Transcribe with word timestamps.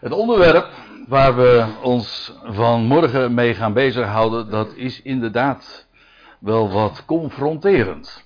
Het 0.00 0.12
onderwerp 0.12 0.68
waar 1.06 1.36
we 1.36 1.66
ons 1.82 2.32
vanmorgen 2.44 3.34
mee 3.34 3.54
gaan 3.54 3.72
bezighouden, 3.72 4.50
dat 4.50 4.74
is 4.74 5.02
inderdaad 5.02 5.86
wel 6.40 6.70
wat 6.70 7.04
confronterend. 7.04 8.24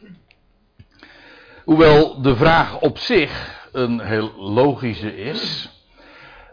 Hoewel 1.64 2.22
de 2.22 2.36
vraag 2.36 2.80
op 2.80 2.98
zich 2.98 3.60
een 3.72 4.00
heel 4.00 4.32
logische 4.36 5.16
is, 5.16 5.70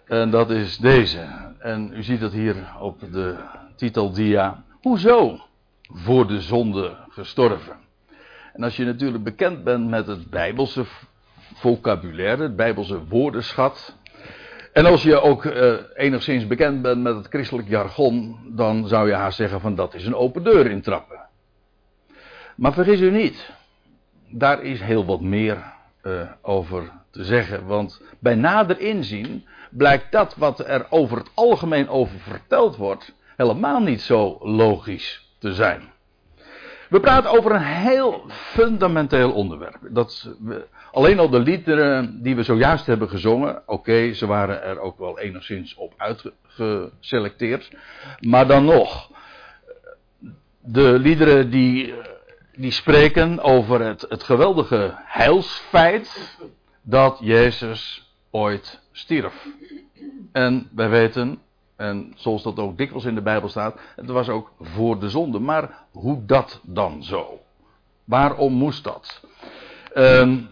en 0.05 0.29
dat 0.29 0.49
is 0.49 0.77
deze. 0.77 1.27
En 1.59 1.91
u 1.93 2.03
ziet 2.03 2.21
het 2.21 2.33
hier 2.33 2.55
op 2.79 2.99
de 3.11 3.35
titeldia. 3.75 4.63
Hoezo 4.81 5.39
voor 5.81 6.27
de 6.27 6.41
zonde 6.41 6.97
gestorven? 7.09 7.75
En 8.53 8.63
als 8.63 8.75
je 8.75 8.85
natuurlijk 8.85 9.23
bekend 9.23 9.63
bent 9.63 9.89
met 9.89 10.07
het 10.07 10.29
Bijbelse 10.29 10.85
vocabulaire, 11.53 12.43
het 12.43 12.55
Bijbelse 12.55 13.05
woordenschat, 13.07 13.97
en 14.79 14.85
als 14.85 15.03
je 15.03 15.21
ook 15.21 15.43
uh, 15.43 15.73
enigszins 15.93 16.47
bekend 16.47 16.81
bent 16.81 17.01
met 17.01 17.15
het 17.15 17.27
christelijk 17.27 17.67
jargon, 17.67 18.37
dan 18.55 18.87
zou 18.87 19.07
je 19.07 19.13
haar 19.13 19.33
zeggen 19.33 19.61
van 19.61 19.75
dat 19.75 19.93
is 19.93 20.05
een 20.05 20.15
open 20.15 20.43
deur 20.43 20.65
intrappen. 20.71 21.19
Maar 22.55 22.73
vergis 22.73 22.99
u 22.99 23.11
niet, 23.11 23.51
daar 24.29 24.63
is 24.63 24.81
heel 24.81 25.05
wat 25.05 25.21
meer 25.21 25.63
uh, 26.03 26.21
over 26.41 26.91
te 27.11 27.23
zeggen. 27.23 27.65
Want 27.65 28.01
bij 28.19 28.35
nader 28.35 28.79
inzien 28.79 29.45
blijkt 29.69 30.11
dat 30.11 30.35
wat 30.35 30.59
er 30.59 30.85
over 30.89 31.17
het 31.17 31.31
algemeen 31.33 31.89
over 31.89 32.19
verteld 32.19 32.75
wordt, 32.75 33.13
helemaal 33.37 33.79
niet 33.79 34.01
zo 34.01 34.37
logisch 34.41 35.33
te 35.39 35.53
zijn. 35.53 35.81
We 36.89 36.99
praten 36.99 37.31
over 37.31 37.51
een 37.51 37.61
heel 37.61 38.23
fundamenteel 38.29 39.31
onderwerp. 39.31 39.79
Dat 39.89 40.35
we, 40.39 40.67
alleen 40.91 41.19
al 41.19 41.29
de 41.29 41.39
liederen 41.39 42.23
die 42.23 42.35
we 42.35 42.43
zojuist 42.43 42.85
hebben 42.85 43.09
gezongen, 43.09 43.61
oké, 43.65 44.13
ze 44.13 44.25
waren 44.25 44.63
er 44.63 44.79
ook 44.79 44.97
wel 44.97 45.19
enigszins 45.19 45.75
op 45.75 45.93
uitgeselecteerd. 45.97 47.71
Maar 48.19 48.47
dan 48.47 48.65
nog, 48.65 49.11
de 50.59 50.99
liederen 50.99 51.49
die, 51.49 51.93
die 52.55 52.71
spreken 52.71 53.39
over 53.39 53.81
het, 53.81 54.05
het 54.09 54.23
geweldige 54.23 54.93
heilsfeit 54.95 56.37
dat 56.81 57.17
Jezus 57.21 58.11
ooit 58.31 58.81
stierf. 58.91 59.47
En 60.31 60.69
wij 60.75 60.89
weten, 60.89 61.39
en 61.79 62.13
zoals 62.15 62.43
dat 62.43 62.59
ook 62.59 62.77
dikwijls 62.77 63.05
in 63.05 63.15
de 63.15 63.21
Bijbel 63.21 63.49
staat, 63.49 63.79
het 63.95 64.09
was 64.09 64.29
ook 64.29 64.51
voor 64.59 64.99
de 64.99 65.09
zonde. 65.09 65.39
Maar 65.39 65.85
hoe 65.91 66.25
dat 66.25 66.59
dan 66.63 67.03
zo? 67.03 67.39
Waarom 68.03 68.53
moest 68.53 68.83
dat? 68.83 69.21
Um, 69.95 70.49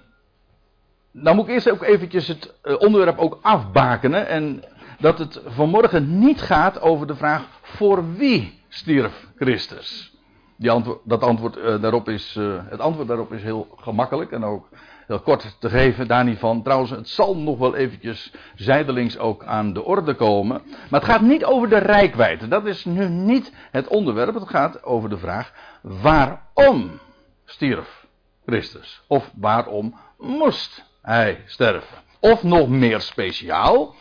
nou 1.12 1.36
moet 1.36 1.48
ik 1.48 1.54
eerst 1.54 1.70
ook 1.70 1.84
eventjes 1.84 2.28
het 2.28 2.54
eh, 2.62 2.80
onderwerp 2.80 3.18
ook 3.18 3.40
afbakenen. 3.42 4.28
En 4.28 4.64
dat 5.00 5.20
het 5.20 5.42
vanmorgen 5.46 6.20
niet 6.20 6.42
gaat 6.42 6.82
over 6.82 7.08
de 7.08 7.16
vraag 7.16 7.48
voor 7.62 8.14
wie 8.14 8.62
stierf 8.68 9.28
Christus. 9.36 10.17
Die 10.58 10.84
dat 11.04 11.22
antwoord, 11.22 11.58
uh, 11.58 11.82
daarop 11.82 12.10
is, 12.10 12.36
uh, 12.36 12.60
het 12.70 12.80
antwoord 12.80 13.08
daarop 13.08 13.34
is 13.34 13.44
heel 13.44 13.68
gemakkelijk 13.78 14.32
en 14.32 14.44
ook 14.44 14.70
heel 15.08 15.20
kort 15.20 15.56
te 15.60 15.70
geven, 15.70 16.08
daar 16.08 16.24
niet 16.24 16.40
van. 16.40 16.64
Trouwens, 16.64 16.92
het 16.92 17.10
zal 17.10 17.38
nog 17.38 17.58
wel 17.58 17.76
eventjes 17.76 18.34
zijdelings 18.56 19.18
ook 19.18 19.44
aan 19.44 19.74
de 19.74 19.84
orde 19.84 20.14
komen. 20.14 20.62
Maar 20.90 21.00
het 21.00 21.10
gaat 21.10 21.22
niet 21.22 21.46
over 21.46 21.70
de 21.70 21.78
rijkwijde. 21.78 22.48
Dat 22.48 22.66
is 22.66 22.86
nu 22.86 23.10
niet 23.10 23.54
het 23.72 23.88
onderwerp. 23.88 24.34
Het 24.34 24.50
gaat 24.50 24.84
over 24.84 25.10
de 25.10 25.18
vraag 25.18 25.54
waarom 25.82 27.00
stierf 27.46 28.06
Christus? 28.46 29.02
Of 29.08 29.32
waarom 29.36 29.96
moest 30.18 30.86
hij 31.02 31.44
sterven? 31.46 31.98
Of 32.20 32.44
nog 32.44 32.70
meer 32.70 33.02
speciaal, 33.02 33.96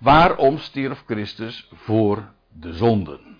waarom 0.00 0.58
stierf 0.58 1.02
Christus 1.06 1.68
voor 1.74 2.32
de 2.52 2.72
zonden? 2.72 3.34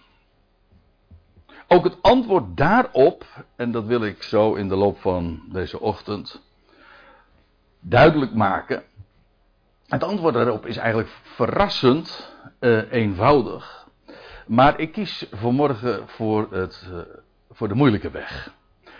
Ook 1.75 1.85
het 1.85 2.03
antwoord 2.03 2.57
daarop, 2.57 3.25
en 3.57 3.71
dat 3.71 3.85
wil 3.85 4.05
ik 4.05 4.23
zo 4.23 4.55
in 4.55 4.69
de 4.69 4.77
loop 4.77 5.01
van 5.01 5.43
deze 5.53 5.81
ochtend 5.81 6.43
duidelijk 7.81 8.35
maken. 8.35 8.83
Het 9.87 10.03
antwoord 10.03 10.35
daarop 10.35 10.67
is 10.67 10.77
eigenlijk 10.77 11.09
verrassend 11.23 12.33
uh, 12.61 12.93
eenvoudig. 12.93 13.89
Maar 14.47 14.81
ik 14.81 14.93
kies 14.93 15.27
vanmorgen 15.31 16.09
voor, 16.09 16.47
het, 16.51 16.87
uh, 16.91 16.99
voor 17.51 17.69
de 17.69 17.75
moeilijke 17.75 18.11
weg. 18.11 18.53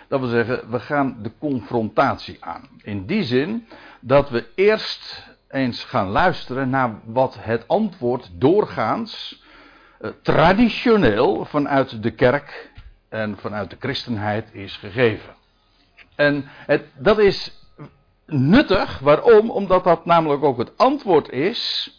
Dat 0.07 0.19
wil 0.19 0.29
zeggen, 0.29 0.71
we 0.71 0.79
gaan 0.79 1.17
de 1.21 1.31
confrontatie 1.39 2.37
aan. 2.39 2.69
In 2.81 3.05
die 3.05 3.23
zin 3.23 3.67
dat 3.99 4.29
we 4.29 4.47
eerst 4.55 5.27
eens 5.47 5.83
gaan 5.83 6.07
luisteren 6.07 6.69
naar 6.69 6.99
wat 7.05 7.37
het 7.39 7.67
antwoord 7.67 8.29
doorgaans, 8.33 9.43
uh, 10.01 10.11
traditioneel 10.21 11.45
vanuit 11.45 12.03
de 12.03 12.11
kerk 12.11 12.73
en 13.15 13.37
vanuit 13.37 13.69
de 13.69 13.75
christenheid 13.79 14.53
is 14.53 14.77
gegeven. 14.77 15.35
En 16.15 16.45
het, 16.47 16.83
dat 16.93 17.19
is 17.19 17.67
nuttig. 18.25 18.99
Waarom? 18.99 19.49
Omdat 19.49 19.83
dat 19.83 20.05
namelijk 20.05 20.43
ook 20.43 20.57
het 20.57 20.77
antwoord 20.77 21.29
is, 21.29 21.91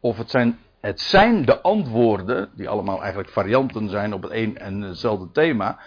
of 0.00 0.16
het 0.16 0.30
zijn, 0.30 0.58
het 0.80 1.00
zijn 1.00 1.44
de 1.44 1.60
antwoorden, 1.60 2.50
die 2.54 2.68
allemaal 2.68 3.00
eigenlijk 3.00 3.30
varianten 3.30 3.88
zijn 3.88 4.14
op 4.14 4.22
het 4.22 4.32
een 4.32 4.58
en 4.58 4.80
hetzelfde 4.80 5.30
thema, 5.32 5.78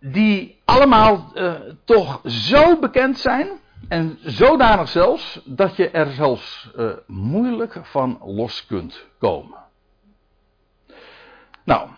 die 0.00 0.60
allemaal 0.64 1.30
uh, 1.34 1.54
toch 1.84 2.20
zo 2.24 2.78
bekend 2.78 3.18
zijn, 3.18 3.48
en 3.88 4.18
zodanig 4.22 4.88
zelfs, 4.88 5.40
dat 5.44 5.76
je 5.76 5.90
er 5.90 6.12
zelfs 6.12 6.70
uh, 6.76 6.92
moeilijk 7.06 7.78
van 7.82 8.20
los 8.24 8.66
kunt 8.66 9.06
komen. 9.18 9.58
Nou, 11.64 11.88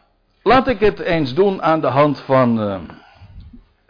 laat 0.45 0.69
ik 0.69 0.81
het 0.81 0.99
eens 1.01 1.35
doen 1.35 1.63
aan 1.63 1.81
de 1.81 1.87
hand 1.87 2.21
van. 2.21 2.61
Uh, 2.61 2.81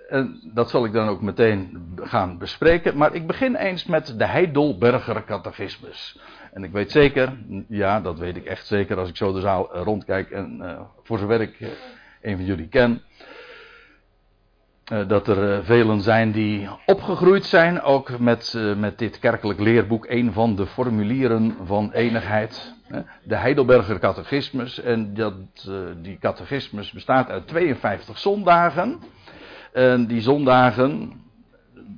en 0.08 0.40
dat 0.54 0.70
zal 0.70 0.84
ik 0.84 0.92
dan 0.92 1.08
ook 1.08 1.20
meteen 1.20 1.88
gaan 1.96 2.38
bespreken. 2.38 2.96
Maar 2.96 3.14
ik 3.14 3.26
begin 3.26 3.54
eens 3.54 3.84
met 3.84 4.14
de 4.18 4.26
Heidelberger 4.26 5.24
Catechismus. 5.24 6.18
En 6.52 6.64
ik 6.64 6.72
weet 6.72 6.90
zeker, 6.90 7.32
ja, 7.68 8.00
dat 8.00 8.18
weet 8.18 8.36
ik 8.36 8.44
echt 8.44 8.66
zeker 8.66 8.98
als 8.98 9.08
ik 9.08 9.16
zo 9.16 9.32
de 9.32 9.40
zaal 9.40 9.76
rondkijk 9.76 10.30
en 10.30 10.58
uh, 10.62 10.80
voor 11.02 11.18
zover 11.18 11.40
ik 11.40 11.60
uh, 11.60 11.68
een 12.22 12.36
van 12.36 12.44
jullie 12.44 12.68
ken. 12.68 13.02
Dat 15.06 15.28
er 15.28 15.64
velen 15.64 16.00
zijn 16.00 16.32
die 16.32 16.68
opgegroeid 16.86 17.44
zijn, 17.44 17.82
ook 17.82 18.18
met, 18.18 18.58
met 18.76 18.98
dit 18.98 19.18
kerkelijk 19.18 19.60
leerboek, 19.60 20.06
een 20.08 20.32
van 20.32 20.56
de 20.56 20.66
formulieren 20.66 21.56
van 21.64 21.92
enigheid. 21.92 22.74
De 23.22 23.36
Heidelberger 23.36 23.98
Catechismus. 23.98 24.80
En 24.80 25.14
dat, 25.14 25.34
die 26.02 26.18
catechismus 26.18 26.92
bestaat 26.92 27.28
uit 27.28 27.46
52 27.46 28.18
zondagen. 28.18 29.00
En 29.72 30.06
die 30.06 30.20
zondagen, 30.20 31.12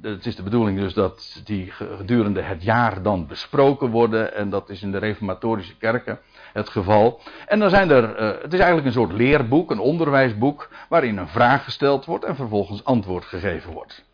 het 0.02 0.26
is 0.26 0.36
de 0.36 0.42
bedoeling 0.42 0.78
dus 0.78 0.94
dat 0.94 1.40
die 1.44 1.70
gedurende 1.70 2.42
het 2.42 2.62
jaar 2.62 3.02
dan 3.02 3.26
besproken 3.26 3.90
worden. 3.90 4.34
En 4.34 4.50
dat 4.50 4.70
is 4.70 4.82
in 4.82 4.92
de 4.92 4.98
reformatorische 4.98 5.76
kerken 5.76 6.18
het 6.52 6.68
geval. 6.68 7.20
En 7.46 7.58
dan 7.58 7.70
zijn 7.70 7.90
er, 7.90 8.20
uh, 8.20 8.42
het 8.42 8.52
is 8.52 8.58
eigenlijk 8.58 8.86
een 8.86 8.92
soort 8.92 9.12
leerboek, 9.12 9.70
een 9.70 9.78
onderwijsboek, 9.78 10.70
waarin 10.88 11.16
een 11.16 11.28
vraag 11.28 11.64
gesteld 11.64 12.04
wordt 12.04 12.24
en 12.24 12.36
vervolgens 12.36 12.84
antwoord 12.84 13.24
gegeven 13.24 13.72
wordt. 13.72 14.05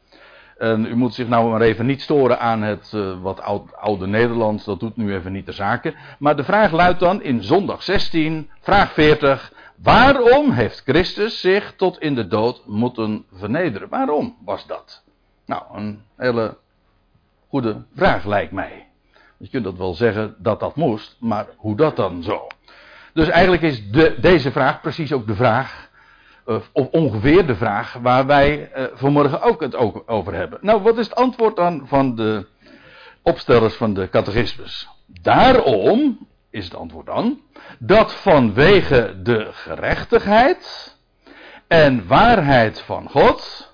En 0.62 0.86
u 0.86 0.96
moet 0.96 1.14
zich 1.14 1.28
nou 1.28 1.50
maar 1.50 1.60
even 1.60 1.86
niet 1.86 2.02
storen 2.02 2.40
aan 2.40 2.62
het 2.62 2.92
uh, 2.94 3.20
wat 3.22 3.40
oud, 3.40 3.76
oude 3.76 4.06
Nederlands, 4.06 4.64
dat 4.64 4.80
doet 4.80 4.96
nu 4.96 5.14
even 5.14 5.32
niet 5.32 5.46
de 5.46 5.52
zaken. 5.52 5.94
Maar 6.18 6.36
de 6.36 6.44
vraag 6.44 6.72
luidt 6.72 7.00
dan 7.00 7.22
in 7.22 7.42
zondag 7.42 7.82
16, 7.82 8.50
vraag 8.60 8.92
40. 8.92 9.52
Waarom 9.82 10.50
heeft 10.50 10.82
Christus 10.84 11.40
zich 11.40 11.74
tot 11.76 11.98
in 11.98 12.14
de 12.14 12.26
dood 12.26 12.62
moeten 12.66 13.24
vernederen? 13.32 13.88
Waarom 13.88 14.36
was 14.44 14.66
dat? 14.66 15.02
Nou, 15.46 15.62
een 15.72 16.02
hele 16.16 16.56
goede 17.48 17.84
vraag 17.94 18.24
lijkt 18.24 18.52
mij. 18.52 18.86
Je 19.38 19.48
kunt 19.48 19.64
dat 19.64 19.76
wel 19.76 19.94
zeggen 19.94 20.34
dat 20.38 20.60
dat 20.60 20.76
moest, 20.76 21.16
maar 21.20 21.46
hoe 21.56 21.76
dat 21.76 21.97
dan 21.97 22.22
zo? 22.22 22.47
Dus 23.12 23.28
eigenlijk 23.28 23.62
is 23.62 23.91
de, 23.91 24.16
deze 24.20 24.53
vraag 24.53 24.80
precies 24.80 25.12
ook 25.12 25.26
de 25.26 25.34
vraag, 25.34 25.91
of 26.44 26.71
ongeveer 26.72 27.47
de 27.47 27.54
vraag, 27.54 27.92
waar 27.92 28.27
wij 28.27 28.71
uh, 28.77 28.84
vanmorgen 28.94 29.42
ook 29.42 29.60
het 29.60 29.74
over 30.06 30.34
hebben. 30.34 30.59
Nou, 30.60 30.83
wat 30.83 30.98
is 30.98 31.06
het 31.09 31.15
antwoord 31.15 31.56
dan 31.56 31.83
van 31.86 32.15
de 32.15 32.47
opstellers 33.22 33.74
van 33.74 33.94
de 33.94 34.09
catechismus? 34.09 34.89
Daarom 35.06 36.28
is 36.50 36.65
het 36.65 36.74
antwoord 36.74 37.06
dan, 37.06 37.41
dat 37.78 38.15
vanwege 38.15 39.21
de 39.22 39.48
gerechtigheid 39.53 40.97
en 41.68 42.06
waarheid 42.06 42.80
van 42.80 43.10
God 43.10 43.71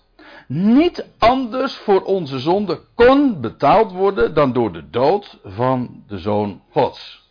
niet 0.47 1.07
anders 1.19 1.75
voor 1.75 2.03
onze 2.03 2.39
zonde 2.39 2.81
kon 2.95 3.41
betaald 3.41 3.93
worden 3.93 4.35
dan 4.35 4.53
door 4.53 4.73
de 4.73 4.91
dood 4.91 5.39
van 5.45 6.03
de 6.07 6.19
Zoon 6.19 6.63
Gods. 6.71 7.31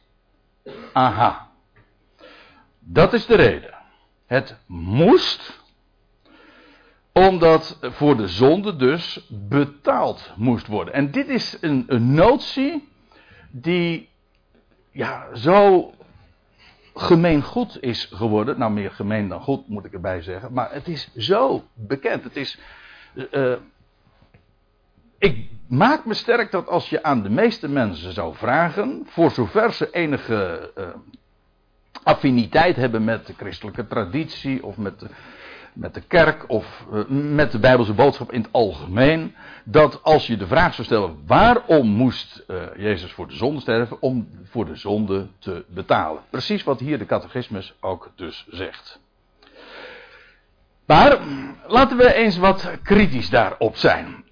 Aha. 0.93 1.47
Dat 2.79 3.13
is 3.13 3.25
de 3.25 3.35
reden. 3.35 3.76
Het 4.27 4.57
moest, 4.65 5.63
omdat 7.11 7.77
voor 7.81 8.17
de 8.17 8.27
zonde 8.27 8.75
dus 8.75 9.27
betaald 9.29 10.31
moest 10.35 10.67
worden. 10.67 10.93
En 10.93 11.11
dit 11.11 11.27
is 11.27 11.57
een, 11.61 11.83
een 11.87 12.13
notie 12.13 12.89
die 13.49 14.09
ja, 14.91 15.35
zo 15.35 15.91
gemeen 16.95 17.43
goed 17.43 17.77
is 17.81 18.09
geworden. 18.13 18.59
Nou, 18.59 18.71
meer 18.71 18.91
gemeen 18.91 19.27
dan 19.27 19.41
goed 19.41 19.67
moet 19.67 19.85
ik 19.85 19.93
erbij 19.93 20.21
zeggen. 20.21 20.53
Maar 20.53 20.71
het 20.71 20.87
is 20.87 21.13
zo 21.15 21.63
bekend. 21.73 22.23
Het 22.23 22.35
is. 22.35 22.59
Uh, 23.31 23.55
ik 25.17 25.49
maak 25.67 26.05
me 26.05 26.13
sterk 26.13 26.51
dat 26.51 26.67
als 26.67 26.89
je 26.89 27.03
aan 27.03 27.23
de 27.23 27.29
meeste 27.29 27.69
mensen 27.69 28.13
zou 28.13 28.35
vragen. 28.35 29.03
voor 29.05 29.31
zover 29.31 29.73
ze 29.73 29.91
enige 29.91 30.71
uh, 30.77 30.87
affiniteit 32.07 32.75
hebben 32.75 33.03
met 33.03 33.25
de 33.25 33.33
christelijke 33.37 33.87
traditie. 33.87 34.63
of 34.63 34.77
met 34.77 34.99
de, 34.99 35.07
met 35.73 35.93
de 35.93 36.01
kerk 36.01 36.49
of 36.49 36.85
uh, 36.93 37.03
met 37.07 37.51
de 37.51 37.59
Bijbelse 37.59 37.93
boodschap 37.93 38.31
in 38.31 38.41
het 38.41 38.51
algemeen. 38.51 39.35
Dat 39.63 40.03
als 40.03 40.27
je 40.27 40.37
de 40.37 40.47
vraag 40.47 40.73
zou 40.73 40.87
stellen: 40.87 41.23
waarom 41.25 41.87
moest 41.87 42.43
uh, 42.47 42.57
Jezus 42.77 43.11
voor 43.11 43.27
de 43.27 43.35
zonde 43.35 43.61
sterven? 43.61 44.01
Om 44.01 44.29
voor 44.43 44.65
de 44.65 44.75
zonde 44.75 45.27
te 45.39 45.65
betalen. 45.67 46.21
Precies 46.29 46.63
wat 46.63 46.79
hier 46.79 46.97
de 46.97 47.05
catechismus 47.05 47.75
ook 47.79 48.11
dus 48.15 48.45
zegt. 48.49 48.99
Maar 50.85 51.19
laten 51.67 51.97
we 51.97 52.13
eens 52.13 52.37
wat 52.37 52.71
kritisch 52.83 53.29
daarop 53.29 53.75
zijn. 53.75 54.23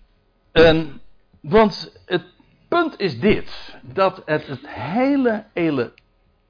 En, 0.51 1.01
want 1.41 2.01
het 2.05 2.23
punt 2.67 2.93
is 2.97 3.19
dit: 3.19 3.77
dat 3.81 4.21
het, 4.25 4.47
het 4.47 4.69
hele 4.69 5.45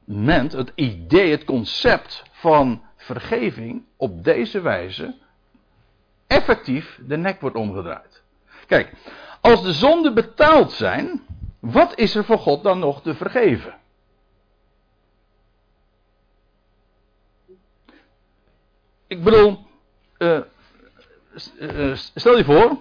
het 0.06 0.72
idee, 0.76 1.32
het 1.32 1.44
concept 1.44 2.24
van 2.32 2.82
vergeving 2.96 3.86
op 3.98 4.24
deze 4.24 4.62
wijze 4.62 5.16
effectief 6.28 7.00
de 7.08 7.18
nek 7.18 7.42
wordt 7.42 7.56
omgedraaid. 7.56 8.24
Kijk, 8.68 8.94
als 9.42 9.64
de 9.64 9.74
zonden 9.74 10.14
betaald 10.14 10.72
zijn, 10.72 11.26
wat 11.60 11.98
is 11.98 12.16
er 12.16 12.26
voor 12.26 12.40
God 12.40 12.64
dan 12.64 12.80
nog 12.80 13.02
te 13.02 13.16
vergeven? 13.16 13.78
Ik 19.08 19.24
bedoel, 19.24 19.66
uh, 20.18 20.40
uh, 21.60 21.96
stel 21.96 22.38
je 22.38 22.44
voor, 22.44 22.78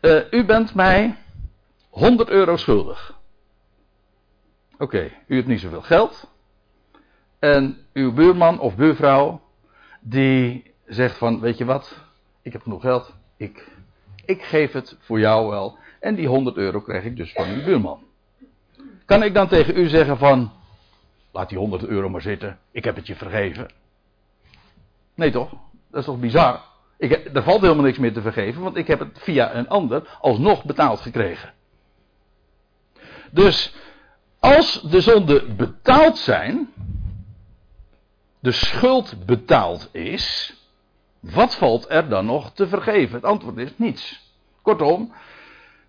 uh, 0.00 0.20
u 0.30 0.44
bent 0.44 0.74
mij 0.74 1.16
100 1.90 2.28
euro 2.28 2.56
schuldig. 2.56 3.18
Oké, 4.78 5.12
u 5.26 5.36
hebt 5.36 5.48
niet 5.48 5.60
zoveel 5.60 5.82
geld. 5.82 6.32
En 7.44 7.76
uw 7.92 8.12
buurman 8.12 8.60
of 8.60 8.76
buurvrouw 8.76 9.40
die 10.00 10.72
zegt 10.86 11.18
van, 11.18 11.40
weet 11.40 11.58
je 11.58 11.64
wat, 11.64 11.96
ik 12.42 12.52
heb 12.52 12.62
genoeg 12.62 12.80
geld, 12.80 13.14
ik, 13.36 13.68
ik 14.24 14.42
geef 14.42 14.72
het 14.72 14.96
voor 15.00 15.18
jou 15.18 15.48
wel. 15.48 15.78
En 16.00 16.14
die 16.14 16.26
100 16.28 16.56
euro 16.56 16.80
krijg 16.80 17.04
ik 17.04 17.16
dus 17.16 17.32
van 17.32 17.48
uw 17.48 17.64
buurman. 17.64 18.02
Kan 19.04 19.22
ik 19.22 19.34
dan 19.34 19.48
tegen 19.48 19.76
u 19.76 19.88
zeggen 19.88 20.18
van, 20.18 20.52
laat 21.32 21.48
die 21.48 21.58
100 21.58 21.84
euro 21.84 22.08
maar 22.08 22.20
zitten, 22.20 22.58
ik 22.70 22.84
heb 22.84 22.96
het 22.96 23.06
je 23.06 23.14
vergeven? 23.14 23.70
Nee 25.14 25.30
toch? 25.30 25.50
Dat 25.90 26.00
is 26.00 26.04
toch 26.04 26.20
bizar? 26.20 26.60
Ik, 26.98 27.30
er 27.34 27.42
valt 27.42 27.60
helemaal 27.60 27.84
niks 27.84 27.98
meer 27.98 28.12
te 28.12 28.22
vergeven, 28.22 28.62
want 28.62 28.76
ik 28.76 28.86
heb 28.86 28.98
het 28.98 29.18
via 29.22 29.54
een 29.54 29.68
ander 29.68 30.18
alsnog 30.20 30.64
betaald 30.64 31.00
gekregen. 31.00 31.52
Dus 33.30 33.74
als 34.38 34.82
de 34.82 35.00
zonden 35.00 35.56
betaald 35.56 36.18
zijn, 36.18 36.72
de 38.44 38.52
schuld 38.52 39.26
betaald 39.26 39.88
is, 39.92 40.54
wat 41.20 41.54
valt 41.54 41.86
er 41.88 42.08
dan 42.08 42.26
nog 42.26 42.52
te 42.52 42.68
vergeven? 42.68 43.14
Het 43.14 43.24
antwoord 43.24 43.56
is 43.56 43.72
niets. 43.76 44.32
Kortom, 44.62 45.12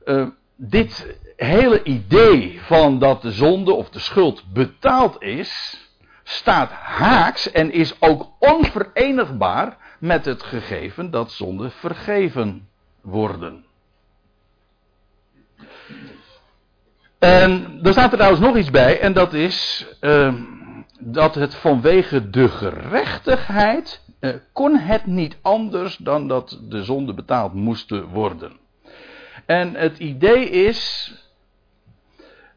uh, 0.06 0.28
dit 0.56 1.18
hele 1.36 1.84
idee 1.84 2.62
van 2.62 3.00
dat 3.00 3.22
de 3.22 3.32
zonde 3.32 3.74
of 3.74 3.90
de 3.90 4.00
schuld 4.00 4.54
betaald 4.54 5.22
is, 5.22 5.82
staat 6.24 6.72
haaks 6.72 7.52
en 7.52 7.72
is 7.72 8.02
ook 8.02 8.32
onverenigbaar 8.40 9.78
met 10.00 10.26
het 10.26 10.44
gegeven 10.44 11.12
dat 11.12 11.32
zonden 11.32 11.72
vergeven 11.72 12.68
worden. 13.02 13.66
En 17.20 17.80
er 17.84 17.92
staat 17.92 18.12
er 18.12 18.18
trouwens 18.18 18.42
nog 18.42 18.58
iets 18.58 18.72
bij, 18.72 19.00
en 19.00 19.14
dat 19.14 19.34
is. 19.34 19.88
Uh, 20.02 20.34
dat 21.08 21.36
het 21.36 21.56
vanwege 21.56 22.30
de 22.30 22.50
gerechtigheid 22.50 24.02
eh, 24.20 24.34
kon 24.54 24.78
het 24.78 25.06
niet 25.06 25.38
anders 25.42 25.98
dan 25.98 26.28
dat 26.28 26.60
de 26.62 26.84
zonde 26.84 27.14
betaald 27.14 27.54
moesten 27.54 28.08
worden. 28.08 28.52
En 29.46 29.74
het 29.74 30.00
idee 30.00 30.50
is 30.50 31.12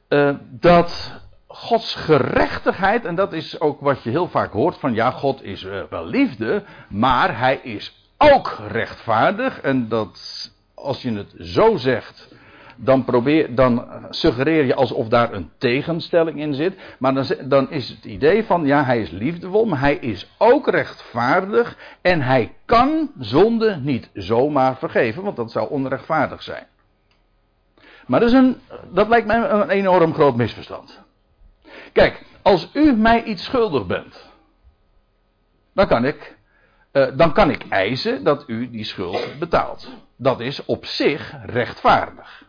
uh, 0.08 0.34
dat 0.50 1.20
Gods 1.46 1.94
gerechtigheid, 1.94 3.04
en 3.04 3.14
dat 3.14 3.32
is 3.32 3.60
ook 3.60 3.80
wat 3.80 4.02
je 4.02 4.10
heel 4.10 4.28
vaak 4.28 4.52
hoort 4.52 4.76
van 4.78 4.94
ja, 4.94 5.10
God 5.10 5.42
is 5.42 5.62
uh, 5.62 5.82
wel 5.90 6.06
liefde, 6.06 6.64
maar 6.88 7.38
hij 7.38 7.56
is 7.56 8.10
ook 8.18 8.58
rechtvaardig. 8.68 9.60
En 9.60 9.88
dat 9.88 10.20
als 10.74 11.02
je 11.02 11.12
het 11.12 11.34
zo 11.38 11.76
zegt, 11.76 12.34
dan, 12.80 13.04
probeer, 13.04 13.54
dan 13.54 13.88
suggereer 14.10 14.64
je 14.64 14.74
alsof 14.74 15.08
daar 15.08 15.32
een 15.32 15.50
tegenstelling 15.58 16.40
in 16.40 16.54
zit. 16.54 16.74
Maar 16.98 17.14
dan, 17.14 17.26
dan 17.44 17.70
is 17.70 17.88
het 17.88 18.04
idee 18.04 18.44
van, 18.44 18.66
ja, 18.66 18.84
hij 18.84 19.00
is 19.00 19.10
liefdevol, 19.10 19.64
maar 19.64 19.80
hij 19.80 19.94
is 19.94 20.34
ook 20.38 20.68
rechtvaardig. 20.68 21.76
En 22.00 22.20
hij 22.20 22.54
kan 22.64 23.10
zonde 23.18 23.76
niet 23.82 24.10
zomaar 24.14 24.76
vergeven, 24.76 25.22
want 25.22 25.36
dat 25.36 25.50
zou 25.50 25.70
onrechtvaardig 25.70 26.42
zijn. 26.42 26.66
Maar 28.06 28.20
dat, 28.20 28.28
is 28.28 28.34
een, 28.34 28.60
dat 28.92 29.08
lijkt 29.08 29.26
mij 29.26 29.50
een 29.50 29.70
enorm 29.70 30.14
groot 30.14 30.36
misverstand. 30.36 31.00
Kijk, 31.92 32.24
als 32.42 32.70
u 32.72 32.92
mij 32.92 33.22
iets 33.22 33.44
schuldig 33.44 33.86
bent, 33.86 34.30
dan 35.74 35.86
kan 35.86 36.04
ik, 36.04 36.36
uh, 36.92 37.06
dan 37.16 37.32
kan 37.32 37.50
ik 37.50 37.68
eisen 37.68 38.24
dat 38.24 38.44
u 38.46 38.70
die 38.70 38.84
schuld 38.84 39.38
betaalt. 39.38 39.90
Dat 40.16 40.40
is 40.40 40.64
op 40.64 40.86
zich 40.86 41.34
rechtvaardig. 41.44 42.46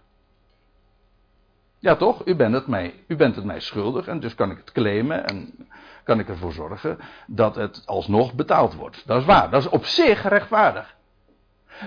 Ja 1.80 1.96
toch? 1.96 2.22
U 2.26 2.36
bent, 2.36 2.54
het 2.54 2.68
mij, 2.68 2.94
u 3.08 3.16
bent 3.16 3.36
het 3.36 3.46
mij 3.46 3.60
schuldig 3.60 4.08
en 4.08 4.20
dus 4.20 4.36
kan 4.36 4.52
ik 4.52 4.58
het 4.58 4.72
claimen 4.72 5.26
en 5.26 5.68
kan 6.04 6.20
ik 6.20 6.30
ervoor 6.30 6.54
zorgen 6.54 6.98
dat 7.28 7.56
het 7.56 7.84
alsnog 7.86 8.34
betaald 8.34 8.76
wordt. 8.76 9.04
Dat 9.08 9.20
is 9.20 9.26
waar. 9.26 9.50
Dat 9.50 9.62
is 9.62 9.70
op 9.70 9.86
zich 9.86 10.28
rechtvaardig. 10.28 10.96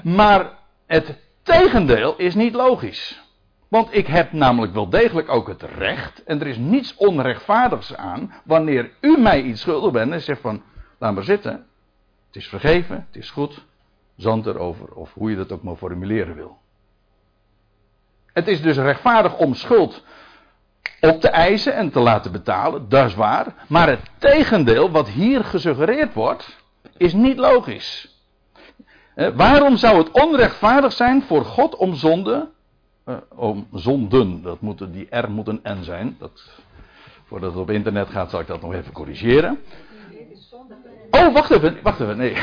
Maar 0.04 0.58
het 0.86 1.18
tegendeel 1.42 2.16
is 2.16 2.34
niet 2.34 2.54
logisch. 2.54 3.22
Want 3.68 3.94
ik 3.94 4.06
heb 4.06 4.32
namelijk 4.32 4.72
wel 4.72 4.88
degelijk 4.88 5.28
ook 5.28 5.48
het 5.48 5.62
recht. 5.62 6.24
En 6.24 6.40
er 6.40 6.46
is 6.46 6.56
niets 6.56 6.96
onrechtvaardigs 6.96 7.96
aan. 7.96 8.34
Wanneer 8.44 8.90
u 9.00 9.18
mij 9.18 9.42
iets 9.42 9.60
schuldig 9.60 9.92
bent 9.92 10.12
en 10.12 10.20
zegt 10.20 10.40
van. 10.40 10.62
Laat 10.98 11.14
maar 11.14 11.24
zitten. 11.24 11.66
Het 12.26 12.36
is 12.36 12.48
vergeven. 12.48 13.06
Het 13.06 13.16
is 13.16 13.30
goed. 13.30 13.64
Zand 14.16 14.46
erover. 14.46 14.94
Of 14.94 15.14
hoe 15.14 15.30
je 15.30 15.36
dat 15.36 15.52
ook 15.52 15.62
maar 15.62 15.76
formuleren 15.76 16.34
wil. 16.34 16.61
Het 18.32 18.48
is 18.48 18.62
dus 18.62 18.76
rechtvaardig 18.76 19.36
om 19.36 19.54
schuld 19.54 20.02
op 21.00 21.20
te 21.20 21.28
eisen 21.28 21.74
en 21.74 21.90
te 21.90 22.00
laten 22.00 22.32
betalen, 22.32 22.88
dat 22.88 23.06
is 23.06 23.14
waar. 23.14 23.54
Maar 23.68 23.88
het 23.88 24.00
tegendeel, 24.18 24.90
wat 24.90 25.08
hier 25.08 25.44
gesuggereerd 25.44 26.14
wordt, 26.14 26.56
is 26.96 27.12
niet 27.12 27.38
logisch. 27.38 28.20
Eh, 29.14 29.28
waarom 29.34 29.76
zou 29.76 29.98
het 29.98 30.10
onrechtvaardig 30.10 30.92
zijn 30.92 31.22
voor 31.22 31.44
God 31.44 31.76
om 31.76 31.94
zonde, 31.94 32.48
eh, 33.04 33.16
om 33.34 33.68
zonden, 33.72 34.42
dat 34.42 34.60
moet, 34.60 34.92
die 34.92 35.16
R 35.16 35.30
moet 35.30 35.48
een 35.48 35.60
N 35.68 35.82
zijn, 35.82 36.16
dat, 36.18 36.50
voordat 37.26 37.50
het 37.50 37.60
op 37.60 37.70
internet 37.70 38.10
gaat 38.10 38.30
zal 38.30 38.40
ik 38.40 38.46
dat 38.46 38.62
nog 38.62 38.74
even 38.74 38.92
corrigeren. 38.92 39.58
Oh, 41.10 41.32
wacht 41.32 41.50
even, 41.50 41.78
wacht 41.82 42.00
even, 42.00 42.16
nee. 42.16 42.36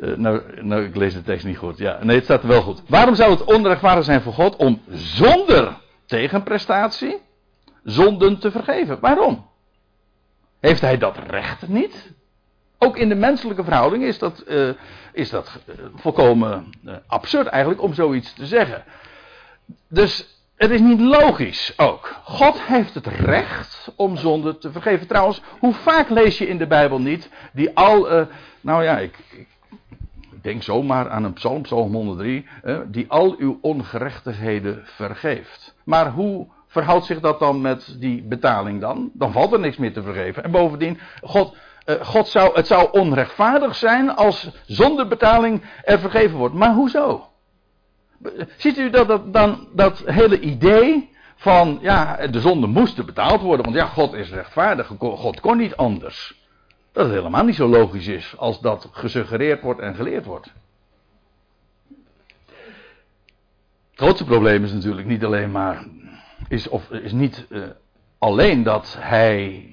Uh, 0.00 0.16
nou, 0.16 0.62
nou, 0.62 0.84
ik 0.84 0.96
lees 0.96 1.14
de 1.14 1.22
tekst 1.22 1.46
niet 1.46 1.58
goed. 1.58 1.78
Ja, 1.78 1.98
nee, 2.02 2.16
het 2.16 2.24
staat 2.24 2.42
er 2.42 2.48
wel 2.48 2.62
goed. 2.62 2.82
Waarom 2.88 3.14
zou 3.14 3.30
het 3.30 3.44
onrechtvaardig 3.44 4.04
zijn 4.04 4.22
voor 4.22 4.32
God 4.32 4.56
om 4.56 4.82
zonder 4.90 5.76
tegenprestatie 6.06 7.18
zonden 7.84 8.38
te 8.38 8.50
vergeven? 8.50 9.00
Waarom? 9.00 9.46
Heeft 10.60 10.80
hij 10.80 10.98
dat 10.98 11.18
recht 11.26 11.68
niet? 11.68 12.12
Ook 12.78 12.96
in 12.96 13.08
de 13.08 13.14
menselijke 13.14 13.64
verhouding 13.64 14.04
is 14.04 14.18
dat, 14.18 14.44
uh, 14.48 14.70
is 15.12 15.30
dat 15.30 15.60
uh, 15.66 15.74
volkomen 15.94 16.70
absurd 17.06 17.46
eigenlijk 17.46 17.82
om 17.82 17.94
zoiets 17.94 18.32
te 18.32 18.46
zeggen. 18.46 18.84
Dus 19.88 20.40
het 20.56 20.70
is 20.70 20.80
niet 20.80 21.00
logisch 21.00 21.72
ook. 21.76 22.16
God 22.24 22.62
heeft 22.62 22.94
het 22.94 23.06
recht 23.06 23.92
om 23.96 24.16
zonde 24.16 24.58
te 24.58 24.72
vergeven. 24.72 25.06
Trouwens, 25.06 25.42
hoe 25.58 25.74
vaak 25.74 26.08
lees 26.08 26.38
je 26.38 26.48
in 26.48 26.58
de 26.58 26.66
Bijbel 26.66 27.00
niet 27.00 27.30
die 27.52 27.76
al. 27.76 28.26
nou 28.60 28.84
ja, 28.84 28.98
ik 28.98 29.18
denk 30.46 30.62
zomaar 30.62 31.10
aan 31.10 31.24
een 31.24 31.32
psalm, 31.32 31.62
psalm 31.62 31.92
103, 31.92 32.46
die 32.86 33.04
al 33.08 33.34
uw 33.38 33.58
ongerechtigheden 33.60 34.80
vergeeft. 34.84 35.74
Maar 35.84 36.10
hoe 36.10 36.46
verhoudt 36.66 37.04
zich 37.04 37.20
dat 37.20 37.38
dan 37.38 37.60
met 37.60 37.96
die 37.98 38.22
betaling 38.22 38.80
dan? 38.80 39.10
Dan 39.12 39.32
valt 39.32 39.52
er 39.52 39.60
niks 39.60 39.76
meer 39.76 39.92
te 39.92 40.02
vergeven. 40.02 40.44
En 40.44 40.50
bovendien, 40.50 40.98
God, 41.22 41.56
eh, 41.84 41.94
God 42.00 42.28
zou, 42.28 42.54
het 42.54 42.66
zou 42.66 42.88
onrechtvaardig 42.92 43.74
zijn 43.74 44.16
als 44.16 44.50
zonder 44.66 45.08
betaling 45.08 45.62
er 45.84 45.98
vergeven 45.98 46.36
wordt. 46.38 46.54
Maar 46.54 46.74
hoezo? 46.74 47.28
Ziet 48.56 48.78
u 48.78 48.90
dat, 48.90 49.08
dat, 49.08 49.32
dan, 49.32 49.68
dat 49.72 50.02
hele 50.04 50.40
idee 50.40 51.10
van, 51.36 51.78
ja, 51.80 52.26
de 52.26 52.40
zonde 52.40 52.66
moesten 52.66 53.06
betaald 53.06 53.40
worden, 53.40 53.64
want 53.64 53.76
ja, 53.76 53.86
God 53.86 54.12
is 54.12 54.30
rechtvaardig, 54.30 54.92
God 54.98 55.40
kon 55.40 55.56
niet 55.56 55.76
anders. 55.76 56.45
Dat 56.96 57.04
het 57.04 57.14
helemaal 57.14 57.44
niet 57.44 57.54
zo 57.54 57.68
logisch 57.68 58.06
is 58.06 58.34
als 58.36 58.60
dat 58.60 58.88
gesuggereerd 58.92 59.62
wordt 59.62 59.80
en 59.80 59.94
geleerd 59.94 60.24
wordt. 60.24 60.52
Het 63.90 64.04
grootste 64.04 64.24
probleem 64.24 64.64
is 64.64 64.72
natuurlijk 64.72 65.06
niet 65.06 65.24
alleen 65.24 65.50
maar, 65.50 65.86
is, 66.48 66.68
of 66.68 66.90
is 66.90 67.12
niet 67.12 67.46
uh, 67.48 67.64
alleen 68.18 68.62
dat 68.62 68.96
hij, 69.00 69.66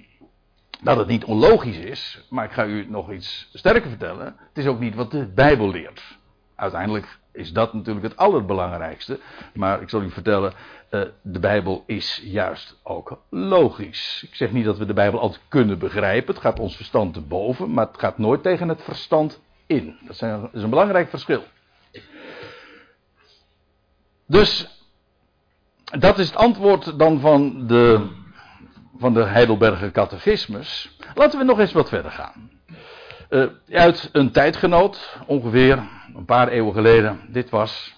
dat 0.82 0.98
het 0.98 1.08
niet 1.08 1.24
onlogisch 1.24 1.78
is, 1.78 2.26
maar 2.30 2.46
ik 2.46 2.52
ga 2.52 2.66
u 2.66 2.86
nog 2.90 3.12
iets 3.12 3.50
sterker 3.54 3.90
vertellen. 3.90 4.26
Het 4.26 4.58
is 4.58 4.66
ook 4.66 4.80
niet 4.80 4.96
wat 4.96 5.12
de 5.12 5.26
Bijbel 5.26 5.70
leert. 5.72 6.18
Uiteindelijk 6.56 7.20
is 7.32 7.52
dat 7.52 7.74
natuurlijk 7.74 8.06
het 8.06 8.18
allerbelangrijkste. 8.18 9.20
Maar 9.54 9.82
ik 9.82 9.90
zal 9.90 10.02
u 10.02 10.10
vertellen, 10.10 10.54
uh, 10.94 11.02
de 11.22 11.40
Bijbel 11.40 11.84
is 11.86 12.22
juist 12.24 12.80
ook 12.84 13.20
logisch. 13.30 14.24
Ik 14.28 14.36
zeg 14.36 14.52
niet 14.52 14.66
dat 14.66 14.78
we 14.78 14.86
de 14.86 14.94
Bijbel 14.94 15.20
altijd 15.20 15.42
kunnen 15.48 15.80
begrijpen. 15.80 16.34
Het 16.34 16.44
gaat 16.44 16.60
ons 16.60 16.76
verstand 16.76 17.14
te 17.14 17.22
boven, 17.22 17.74
maar 17.74 17.88
het 17.88 18.00
gaat 18.00 18.18
nooit 18.18 18.44
tegen 18.44 18.70
het 18.70 18.82
verstand 18.82 19.42
in. 19.66 19.98
Dat 20.02 20.16
is 20.54 20.62
een 20.62 20.70
belangrijk 20.70 21.10
verschil. 21.10 21.44
Dus 24.26 24.82
dat 26.00 26.20
is 26.20 26.28
het 26.28 26.36
antwoord 26.36 27.00
dan 27.00 27.20
van 27.20 27.68
de, 27.68 28.08
van 28.98 29.14
de 29.14 29.24
Heidelberger 29.24 29.92
catechismus. 29.92 30.98
Laten 31.16 31.40
we 31.40 31.46
nog 31.46 31.60
eens 31.60 31.74
wat 31.74 31.90
verder 31.90 32.12
gaan. 32.12 32.52
Uh, 33.30 33.46
uit 33.70 34.10
een 34.12 34.32
tijdgenoot, 34.32 35.18
ongeveer 35.26 35.84
een 36.16 36.26
paar 36.26 36.48
eeuwen 36.48 36.74
geleden. 36.74 37.20
Dit 37.28 37.50
was 37.50 37.96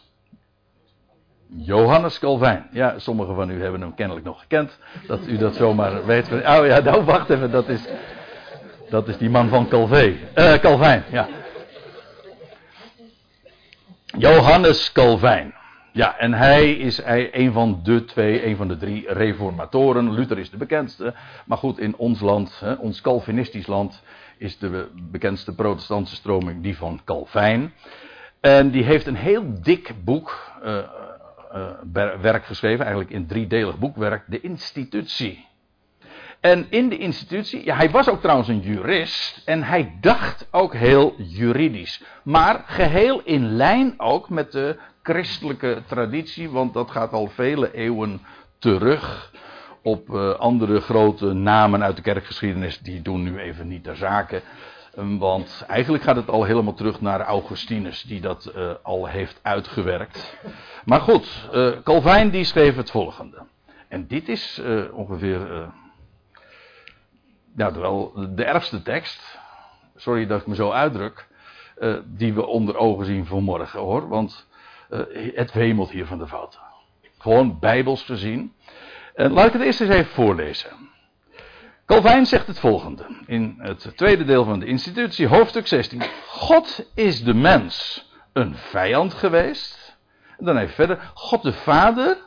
Johannes 1.47 2.19
Calvijn. 2.19 2.67
Ja, 2.71 2.99
sommigen 2.99 3.35
van 3.35 3.49
u 3.49 3.61
hebben 3.61 3.81
hem 3.81 3.93
kennelijk 3.93 4.25
nog 4.25 4.39
gekend. 4.39 4.79
Dat 5.07 5.27
u 5.27 5.37
dat 5.37 5.55
zomaar 5.55 6.05
weet. 6.05 6.31
Oh 6.31 6.41
ja, 6.41 6.79
nou 6.79 7.03
wacht 7.03 7.29
even, 7.29 7.51
dat 7.51 7.69
is, 7.69 7.81
dat 8.89 9.07
is 9.07 9.17
die 9.17 9.29
man 9.29 9.49
van 9.49 9.67
Calvé. 9.67 10.13
Uh, 10.35 10.53
Calvijn, 10.53 11.03
ja. 11.11 11.27
Johannes 14.17 14.91
Calvijn. 14.91 15.53
Ja, 15.91 16.17
en 16.17 16.33
hij 16.33 16.71
is 16.71 17.01
een 17.31 17.51
van 17.51 17.79
de 17.83 18.05
twee, 18.05 18.45
een 18.45 18.55
van 18.55 18.67
de 18.67 18.77
drie 18.77 19.13
reformatoren. 19.13 20.13
Luther 20.13 20.37
is 20.37 20.49
de 20.49 20.57
bekendste. 20.57 21.13
Maar 21.45 21.57
goed, 21.57 21.79
in 21.79 21.95
ons 21.95 22.19
land, 22.19 22.63
ons 22.79 23.01
Calvinistisch 23.01 23.67
land, 23.67 24.01
is 24.37 24.57
de 24.57 24.87
bekendste 24.93 25.55
protestantse 25.55 26.15
stroming 26.15 26.63
die 26.63 26.77
van 26.77 27.01
Calvijn. 27.05 27.73
En 28.39 28.71
die 28.71 28.83
heeft 28.83 29.07
een 29.07 29.15
heel 29.15 29.43
dik 29.61 29.93
boek, 30.03 30.51
uh, 30.65 30.77
werk 32.21 32.45
geschreven, 32.45 32.85
eigenlijk 32.85 33.13
in 33.13 33.27
driedelig 33.27 33.77
boekwerk, 33.77 34.23
De 34.27 34.41
Institutie. 34.41 35.45
En 36.39 36.65
in 36.69 36.89
de 36.89 36.97
institutie, 36.97 37.65
ja, 37.65 37.75
hij 37.75 37.89
was 37.89 38.09
ook 38.09 38.21
trouwens 38.21 38.47
een 38.47 38.59
jurist 38.59 39.41
en 39.45 39.63
hij 39.63 39.97
dacht 40.01 40.47
ook 40.51 40.73
heel 40.73 41.15
juridisch. 41.17 42.03
Maar 42.23 42.63
geheel 42.65 43.21
in 43.23 43.55
lijn 43.55 43.93
ook 43.97 44.29
met 44.29 44.51
de 44.51 44.77
christelijke 45.03 45.81
traditie, 45.87 46.49
want 46.49 46.73
dat 46.73 46.91
gaat 46.91 47.11
al 47.11 47.27
vele 47.27 47.73
eeuwen 47.73 48.21
terug 48.59 49.31
op 49.81 50.09
uh, 50.09 50.29
andere 50.29 50.79
grote 50.79 51.33
namen 51.33 51.83
uit 51.83 51.95
de 51.95 52.01
kerkgeschiedenis. 52.01 52.79
Die 52.79 53.01
doen 53.01 53.23
nu 53.23 53.39
even 53.39 53.67
niet 53.67 53.83
ter 53.83 53.95
zake. 53.95 54.41
Um, 54.97 55.17
want 55.19 55.65
eigenlijk 55.67 56.03
gaat 56.03 56.15
het 56.15 56.29
al 56.29 56.43
helemaal 56.43 56.73
terug 56.73 57.01
naar 57.01 57.21
Augustinus, 57.21 58.01
die 58.01 58.21
dat 58.21 58.51
uh, 58.55 58.71
al 58.81 59.05
heeft 59.05 59.39
uitgewerkt. 59.41 60.37
Maar 60.85 61.01
goed, 61.01 61.49
uh, 61.53 61.71
Calvijn 61.83 62.29
die 62.29 62.43
schreef 62.43 62.75
het 62.75 62.91
volgende. 62.91 63.45
En 63.87 64.07
dit 64.07 64.29
is 64.29 64.61
ongeveer 64.91 65.71
nou, 67.55 67.79
wel 67.79 68.13
de 68.35 68.43
ergste 68.43 68.81
tekst. 68.81 69.39
Sorry 69.95 70.25
dat 70.25 70.41
ik 70.41 70.47
me 70.47 70.55
zo 70.55 70.71
uitdruk. 70.71 71.27
die 72.05 72.33
we 72.33 72.45
onder 72.45 72.77
ogen 72.77 73.05
zien 73.05 73.25
vanmorgen 73.25 73.79
hoor. 73.79 74.07
Want 74.07 74.47
het 75.33 75.53
wemelt 75.53 75.89
hier 75.89 76.05
van 76.05 76.17
de 76.17 76.27
fouten. 76.27 76.59
Gewoon 77.17 77.59
bijbels 77.59 78.03
gezien. 78.03 78.53
En 79.13 79.31
laat 79.31 79.45
ik 79.45 79.53
het 79.53 79.61
eerst 79.61 79.81
eens 79.81 79.89
even 79.89 80.13
voorlezen. 80.13 80.69
Calvijn 81.85 82.25
zegt 82.25 82.47
het 82.47 82.59
volgende 82.59 83.05
in 83.25 83.55
het 83.57 83.91
tweede 83.95 84.23
deel 84.23 84.43
van 84.43 84.59
de 84.59 84.65
institutie, 84.65 85.27
hoofdstuk 85.27 85.67
16. 85.67 86.01
God 86.27 86.91
is 86.93 87.23
de 87.23 87.33
mens 87.33 88.05
een 88.33 88.55
vijand 88.55 89.13
geweest. 89.13 89.97
En 90.37 90.45
dan 90.45 90.57
even 90.57 90.73
verder. 90.73 91.11
God 91.13 91.43
de 91.43 91.53
Vader 91.53 92.17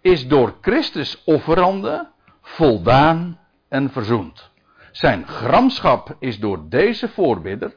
is 0.00 0.28
door 0.28 0.56
Christus 0.60 1.24
offerande 1.24 2.10
voldaan 2.42 3.40
en 3.68 3.90
verzoend. 3.90 4.50
Zijn 4.92 5.26
gramschap 5.26 6.16
is 6.18 6.38
door 6.38 6.68
deze 6.68 7.08
voorbidder, 7.08 7.74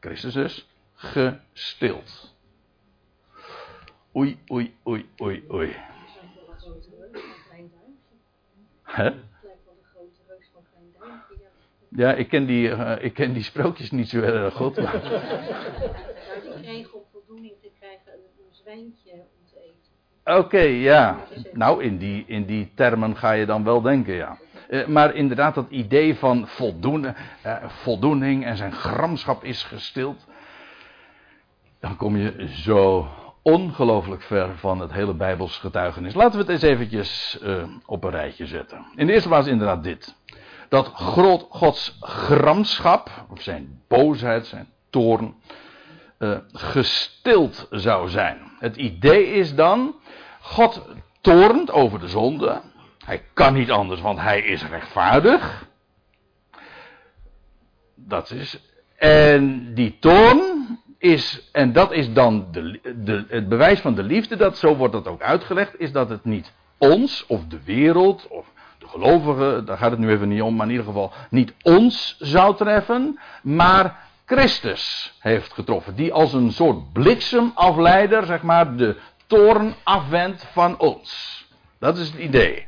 Christus 0.00 0.34
dus, 0.34 0.68
gestild. 0.94 2.34
Oei, 4.16 4.38
oei, 4.52 4.76
oei, 4.86 5.08
oei, 5.20 5.44
oei. 5.50 5.76
Hè? 8.82 9.30
Ja, 11.96 12.12
ik 12.12 12.28
ken, 12.28 12.46
die, 12.46 12.68
uh, 12.68 12.92
ik 13.00 13.14
ken 13.14 13.32
die 13.32 13.42
sprookjes 13.42 13.90
niet 13.90 14.08
zo 14.08 14.20
erg 14.20 14.54
goed. 14.54 14.76
Maar... 14.76 15.00
Nou, 16.42 16.62
die 16.62 16.94
om 16.94 17.00
voldoening 17.12 17.52
te 17.62 17.70
krijgen 17.78 18.12
een 18.12 18.50
zwijntje 18.50 19.12
om 19.12 19.46
te 19.50 19.56
eten. 19.56 20.36
Oké, 20.36 20.38
okay, 20.38 20.72
ja. 20.72 21.18
Nou, 21.52 21.82
in 21.82 21.98
die, 21.98 22.24
in 22.26 22.44
die 22.44 22.72
termen 22.74 23.16
ga 23.16 23.32
je 23.32 23.46
dan 23.46 23.64
wel 23.64 23.80
denken, 23.80 24.14
ja. 24.14 24.38
Uh, 24.68 24.86
maar 24.86 25.14
inderdaad, 25.14 25.54
dat 25.54 25.66
idee 25.70 26.14
van 26.16 26.48
voldoen, 26.48 27.04
uh, 27.04 27.64
voldoening 27.66 28.44
en 28.44 28.56
zijn 28.56 28.72
gramschap 28.72 29.44
is 29.44 29.62
gestild. 29.62 30.26
Dan 31.80 31.96
kom 31.96 32.16
je 32.16 32.48
zo 32.48 33.08
ongelooflijk 33.42 34.22
ver 34.22 34.56
van 34.56 34.80
het 34.80 34.92
hele 34.92 35.14
Bijbels 35.14 35.58
getuigenis. 35.58 36.14
Laten 36.14 36.32
we 36.32 36.38
het 36.38 36.48
eens 36.48 36.62
eventjes 36.62 37.38
op 37.86 38.04
een 38.04 38.10
rijtje 38.10 38.46
zetten. 38.46 38.86
In 38.96 39.06
de 39.06 39.12
eerste 39.12 39.28
plaats 39.28 39.46
inderdaad 39.48 39.82
dit. 39.82 40.14
Dat 40.72 40.86
Gods 41.48 41.96
gramschap, 42.00 43.10
of 43.30 43.42
zijn 43.42 43.82
boosheid, 43.88 44.46
zijn 44.46 44.68
toorn, 44.90 45.34
uh, 46.18 46.36
gestild 46.52 47.66
zou 47.70 48.08
zijn. 48.08 48.38
Het 48.58 48.76
idee 48.76 49.26
is 49.26 49.54
dan, 49.54 49.94
God 50.40 50.82
toornt 51.20 51.70
over 51.70 52.00
de 52.00 52.08
zonde. 52.08 52.60
Hij 53.04 53.22
kan 53.32 53.54
niet 53.54 53.70
anders, 53.70 54.00
want 54.00 54.18
hij 54.18 54.40
is 54.40 54.66
rechtvaardig. 54.66 55.68
Dat 57.94 58.30
is. 58.30 58.60
En 58.96 59.74
die 59.74 59.98
toorn 59.98 60.80
is, 60.98 61.48
en 61.52 61.72
dat 61.72 61.92
is 61.92 62.12
dan 62.12 62.46
de, 62.52 63.24
het 63.28 63.48
bewijs 63.48 63.80
van 63.80 63.94
de 63.94 64.02
liefde, 64.02 64.36
dat, 64.36 64.58
zo 64.58 64.76
wordt 64.76 64.92
dat 64.92 65.08
ook 65.08 65.22
uitgelegd, 65.22 65.80
is 65.80 65.92
dat 65.92 66.08
het 66.08 66.24
niet 66.24 66.52
ons 66.78 67.26
of 67.26 67.46
de 67.46 67.62
wereld 67.64 68.28
of 68.28 68.46
gelovigen, 68.86 69.64
daar 69.64 69.78
gaat 69.78 69.90
het 69.90 70.00
nu 70.00 70.10
even 70.10 70.28
niet 70.28 70.42
om, 70.42 70.54
maar 70.56 70.66
in 70.66 70.72
ieder 70.72 70.86
geval 70.86 71.12
niet 71.30 71.54
ons 71.62 72.16
zou 72.18 72.56
treffen, 72.56 73.18
maar 73.42 74.08
Christus 74.24 75.16
heeft 75.18 75.52
getroffen. 75.52 75.94
Die 75.94 76.12
als 76.12 76.32
een 76.32 76.52
soort 76.52 76.92
bliksemafleider, 76.92 78.26
zeg 78.26 78.42
maar, 78.42 78.76
de 78.76 78.96
toorn 79.26 79.74
afwendt 79.82 80.46
van 80.52 80.78
ons. 80.78 81.40
Dat 81.78 81.98
is 81.98 82.10
het 82.10 82.18
idee. 82.18 82.66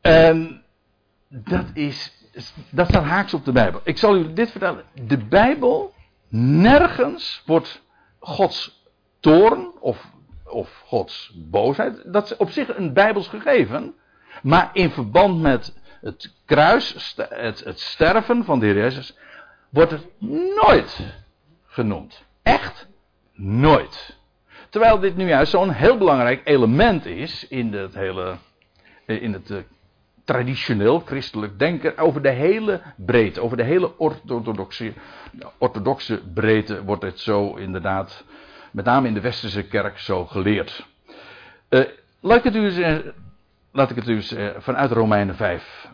En 0.00 0.62
dat 1.28 1.64
is 1.74 2.16
dat 2.70 2.88
staat 2.88 3.04
haaks 3.04 3.34
op 3.34 3.44
de 3.44 3.52
Bijbel. 3.52 3.80
Ik 3.84 3.98
zal 3.98 4.16
u 4.16 4.32
dit 4.32 4.50
vertellen. 4.50 4.84
De 4.94 5.18
Bijbel, 5.18 5.94
nergens 6.28 7.42
wordt 7.46 7.82
Gods 8.18 8.84
toorn 9.20 9.72
of, 9.80 10.10
of 10.48 10.82
Gods 10.86 11.32
boosheid, 11.34 12.12
dat 12.12 12.24
is 12.24 12.36
op 12.36 12.50
zich 12.50 12.76
een 12.76 12.92
Bijbels 12.92 13.28
gegeven. 13.28 13.94
Maar 14.42 14.70
in 14.72 14.90
verband 14.90 15.40
met 15.40 15.76
het 16.00 16.34
kruis, 16.44 17.14
het, 17.28 17.64
het 17.64 17.80
sterven 17.80 18.44
van 18.44 18.58
de 18.58 18.66
Heer 18.66 18.76
Jezus, 18.76 19.16
wordt 19.68 19.90
het 19.90 20.06
nooit 20.62 21.00
genoemd. 21.66 22.24
Echt 22.42 22.88
nooit. 23.32 24.16
Terwijl 24.68 24.98
dit 24.98 25.16
nu 25.16 25.28
juist 25.28 25.50
zo'n 25.50 25.70
heel 25.70 25.96
belangrijk 25.96 26.40
element 26.44 27.06
is 27.06 27.48
in 27.48 27.72
het 27.72 27.94
hele 27.94 28.36
in 29.06 29.32
het 29.32 29.50
eh, 29.50 29.58
traditioneel 30.24 30.98
christelijk 30.98 31.58
denken 31.58 31.98
over 31.98 32.22
de 32.22 32.30
hele 32.30 32.80
breedte, 32.96 33.40
over 33.40 33.56
de 33.56 33.62
hele 33.62 33.98
orthodoxe, 33.98 34.92
orthodoxe 35.58 36.22
breedte 36.34 36.84
wordt 36.84 37.02
het 37.02 37.20
zo 37.20 37.54
inderdaad, 37.54 38.24
met 38.72 38.84
name 38.84 39.08
in 39.08 39.14
de 39.14 39.20
westerse 39.20 39.62
kerk, 39.62 39.98
zo 39.98 40.24
geleerd. 40.24 40.86
Uh, 41.70 41.84
laat 42.20 42.38
ik 42.38 42.44
het 42.44 42.54
u 42.54 42.64
eens, 42.64 42.78
uh, 42.78 42.98
laat 43.72 43.90
ik 43.90 43.96
het 43.96 44.08
u 44.08 44.14
eens 44.14 44.32
uh, 44.32 44.50
vanuit 44.58 44.90
Romeinen 44.90 45.36
5 45.36 45.88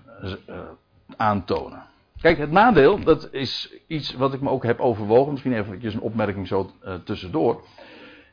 aantonen. 1.16 1.82
Kijk, 2.20 2.38
het 2.38 2.50
nadeel, 2.50 3.04
dat 3.04 3.28
is 3.32 3.74
iets 3.86 4.14
wat 4.14 4.34
ik 4.34 4.40
me 4.40 4.50
ook 4.50 4.64
heb 4.64 4.80
overwogen. 4.80 5.32
Misschien 5.32 5.52
even 5.52 5.78
een 5.82 6.00
opmerking 6.00 6.48
zo 6.48 6.70
tussendoor. 7.04 7.64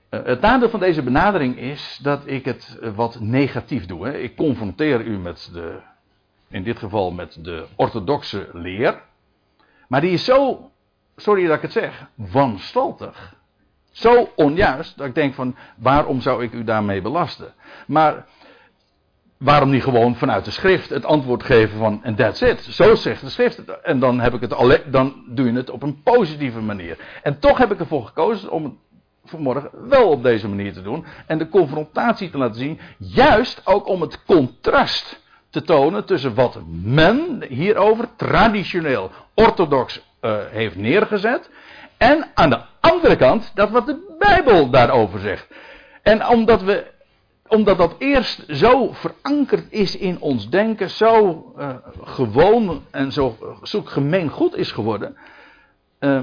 Het 0.09 0.41
nadeel 0.41 0.69
van 0.69 0.79
deze 0.79 1.03
benadering 1.03 1.57
is 1.57 1.99
dat 2.01 2.21
ik 2.25 2.45
het 2.45 2.79
wat 2.95 3.19
negatief 3.19 3.85
doe. 3.85 4.05
Hè. 4.05 4.17
Ik 4.17 4.35
confronteer 4.35 5.01
u 5.01 5.17
met 5.17 5.49
de, 5.53 5.79
in 6.47 6.63
dit 6.63 6.79
geval 6.79 7.11
met 7.11 7.37
de 7.41 7.65
orthodoxe 7.75 8.49
leer. 8.53 9.01
Maar 9.87 10.01
die 10.01 10.11
is 10.11 10.25
zo, 10.25 10.71
sorry 11.15 11.47
dat 11.47 11.55
ik 11.55 11.61
het 11.61 11.71
zeg, 11.71 12.07
wanstaltig. 12.15 13.35
Zo 13.99 14.29
onjuist 14.35 14.97
dat 14.97 15.07
ik 15.07 15.15
denk 15.15 15.33
van 15.33 15.55
waarom 15.77 16.21
zou 16.21 16.43
ik 16.43 16.53
u 16.53 16.63
daarmee 16.63 17.01
belasten? 17.01 17.53
Maar 17.87 18.25
waarom 19.37 19.69
niet 19.69 19.83
gewoon 19.83 20.15
vanuit 20.15 20.45
de 20.45 20.51
schrift 20.51 20.89
het 20.89 21.05
antwoord 21.05 21.43
geven 21.43 21.77
van 21.77 22.03
en 22.03 22.15
that's 22.15 22.41
it. 22.41 22.61
Zo 22.61 22.95
zegt 22.95 23.21
de 23.21 23.29
schrift. 23.29 23.63
En 23.83 23.99
dan, 23.99 24.19
heb 24.19 24.33
ik 24.33 24.41
het 24.41 24.83
dan 24.91 25.23
doe 25.27 25.45
je 25.45 25.51
het 25.51 25.69
op 25.69 25.83
een 25.83 26.01
positieve 26.03 26.59
manier. 26.59 26.97
En 27.23 27.39
toch 27.39 27.57
heb 27.57 27.71
ik 27.71 27.79
ervoor 27.79 28.05
gekozen 28.05 28.51
om 28.51 28.63
het 28.63 28.73
vanmorgen 29.25 29.69
wel 29.89 30.09
op 30.09 30.23
deze 30.23 30.47
manier 30.47 30.73
te 30.73 30.81
doen. 30.81 31.05
En 31.27 31.37
de 31.37 31.49
confrontatie 31.49 32.29
te 32.29 32.37
laten 32.37 32.59
zien. 32.59 32.79
Juist 32.97 33.61
ook 33.63 33.87
om 33.87 34.01
het 34.01 34.23
contrast 34.23 35.21
te 35.49 35.61
tonen 35.61 36.05
tussen 36.05 36.33
wat 36.33 36.59
men 36.83 37.43
hierover 37.47 38.07
traditioneel 38.15 39.11
orthodox 39.33 40.01
uh, 40.21 40.37
heeft 40.49 40.75
neergezet. 40.75 41.49
En 41.99 42.27
aan 42.33 42.49
de 42.49 42.59
andere 42.79 43.15
kant 43.15 43.51
dat 43.53 43.69
wat 43.69 43.85
de 43.85 44.15
Bijbel 44.19 44.69
daarover 44.69 45.19
zegt. 45.19 45.47
En 46.01 46.27
omdat 46.27 46.61
we 46.61 46.85
omdat 47.47 47.77
dat 47.77 47.95
eerst 47.97 48.43
zo 48.47 48.93
verankerd 48.93 49.65
is 49.69 49.97
in 49.97 50.21
ons 50.21 50.49
denken, 50.49 50.89
zo 50.89 51.45
uh, 51.57 51.69
gewoon 52.03 52.83
en 52.91 53.11
zo, 53.11 53.37
zo 53.63 53.81
gemeen 53.81 54.29
goed 54.29 54.55
is 54.55 54.71
geworden, 54.71 55.17
uh, 55.99 56.19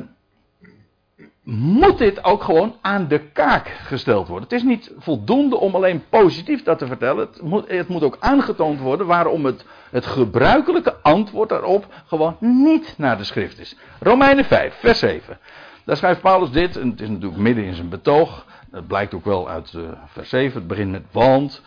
moet 1.42 1.98
dit 1.98 2.24
ook 2.24 2.42
gewoon 2.42 2.74
aan 2.80 3.08
de 3.08 3.18
kaak 3.18 3.68
gesteld 3.68 4.28
worden. 4.28 4.48
Het 4.48 4.58
is 4.58 4.62
niet 4.62 4.92
voldoende 4.98 5.56
om 5.56 5.74
alleen 5.74 6.04
positief 6.08 6.62
dat 6.62 6.78
te 6.78 6.86
vertellen. 6.86 7.26
Het 7.26 7.42
moet, 7.42 7.70
het 7.70 7.88
moet 7.88 8.02
ook 8.02 8.16
aangetoond 8.20 8.80
worden 8.80 9.06
waarom 9.06 9.44
het, 9.44 9.64
het 9.90 10.06
gebruikelijke 10.06 10.96
antwoord 11.02 11.48
daarop 11.48 11.86
gewoon 12.06 12.36
niet 12.40 12.94
naar 12.96 13.18
de 13.18 13.24
schrift 13.24 13.58
is. 13.58 13.76
Romeinen 14.00 14.44
5, 14.44 14.74
vers 14.74 14.98
7. 14.98 15.38
Daar 15.86 15.96
schrijft 15.96 16.20
Paulus 16.20 16.50
dit, 16.50 16.76
en 16.76 16.90
het 16.90 17.00
is 17.00 17.08
natuurlijk 17.08 17.40
midden 17.40 17.64
in 17.64 17.74
zijn 17.74 17.88
betoog. 17.88 18.46
Het 18.70 18.86
blijkt 18.86 19.14
ook 19.14 19.24
wel 19.24 19.48
uit 19.48 19.72
uh, 19.72 19.88
vers 20.06 20.28
7, 20.28 20.58
het 20.58 20.68
begint 20.68 20.90
met 20.90 21.04
want. 21.10 21.62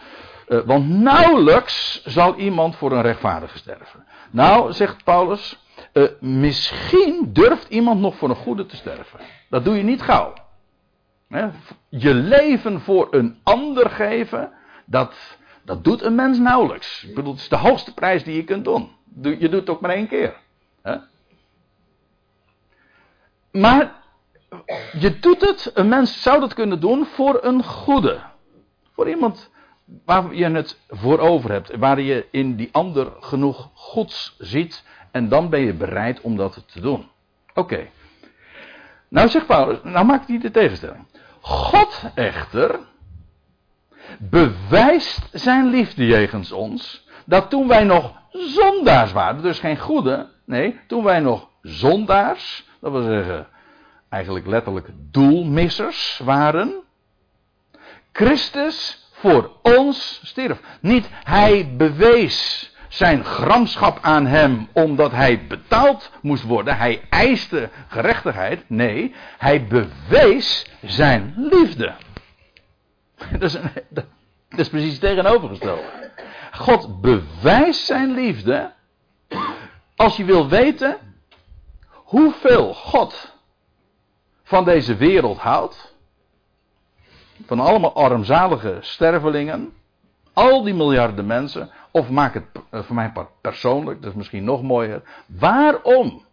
Uh, 0.47 0.59
want 0.65 0.89
nauwelijks 0.89 2.03
zal 2.05 2.35
iemand 2.35 2.75
voor 2.75 2.91
een 2.91 3.01
rechtvaardige 3.01 3.57
sterven. 3.57 4.05
Nou, 4.31 4.73
zegt 4.73 5.03
Paulus, 5.03 5.59
uh, 5.93 6.07
misschien 6.19 7.29
durft 7.33 7.69
iemand 7.69 7.99
nog 7.99 8.15
voor 8.15 8.29
een 8.29 8.35
goede 8.35 8.65
te 8.65 8.75
sterven. 8.75 9.19
Dat 9.49 9.63
doe 9.65 9.75
je 9.75 9.83
niet 9.83 10.01
gauw. 10.01 10.33
Je 11.89 12.13
leven 12.13 12.81
voor 12.81 13.07
een 13.11 13.39
ander 13.43 13.89
geven, 13.89 14.51
dat, 14.85 15.13
dat 15.65 15.83
doet 15.83 16.01
een 16.01 16.15
mens 16.15 16.39
nauwelijks. 16.39 17.03
Ik 17.03 17.15
bedoel, 17.15 17.31
het 17.31 17.41
is 17.41 17.49
de 17.49 17.57
hoogste 17.57 17.93
prijs 17.93 18.23
die 18.23 18.35
je 18.35 18.43
kunt 18.43 18.63
doen. 18.63 18.89
Je 19.21 19.49
doet 19.49 19.59
het 19.59 19.69
ook 19.69 19.81
maar 19.81 19.91
één 19.91 20.07
keer. 20.07 20.35
Maar 23.51 23.98
je 24.99 25.19
doet 25.19 25.41
het, 25.41 25.71
een 25.73 25.87
mens 25.87 26.21
zou 26.21 26.39
dat 26.39 26.53
kunnen 26.53 26.79
doen 26.79 27.05
voor 27.05 27.39
een 27.41 27.63
goede. 27.63 28.19
Voor 28.93 29.09
iemand 29.09 29.51
waar 30.05 30.35
je 30.35 30.45
het 30.45 30.79
voor 30.89 31.19
over 31.19 31.51
hebt. 31.51 31.75
Waar 31.75 32.01
je 32.01 32.27
in 32.31 32.55
die 32.55 32.69
ander 32.71 33.11
genoeg 33.19 33.69
goeds 33.73 34.35
ziet. 34.37 34.83
En 35.11 35.29
dan 35.29 35.49
ben 35.49 35.59
je 35.59 35.73
bereid 35.73 36.21
om 36.21 36.37
dat 36.37 36.63
te 36.67 36.81
doen. 36.81 37.09
Oké. 37.53 37.87
Nou 39.07 39.29
zegt 39.29 39.45
Paulus, 39.45 39.77
nou 39.83 40.05
maakt 40.05 40.27
hij 40.27 40.39
de 40.39 40.51
tegenstelling. 40.51 41.05
God 41.41 42.03
echter 42.15 42.79
bewijst 44.17 45.29
zijn 45.31 45.69
liefde 45.69 46.05
jegens 46.05 46.51
ons. 46.51 47.07
Dat 47.25 47.49
toen 47.49 47.67
wij 47.67 47.83
nog 47.83 48.13
zondaars 48.31 49.11
waren, 49.11 49.41
dus 49.41 49.59
geen 49.59 49.77
goede. 49.77 50.29
Nee, 50.45 50.79
toen 50.87 51.03
wij 51.03 51.19
nog 51.19 51.49
zondaars, 51.61 52.67
dat 52.79 52.91
wil 52.91 53.01
zeggen 53.01 53.47
eigenlijk 54.09 54.47
letterlijk 54.47 54.87
doelmissers 55.11 56.21
waren. 56.23 56.73
Christus 58.11 59.07
voor 59.11 59.51
ons 59.61 60.21
stierf. 60.23 60.59
Niet 60.81 61.09
hij 61.11 61.75
bewees 61.77 62.69
zijn 62.87 63.25
gramschap 63.25 63.99
aan 64.01 64.25
hem 64.25 64.67
omdat 64.73 65.11
hij 65.11 65.47
betaald 65.47 66.11
moest 66.21 66.43
worden. 66.43 66.77
Hij 66.77 67.01
eiste 67.09 67.69
gerechtigheid. 67.87 68.69
Nee, 68.69 69.15
hij 69.37 69.67
bewees 69.67 70.65
zijn 70.81 71.33
liefde. 71.37 71.93
Dat 73.31 73.41
is, 73.41 73.53
een, 73.53 73.71
dat 73.89 74.05
is 74.49 74.69
precies 74.69 74.99
tegenovergesteld. 74.99 75.81
God 76.51 77.01
bewijst 77.01 77.85
zijn 77.85 78.11
liefde. 78.13 78.73
Als 79.95 80.17
je 80.17 80.25
wil 80.25 80.47
weten 80.47 80.97
hoeveel 81.91 82.73
God 82.73 83.38
van 84.49 84.63
deze 84.63 84.95
wereld 84.95 85.37
houdt. 85.37 85.95
Van 87.45 87.59
allemaal 87.59 87.93
armzalige 87.93 88.77
stervelingen. 88.81 89.73
Al 90.33 90.63
die 90.63 90.73
miljarden 90.73 91.25
mensen. 91.25 91.69
Of 91.91 92.09
maak 92.09 92.33
het 92.33 92.43
eh, 92.69 92.83
voor 92.83 92.95
mij 92.95 93.11
persoonlijk, 93.41 94.01
dat 94.01 94.11
is 94.11 94.17
misschien 94.17 94.43
nog 94.43 94.61
mooier. 94.61 95.01
Waarom 95.25 96.25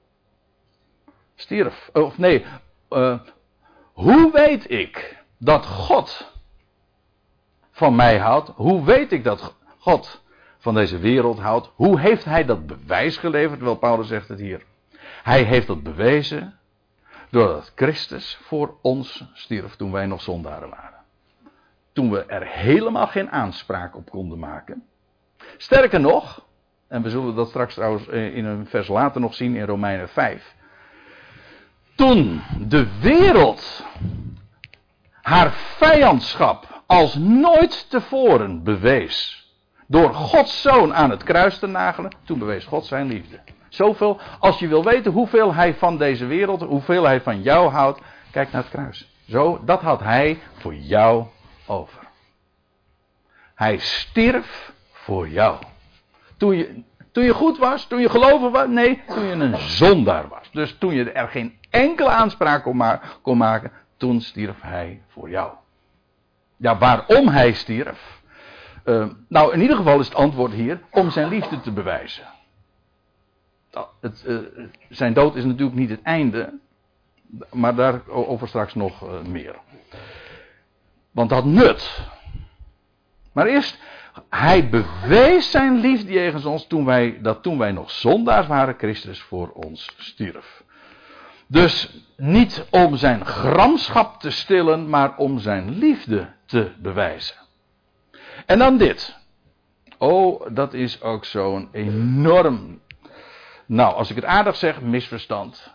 stierf? 1.34 1.90
Of 1.92 2.18
nee, 2.18 2.44
uh, 2.90 3.18
hoe 3.92 4.32
weet 4.32 4.70
ik 4.70 5.22
dat 5.38 5.66
God 5.66 6.32
van 7.70 7.94
mij 7.94 8.18
houdt? 8.18 8.52
Hoe 8.54 8.84
weet 8.84 9.12
ik 9.12 9.24
dat 9.24 9.54
God 9.78 10.22
van 10.58 10.74
deze 10.74 10.98
wereld 10.98 11.38
houdt? 11.38 11.70
Hoe 11.74 12.00
heeft 12.00 12.24
hij 12.24 12.44
dat 12.44 12.66
bewijs 12.66 13.16
geleverd? 13.16 13.60
Wel, 13.60 13.76
Paulus 13.76 14.08
zegt 14.08 14.28
het 14.28 14.38
hier. 14.38 14.62
Hij 15.22 15.42
heeft 15.42 15.66
dat 15.66 15.82
bewezen 15.82 16.55
doordat 17.36 17.72
Christus 17.74 18.38
voor 18.42 18.74
ons 18.82 19.24
stierf 19.32 19.76
toen 19.76 19.92
wij 19.92 20.06
nog 20.06 20.22
zondaren 20.22 20.68
waren. 20.68 20.98
Toen 21.92 22.10
we 22.10 22.24
er 22.24 22.46
helemaal 22.46 23.06
geen 23.06 23.30
aanspraak 23.30 23.96
op 23.96 24.10
konden 24.10 24.38
maken. 24.38 24.82
Sterker 25.56 26.00
nog, 26.00 26.44
en 26.88 27.02
we 27.02 27.10
zullen 27.10 27.34
dat 27.34 27.48
straks 27.48 27.74
trouwens 27.74 28.06
in 28.06 28.44
een 28.44 28.66
vers 28.66 28.88
later 28.88 29.20
nog 29.20 29.34
zien 29.34 29.56
in 29.56 29.64
Romeinen 29.64 30.08
5. 30.08 30.54
Toen 31.94 32.42
de 32.68 32.98
wereld 33.00 33.84
haar 35.22 35.52
vijandschap 35.52 36.82
als 36.86 37.14
nooit 37.14 37.90
tevoren 37.90 38.62
bewees. 38.62 39.50
Door 39.86 40.14
Gods 40.14 40.62
zoon 40.62 40.94
aan 40.94 41.10
het 41.10 41.22
kruis 41.22 41.58
te 41.58 41.66
nagelen, 41.66 42.12
toen 42.24 42.38
bewees 42.38 42.64
God 42.64 42.86
zijn 42.86 43.06
liefde. 43.06 43.40
Zoveel, 43.76 44.20
als 44.38 44.58
je 44.58 44.68
wil 44.68 44.84
weten 44.84 45.12
hoeveel 45.12 45.54
hij 45.54 45.74
van 45.74 45.98
deze 45.98 46.26
wereld, 46.26 46.62
hoeveel 46.62 47.04
hij 47.04 47.20
van 47.20 47.42
jou 47.42 47.70
houdt, 47.70 48.00
kijk 48.30 48.52
naar 48.52 48.62
het 48.62 48.70
kruis. 48.70 49.14
Zo, 49.28 49.60
dat 49.64 49.80
had 49.80 50.00
hij 50.00 50.38
voor 50.58 50.74
jou 50.74 51.26
over. 51.66 52.02
Hij 53.54 53.78
stierf 53.78 54.72
voor 54.90 55.28
jou. 55.28 55.56
Toen 56.36 56.56
je, 56.56 56.82
toen 57.12 57.24
je 57.24 57.34
goed 57.34 57.58
was, 57.58 57.86
toen 57.86 58.00
je 58.00 58.08
geloven 58.08 58.50
was, 58.50 58.66
nee, 58.68 59.02
toen 59.06 59.24
je 59.24 59.32
een 59.32 59.56
zondaar 59.56 60.28
was. 60.28 60.50
Dus 60.52 60.76
toen 60.78 60.94
je 60.94 61.12
er 61.12 61.28
geen 61.28 61.58
enkele 61.70 62.10
aanspraak 62.10 62.62
kon, 62.62 62.82
kon 63.22 63.36
maken, 63.36 63.72
toen 63.96 64.20
stierf 64.20 64.60
hij 64.60 65.02
voor 65.08 65.30
jou. 65.30 65.52
Ja, 66.56 66.78
waarom 66.78 67.28
hij 67.28 67.52
stierf? 67.52 68.20
Uh, 68.84 69.06
nou, 69.28 69.52
in 69.52 69.60
ieder 69.60 69.76
geval 69.76 70.00
is 70.00 70.06
het 70.06 70.16
antwoord 70.16 70.52
hier 70.52 70.80
om 70.90 71.10
zijn 71.10 71.28
liefde 71.28 71.60
te 71.60 71.70
bewijzen. 71.70 72.24
Het, 74.00 74.24
uh, 74.26 74.38
zijn 74.88 75.12
dood 75.12 75.36
is 75.36 75.44
natuurlijk 75.44 75.76
niet 75.76 75.90
het 75.90 76.02
einde, 76.02 76.58
maar 77.52 77.74
daarover 77.74 78.48
straks 78.48 78.74
nog 78.74 79.02
uh, 79.02 79.22
meer. 79.22 79.54
Want 81.10 81.30
dat 81.30 81.44
nut. 81.44 82.00
Maar 83.32 83.46
eerst, 83.46 83.78
hij 84.30 84.68
bewees 84.68 85.50
zijn 85.50 85.76
liefde 85.76 86.12
jegens 86.12 86.44
ons 86.44 86.66
toen 86.66 86.84
wij, 86.84 87.18
dat 87.22 87.42
toen 87.42 87.58
wij 87.58 87.72
nog 87.72 87.90
zondaars 87.90 88.46
waren, 88.46 88.74
Christus 88.78 89.20
voor 89.20 89.50
ons 89.50 89.94
stierf. 89.96 90.64
Dus 91.46 92.04
niet 92.16 92.66
om 92.70 92.96
zijn 92.96 93.26
gramschap 93.26 94.20
te 94.20 94.30
stillen, 94.30 94.88
maar 94.88 95.16
om 95.16 95.38
zijn 95.38 95.78
liefde 95.78 96.28
te 96.46 96.70
bewijzen. 96.78 97.36
En 98.46 98.58
dan 98.58 98.76
dit. 98.76 99.16
Oh, 99.98 100.46
dat 100.52 100.74
is 100.74 101.02
ook 101.02 101.24
zo'n 101.24 101.68
enorm. 101.72 102.80
Nou, 103.66 103.94
als 103.94 104.10
ik 104.10 104.16
het 104.16 104.24
aardig 104.24 104.56
zeg, 104.56 104.80
misverstand. 104.80 105.74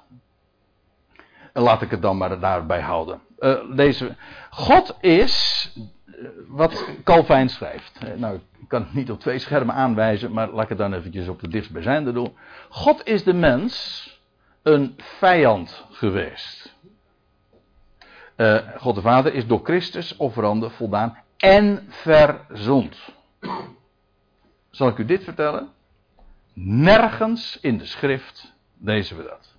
Laat 1.54 1.82
ik 1.82 1.91
het 1.91 2.01
dan 2.01 2.17
maar 2.17 2.39
daarbij 2.39 2.82
houden. 2.82 3.21
Uh. 3.39 4.10
God 4.49 4.97
is 5.01 5.67
wat 6.47 6.86
Calvijn 7.04 7.49
schrijft. 7.49 7.99
Nou, 8.15 8.39
kan 8.67 8.82
het 8.82 8.93
niet 8.93 9.12
op 9.12 9.19
twee 9.19 9.39
schermen 9.39 9.75
aanwijzen, 9.75 10.32
maar 10.32 10.49
laat 10.49 10.63
ik 10.63 10.69
het 10.69 10.77
dan 10.77 10.93
eventjes 10.93 11.27
op 11.27 11.41
de 11.41 11.47
dichtstbijzijnde 11.47 12.12
doen. 12.12 12.38
God 12.69 13.08
is 13.08 13.23
de 13.23 13.34
mens 13.34 14.06
een 14.63 14.95
vijand 14.97 15.86
geweest. 15.91 16.75
God 18.77 18.95
de 18.95 19.01
Vader 19.01 19.34
is 19.34 19.47
door 19.47 19.60
Christus 19.63 20.15
offerande 20.17 20.69
voldaan 20.69 21.17
en 21.38 21.86
verzond. 21.89 22.97
Zal 24.69 24.88
ik 24.88 24.97
u 24.97 25.06
dit 25.06 25.23
vertellen? 25.23 25.69
Nergens 26.53 27.57
in 27.61 27.77
de 27.77 27.85
schrift 27.85 28.53
lezen 28.79 29.17
we 29.17 29.23
dat. 29.23 29.49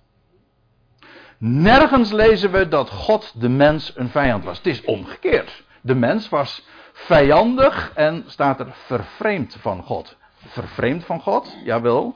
Nergens 1.37 2.11
lezen 2.11 2.51
we 2.51 2.67
dat 2.67 2.89
God 2.89 3.41
de 3.41 3.49
mens 3.49 3.93
een 3.95 4.09
vijand 4.09 4.43
was. 4.43 4.57
Het 4.57 4.67
is 4.67 4.81
omgekeerd. 4.81 5.63
De 5.81 5.95
mens 5.95 6.29
was 6.29 6.65
vijandig 6.93 7.91
en 7.95 8.23
staat 8.27 8.59
er 8.59 8.73
vervreemd 8.85 9.57
van 9.59 9.83
God. 9.83 10.17
Vervreemd 10.47 11.05
van 11.05 11.21
God, 11.21 11.57
jawel. 11.63 12.15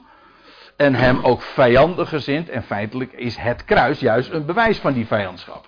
En 0.76 0.94
hem 0.94 1.24
ook 1.24 1.42
vijandig 1.42 2.08
gezind. 2.08 2.48
En 2.48 2.62
feitelijk 2.62 3.12
is 3.12 3.36
het 3.36 3.64
kruis 3.64 4.00
juist 4.00 4.30
een 4.30 4.46
bewijs 4.46 4.78
van 4.78 4.92
die 4.92 5.06
vijandschap. 5.06 5.66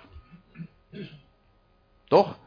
Toch? 2.07 2.37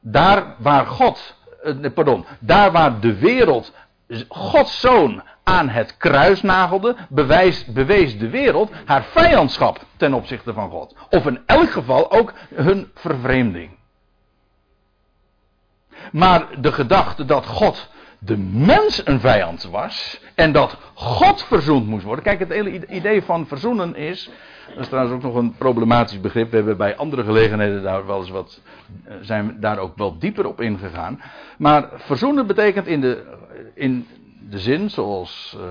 Daar 0.00 0.54
waar 0.58 0.86
God, 0.86 1.36
eh, 1.62 1.92
pardon, 1.94 2.26
daar 2.38 2.72
waar 2.72 3.00
de 3.00 3.18
wereld 3.18 3.72
Gods 4.28 4.80
zoon 4.80 5.22
aan 5.44 5.68
het 5.68 5.96
kruis 5.96 6.42
nagelde, 6.42 6.96
bewees 7.08 7.66
de 8.16 8.28
wereld 8.30 8.70
haar 8.84 9.04
vijandschap 9.04 9.84
ten 9.96 10.14
opzichte 10.14 10.52
van 10.52 10.70
God. 10.70 10.94
Of 11.10 11.26
in 11.26 11.40
elk 11.46 11.70
geval 11.70 12.12
ook 12.12 12.32
hun 12.54 12.90
vervreemding. 12.94 13.70
Maar 16.12 16.60
de 16.60 16.72
gedachte 16.72 17.24
dat 17.24 17.46
God 17.46 17.92
de 18.18 18.38
mens 18.38 19.06
een 19.06 19.20
vijand 19.20 19.68
was 19.70 20.20
en 20.34 20.52
dat 20.52 20.76
God 20.94 21.42
verzoend 21.42 21.86
moest 21.86 22.04
worden. 22.04 22.24
Kijk, 22.24 22.38
het 22.38 22.48
hele 22.48 22.86
idee 22.88 23.22
van 23.22 23.46
verzoenen 23.46 23.96
is. 23.96 24.30
Dat 24.68 24.78
is 24.78 24.88
trouwens 24.88 25.14
ook 25.14 25.22
nog 25.22 25.34
een 25.34 25.54
problematisch 25.54 26.20
begrip. 26.20 26.50
We 26.50 26.56
hebben 26.56 26.76
bij 26.76 26.96
andere 26.96 27.24
gelegenheden 27.24 27.82
daar 27.82 28.06
wel 28.06 28.18
eens 28.18 28.30
wat. 28.30 28.60
Eh, 29.04 29.14
zijn 29.20 29.56
daar 29.60 29.78
ook 29.78 29.96
wel 29.96 30.18
dieper 30.18 30.46
op 30.46 30.60
ingegaan. 30.60 31.22
Maar 31.58 31.88
verzoenen 31.94 32.46
betekent 32.46 32.86
in 32.86 33.00
de, 33.00 33.24
in 33.74 34.06
de 34.50 34.58
zin 34.58 34.90
zoals. 34.90 35.56
Uh, 35.56 35.62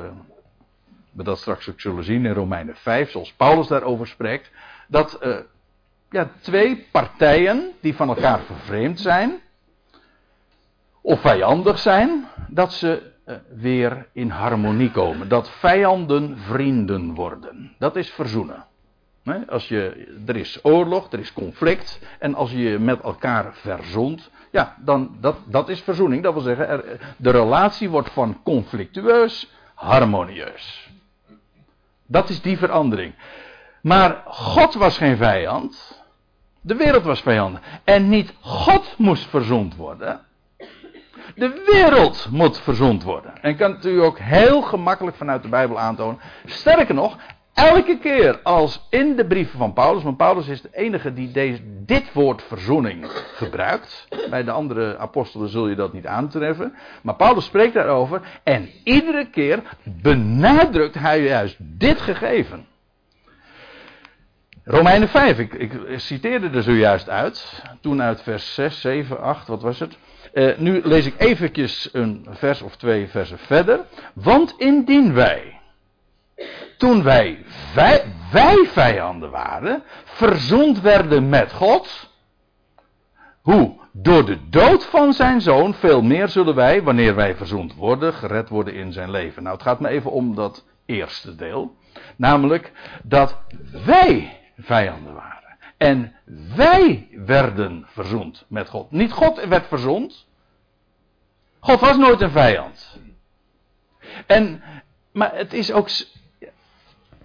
we 1.12 1.24
dat 1.24 1.40
straks 1.40 1.70
ook 1.70 1.82
zullen 1.82 2.04
zien 2.04 2.26
in 2.26 2.34
Romeinen 2.34 2.76
5, 2.76 3.12
zoals 3.12 3.34
Paulus 3.34 3.68
daarover 3.68 4.08
spreekt. 4.08 4.52
Dat 4.88 5.20
uh, 5.24 5.38
ja, 6.10 6.30
twee 6.40 6.88
partijen 6.92 7.72
die 7.80 7.96
van 7.96 8.08
elkaar 8.08 8.40
vervreemd 8.40 9.00
zijn 9.00 9.42
of 11.02 11.22
vijandig 11.22 11.80
zijn, 11.80 12.28
dat 12.48 12.74
ze 12.74 13.12
uh, 13.26 13.36
weer 13.56 14.08
in 14.12 14.30
harmonie 14.30 14.92
komen. 14.92 15.28
Dat 15.28 15.50
vijanden 15.50 16.38
vrienden 16.38 17.14
worden. 17.14 17.76
Dat 17.80 17.96
is 17.96 18.10
verzoenen. 18.10 18.66
Als 19.48 19.68
je, 19.68 20.08
er 20.26 20.36
is 20.36 20.60
oorlog, 20.64 21.12
er 21.12 21.20
is 21.20 21.34
conflict. 21.34 22.00
En 22.20 22.36
als 22.36 22.52
je 22.52 22.58
je 22.58 22.80
met 22.80 23.02
elkaar 23.02 23.54
verzond. 23.54 24.30
Ja, 24.54 24.76
dan, 24.80 25.18
dat, 25.20 25.36
dat 25.46 25.70
is 25.70 25.82
verzoening. 25.82 26.24
Dat 26.24 26.34
wil 26.34 26.42
zeggen, 26.42 27.00
de 27.18 27.30
relatie 27.30 27.90
wordt 27.90 28.10
van 28.10 28.44
conflictueus 28.44 29.52
harmonieus. 29.74 30.90
Dat 32.06 32.30
is 32.30 32.42
die 32.42 32.58
verandering. 32.58 33.14
Maar 33.82 34.22
God 34.26 34.74
was 34.74 34.98
geen 34.98 35.18
vijand. 35.18 36.02
De 36.62 36.76
wereld 36.76 37.04
was 37.04 37.22
vijand. 37.22 37.60
En 37.84 38.10
niet 38.10 38.34
God 38.40 38.96
moest 38.98 39.30
verzond 39.30 39.76
worden. 39.76 40.22
De 41.36 41.64
wereld 41.72 42.28
moet 42.32 42.60
verzond 42.60 43.04
worden. 43.04 43.42
En 43.42 43.56
kan 43.56 43.72
het 43.72 43.86
u 43.86 44.02
ook 44.02 44.20
heel 44.20 44.62
gemakkelijk 44.62 45.18
vanuit 45.18 45.44
de 45.44 45.50
Bijbel 45.50 45.80
aantonen. 45.80 46.20
Sterker 46.46 46.96
nog, 46.96 47.18
elke 47.54 47.98
keer 47.98 48.40
als 48.44 48.88
in 48.90 49.16
de 49.16 49.26
brieven 49.26 49.58
van 49.58 49.74
Paulus, 49.74 50.04
want 50.04 50.18
Paulus 50.18 50.48
is 50.48 50.62
de 50.62 50.70
enige 50.72 51.14
die 51.14 51.32
deze, 51.32 51.62
dit 51.86 52.14
woord 52.14 52.44
verzoening 52.44 53.06
gebruikt. 53.36 54.08
Bij 54.30 54.44
de 54.44 54.52
andere 54.52 54.98
apostelen 54.98 55.50
zul 55.50 55.68
je 55.68 55.76
dat 55.76 55.94
niet 55.94 56.08
aantreffen. 56.08 56.74
Maar 57.02 57.16
Paulus 57.16 57.46
spreekt 57.46 57.74
daarover 57.74 58.22
en 58.44 58.70
iedere 58.84 59.30
keer 59.30 59.64
benadrukt 59.84 60.96
hij 60.96 61.24
juist 61.24 61.56
dit 61.60 62.02
gegeven. 62.02 62.66
Romeinen 64.66 65.08
5, 65.08 65.40
ik, 65.40 65.54
ik 65.54 65.72
citeerde 65.96 66.50
er 66.50 66.64
zojuist 66.64 67.10
uit. 67.10 67.64
Toen 67.82 68.02
uit 68.02 68.22
vers 68.22 68.54
6, 68.54 68.82
7, 68.82 69.22
8, 69.22 69.48
wat 69.48 69.62
was 69.62 69.80
het? 69.80 69.98
Uh, 70.34 70.58
nu 70.58 70.82
lees 70.84 71.06
ik 71.06 71.14
eventjes 71.18 71.90
een 71.92 72.28
vers 72.30 72.62
of 72.62 72.76
twee 72.76 73.08
versen 73.08 73.38
verder. 73.38 73.80
Want 74.14 74.56
indien 74.58 75.14
wij, 75.14 75.60
toen 76.84 77.04
wij, 77.04 77.46
wij, 77.76 78.14
wij 78.32 78.66
vijanden 78.66 79.30
waren, 79.32 79.84
verzond 80.04 80.82
werden 80.82 81.30
met 81.30 81.52
God. 81.52 82.12
Hoe? 83.42 83.80
Door 83.92 84.26
de 84.26 84.50
dood 84.50 84.86
van 84.86 85.14
zijn 85.14 85.42
zoon, 85.42 85.74
veel 85.74 86.02
meer 86.02 86.30
zullen 86.30 86.56
wij, 86.56 86.84
wanneer 86.84 87.16
wij 87.16 87.36
verzond 87.36 87.76
worden, 87.76 88.14
gered 88.14 88.50
worden 88.50 88.74
in 88.74 88.94
zijn 88.94 89.12
leven. 89.12 89.44
Nou, 89.44 89.56
het 89.56 89.66
gaat 89.66 89.80
me 89.80 89.88
even 89.88 90.12
om 90.12 90.36
dat 90.36 90.66
eerste 90.86 91.36
deel. 91.36 91.76
Namelijk 92.16 92.72
dat 93.04 93.38
wij 93.86 94.40
vijanden 94.58 95.14
waren. 95.14 95.58
En 95.78 96.16
wij 96.56 97.08
werden 97.12 97.86
verzoend 97.88 98.46
met 98.48 98.70
God. 98.70 98.92
Niet 98.92 99.12
God 99.12 99.46
werd 99.46 99.68
verzoend. 99.68 100.28
God 101.60 101.80
was 101.80 101.98
nooit 101.98 102.22
een 102.22 102.32
vijand. 102.32 103.00
En, 104.26 104.64
maar 105.12 105.36
het 105.36 105.54
is 105.54 105.72
ook 105.72 105.90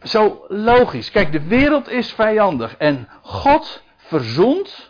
zo 0.03 0.45
logisch. 0.49 1.11
Kijk, 1.11 1.33
de 1.33 1.43
wereld 1.43 1.89
is 1.89 2.13
vijandig. 2.13 2.77
En 2.77 3.09
God 3.23 3.83
verzoent 3.97 4.87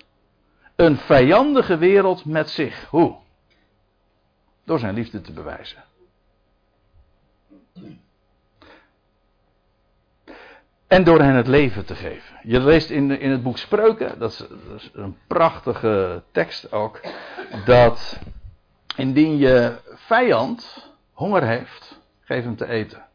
een 0.76 0.96
vijandige 0.96 1.78
wereld 1.78 2.24
met 2.24 2.50
zich. 2.50 2.86
Hoe? 2.90 3.16
Door 4.64 4.78
zijn 4.78 4.94
liefde 4.94 5.20
te 5.20 5.32
bewijzen. 5.32 5.84
En 10.86 11.04
door 11.04 11.20
hen 11.20 11.34
het 11.34 11.46
leven 11.46 11.84
te 11.84 11.94
geven. 11.94 12.38
Je 12.42 12.60
leest 12.60 12.90
in, 12.90 13.20
in 13.20 13.30
het 13.30 13.42
boek 13.42 13.58
Spreuken, 13.58 14.18
dat 14.18 14.30
is, 14.30 14.38
dat 14.38 14.80
is 14.80 14.90
een 14.92 15.16
prachtige 15.26 16.22
tekst 16.32 16.72
ook, 16.72 17.00
dat 17.64 18.18
indien 18.96 19.36
je 19.36 19.78
vijand 19.94 20.90
honger 21.12 21.42
heeft, 21.42 22.00
geef 22.20 22.44
hem 22.44 22.56
te 22.56 22.68
eten. 22.68 23.07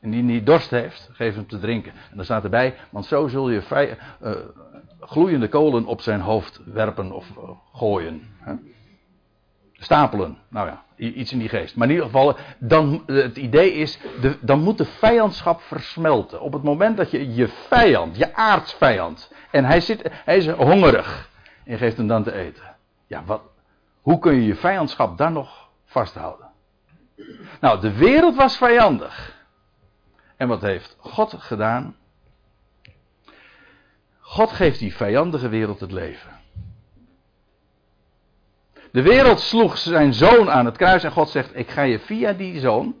Indien 0.00 0.28
hij 0.28 0.42
dorst 0.42 0.70
heeft, 0.70 1.10
geef 1.12 1.34
hem 1.34 1.46
te 1.46 1.58
drinken. 1.58 1.92
En 1.92 2.16
dan 2.16 2.24
staat 2.24 2.44
erbij, 2.44 2.74
want 2.90 3.06
zo 3.06 3.28
zul 3.28 3.50
je 3.50 3.62
uh, 4.22 4.32
gloeiende 5.00 5.48
kolen 5.48 5.84
op 5.84 6.00
zijn 6.00 6.20
hoofd 6.20 6.60
werpen 6.64 7.12
of 7.12 7.30
uh, 7.38 7.50
gooien. 7.72 8.22
Hè? 8.38 8.54
Stapelen, 9.72 10.38
nou 10.48 10.68
ja, 10.68 10.82
iets 10.96 11.32
in 11.32 11.38
die 11.38 11.48
geest. 11.48 11.76
Maar 11.76 11.86
in 11.86 11.92
ieder 11.92 12.06
geval, 12.06 12.36
dan, 12.58 13.02
het 13.06 13.36
idee 13.36 13.72
is, 13.72 13.98
de, 14.20 14.36
dan 14.40 14.60
moet 14.60 14.78
de 14.78 14.84
vijandschap 14.84 15.60
versmelten. 15.62 16.40
Op 16.40 16.52
het 16.52 16.62
moment 16.62 16.96
dat 16.96 17.10
je 17.10 17.34
je 17.34 17.48
vijand, 17.48 18.16
je 18.16 18.34
aardsvijand, 18.34 19.32
en 19.50 19.64
hij, 19.64 19.80
zit, 19.80 20.10
hij 20.24 20.36
is 20.36 20.48
hongerig, 20.48 21.30
en 21.64 21.78
geeft 21.78 21.96
hem 21.96 22.06
dan 22.06 22.22
te 22.22 22.32
eten. 22.32 22.76
Ja, 23.06 23.22
wat, 23.24 23.42
hoe 24.00 24.18
kun 24.18 24.34
je 24.34 24.44
je 24.44 24.54
vijandschap 24.54 25.18
dan 25.18 25.32
nog 25.32 25.68
vasthouden? 25.84 26.48
Nou, 27.60 27.80
de 27.80 27.92
wereld 27.92 28.36
was 28.36 28.56
vijandig. 28.56 29.38
En 30.40 30.48
wat 30.48 30.60
heeft 30.60 30.96
God 30.98 31.34
gedaan? 31.38 31.96
God 34.20 34.50
geeft 34.50 34.78
die 34.78 34.94
vijandige 34.96 35.48
wereld 35.48 35.80
het 35.80 35.92
leven. 35.92 36.40
De 38.92 39.02
wereld 39.02 39.40
sloeg 39.40 39.78
zijn 39.78 40.14
zoon 40.14 40.50
aan 40.50 40.64
het 40.64 40.76
kruis 40.76 41.04
en 41.04 41.12
God 41.12 41.28
zegt: 41.28 41.56
Ik 41.56 41.70
ga 41.70 41.82
je 41.82 41.98
via 41.98 42.32
die 42.32 42.60
zoon 42.60 42.94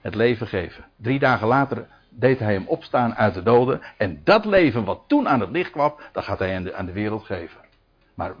het 0.00 0.14
leven 0.14 0.46
geven. 0.46 0.84
Drie 0.96 1.18
dagen 1.18 1.46
later 1.46 1.88
deed 2.08 2.38
hij 2.38 2.52
hem 2.52 2.66
opstaan 2.66 3.14
uit 3.14 3.34
de 3.34 3.42
doden. 3.42 3.80
En 3.96 4.20
dat 4.24 4.44
leven 4.44 4.84
wat 4.84 5.02
toen 5.06 5.28
aan 5.28 5.40
het 5.40 5.50
licht 5.50 5.70
kwam, 5.70 5.94
dat 6.12 6.24
gaat 6.24 6.38
hij 6.38 6.56
aan 6.56 6.62
de, 6.62 6.74
aan 6.74 6.86
de 6.86 6.92
wereld 6.92 7.24
geven. 7.24 7.60
Maar 8.14 8.34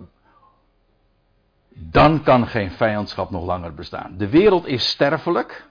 dan 1.68 2.22
kan 2.22 2.46
geen 2.46 2.70
vijandschap 2.70 3.30
nog 3.30 3.44
langer 3.44 3.74
bestaan. 3.74 4.16
De 4.16 4.28
wereld 4.28 4.66
is 4.66 4.88
sterfelijk. 4.88 5.70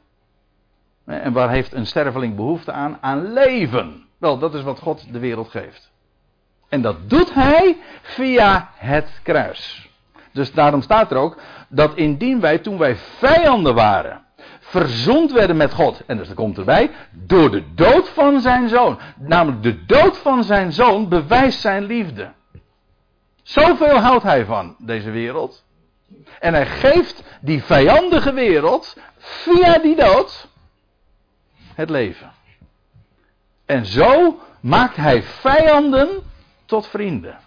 En 1.11 1.33
waar 1.33 1.49
heeft 1.49 1.73
een 1.73 1.85
sterveling 1.85 2.35
behoefte 2.35 2.71
aan? 2.71 2.97
Aan 3.01 3.33
leven. 3.33 4.03
Wel, 4.17 4.37
dat 4.37 4.53
is 4.53 4.61
wat 4.61 4.79
God 4.79 5.13
de 5.13 5.19
wereld 5.19 5.49
geeft. 5.49 5.91
En 6.69 6.81
dat 6.81 7.09
doet 7.09 7.33
hij 7.33 7.77
via 8.01 8.71
het 8.75 9.19
kruis. 9.23 9.89
Dus 10.33 10.51
daarom 10.51 10.81
staat 10.81 11.11
er 11.11 11.17
ook 11.17 11.37
dat 11.69 11.95
indien 11.95 12.39
wij, 12.39 12.57
toen 12.57 12.77
wij 12.77 12.95
vijanden 12.95 13.75
waren, 13.75 14.25
verzond 14.59 15.31
werden 15.31 15.57
met 15.57 15.73
God. 15.73 16.03
En 16.05 16.17
dus 16.17 16.29
er 16.29 16.35
komt 16.35 16.57
erbij, 16.57 16.91
door 17.11 17.51
de 17.51 17.73
dood 17.73 18.09
van 18.09 18.41
zijn 18.41 18.69
zoon. 18.69 18.99
Namelijk 19.17 19.63
de 19.63 19.85
dood 19.85 20.17
van 20.17 20.43
zijn 20.43 20.71
zoon 20.71 21.09
bewijst 21.09 21.59
zijn 21.59 21.83
liefde. 21.83 22.31
Zoveel 23.43 23.99
houdt 23.99 24.23
hij 24.23 24.45
van 24.45 24.75
deze 24.77 25.11
wereld. 25.11 25.63
En 26.39 26.53
hij 26.53 26.65
geeft 26.65 27.23
die 27.41 27.63
vijandige 27.63 28.33
wereld 28.33 28.97
via 29.17 29.77
die 29.77 29.95
dood 29.95 30.47
het 31.75 31.89
leven. 31.89 32.31
En 33.65 33.85
zo 33.85 34.39
maakt 34.59 34.95
hij 34.95 35.23
vijanden 35.23 36.09
tot 36.65 36.87
vrienden. 36.87 37.39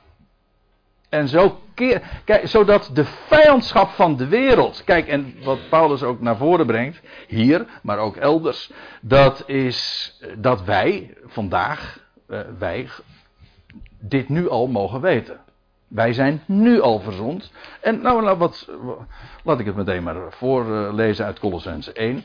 En 1.08 1.28
zo 1.28 1.60
keer, 1.74 2.02
kijk, 2.24 2.48
zodat 2.48 2.90
de 2.92 3.04
vijandschap 3.04 3.90
van 3.90 4.16
de 4.16 4.26
wereld, 4.26 4.84
kijk, 4.84 5.08
en 5.08 5.34
wat 5.42 5.68
Paulus 5.68 6.02
ook 6.02 6.20
naar 6.20 6.36
voren 6.36 6.66
brengt, 6.66 7.00
hier, 7.28 7.66
maar 7.82 7.98
ook 7.98 8.16
elders, 8.16 8.70
dat 9.00 9.42
is 9.46 10.12
dat 10.38 10.64
wij 10.64 11.14
vandaag, 11.26 12.00
eh, 12.28 12.40
wij, 12.58 12.88
dit 13.98 14.28
nu 14.28 14.48
al 14.48 14.66
mogen 14.66 15.00
weten. 15.00 15.40
Wij 15.88 16.12
zijn 16.12 16.42
nu 16.46 16.80
al 16.80 17.00
verzond. 17.00 17.52
En 17.80 18.00
nou, 18.02 18.22
nou 18.22 18.38
wat, 18.38 18.68
laat 19.44 19.60
ik 19.60 19.66
het 19.66 19.76
meteen 19.76 20.02
maar 20.02 20.16
voorlezen 20.28 21.24
uit 21.24 21.38
Colossense 21.38 21.92
1. 21.92 22.24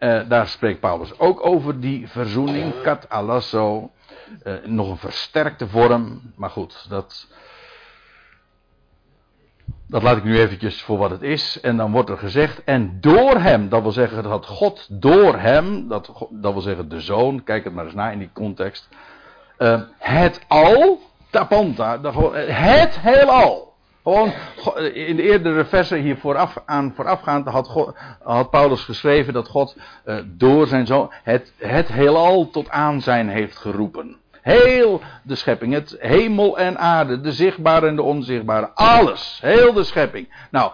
Uh, 0.00 0.20
daar 0.28 0.46
spreekt 0.46 0.80
Paulus 0.80 1.18
ook 1.18 1.46
over 1.46 1.80
die 1.80 2.08
verzoening, 2.08 2.82
kat 2.82 3.08
alasso. 3.08 3.90
Uh, 4.44 4.54
nog 4.64 4.90
een 4.90 4.96
versterkte 4.96 5.68
vorm, 5.68 6.32
maar 6.36 6.50
goed, 6.50 6.86
dat, 6.88 7.26
dat 9.86 10.02
laat 10.02 10.16
ik 10.16 10.24
nu 10.24 10.38
eventjes 10.38 10.82
voor 10.82 10.98
wat 10.98 11.10
het 11.10 11.22
is. 11.22 11.60
En 11.60 11.76
dan 11.76 11.92
wordt 11.92 12.10
er 12.10 12.18
gezegd, 12.18 12.64
en 12.64 13.00
door 13.00 13.36
hem, 13.36 13.68
dat 13.68 13.82
wil 13.82 13.92
zeggen 13.92 14.22
dat 14.22 14.46
God 14.46 14.86
door 15.00 15.38
hem, 15.38 15.88
dat, 15.88 16.12
dat 16.30 16.52
wil 16.52 16.62
zeggen 16.62 16.88
de 16.88 17.00
zoon, 17.00 17.44
kijk 17.44 17.64
het 17.64 17.74
maar 17.74 17.84
eens 17.84 17.94
na 17.94 18.10
in 18.10 18.18
die 18.18 18.30
context. 18.32 18.88
Uh, 19.58 19.80
het 19.98 20.40
al, 20.48 21.00
tapanta, 21.30 22.00
het 22.46 23.00
heelal. 23.00 23.69
Gewoon, 24.02 24.32
in 24.92 25.16
de 25.16 25.22
eerdere 25.22 25.64
versen 25.64 25.98
hier 25.98 26.16
vooraf, 26.16 26.62
aan 26.64 26.92
voorafgaand 26.96 27.48
had, 27.48 27.68
God, 27.68 27.96
had 28.22 28.50
Paulus 28.50 28.82
geschreven 28.82 29.32
dat 29.32 29.48
God 29.48 29.76
uh, 30.04 30.16
door 30.26 30.66
zijn 30.66 30.86
zoon 30.86 31.12
het, 31.22 31.52
het 31.56 31.88
heelal 31.88 32.50
tot 32.50 32.70
aanzijn 32.70 33.28
heeft 33.28 33.56
geroepen. 33.56 34.16
Heel 34.40 35.00
de 35.22 35.34
schepping, 35.34 35.72
het 35.72 35.96
hemel 35.98 36.58
en 36.58 36.78
aarde, 36.78 37.20
de 37.20 37.32
zichtbare 37.32 37.86
en 37.86 37.96
de 37.96 38.02
onzichtbare, 38.02 38.70
alles, 38.74 39.38
heel 39.42 39.72
de 39.72 39.84
schepping. 39.84 40.46
Nou, 40.50 40.72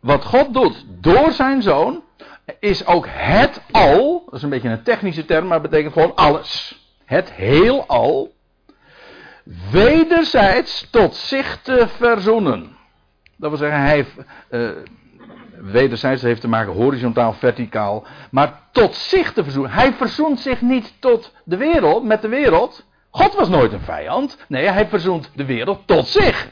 wat 0.00 0.24
God 0.24 0.54
doet 0.54 0.84
door 0.88 1.32
zijn 1.32 1.62
zoon, 1.62 2.02
is 2.60 2.86
ook 2.86 3.06
het 3.08 3.60
al, 3.70 4.22
dat 4.24 4.34
is 4.34 4.42
een 4.42 4.48
beetje 4.48 4.68
een 4.68 4.82
technische 4.82 5.24
term, 5.24 5.46
maar 5.46 5.60
betekent 5.60 5.92
gewoon 5.92 6.14
alles. 6.14 6.80
Het 7.04 7.32
heelal, 7.32 8.32
wederzijds 9.70 10.88
tot 10.90 11.16
zich 11.16 11.60
te 11.62 11.88
verzoenen. 11.88 12.76
Dat 13.36 13.50
wil 13.50 13.58
zeggen, 13.58 13.80
hij, 13.80 14.06
uh, 14.50 14.70
wederzijds 15.60 16.22
heeft 16.22 16.40
te 16.40 16.48
maken 16.48 16.72
horizontaal, 16.72 17.32
verticaal, 17.32 18.06
maar 18.30 18.60
tot 18.72 18.94
zich 18.94 19.32
te 19.32 19.42
verzoenen. 19.42 19.72
Hij 19.72 19.92
verzoent 19.92 20.40
zich 20.40 20.60
niet 20.60 20.92
tot 20.98 21.32
de 21.44 21.56
wereld, 21.56 22.04
met 22.04 22.22
de 22.22 22.28
wereld. 22.28 22.86
God 23.10 23.34
was 23.34 23.48
nooit 23.48 23.72
een 23.72 23.80
vijand. 23.80 24.38
Nee, 24.48 24.66
hij 24.66 24.88
verzoent 24.88 25.30
de 25.34 25.44
wereld 25.44 25.86
tot 25.86 26.06
zich. 26.06 26.48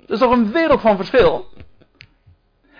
Dat 0.00 0.16
is 0.16 0.18
toch 0.18 0.32
een 0.32 0.52
wereld 0.52 0.80
van 0.80 0.96
verschil? 0.96 1.46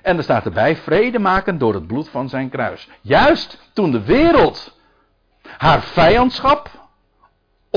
En 0.03 0.17
er 0.17 0.23
staat 0.23 0.45
erbij, 0.45 0.77
vrede 0.77 1.19
maken 1.19 1.59
door 1.59 1.75
het 1.75 1.87
bloed 1.87 2.09
van 2.09 2.29
zijn 2.29 2.49
kruis. 2.49 2.89
Juist 3.01 3.71
toen 3.73 3.91
de 3.91 4.03
wereld 4.03 4.79
haar 5.57 5.83
vijandschap 5.83 6.71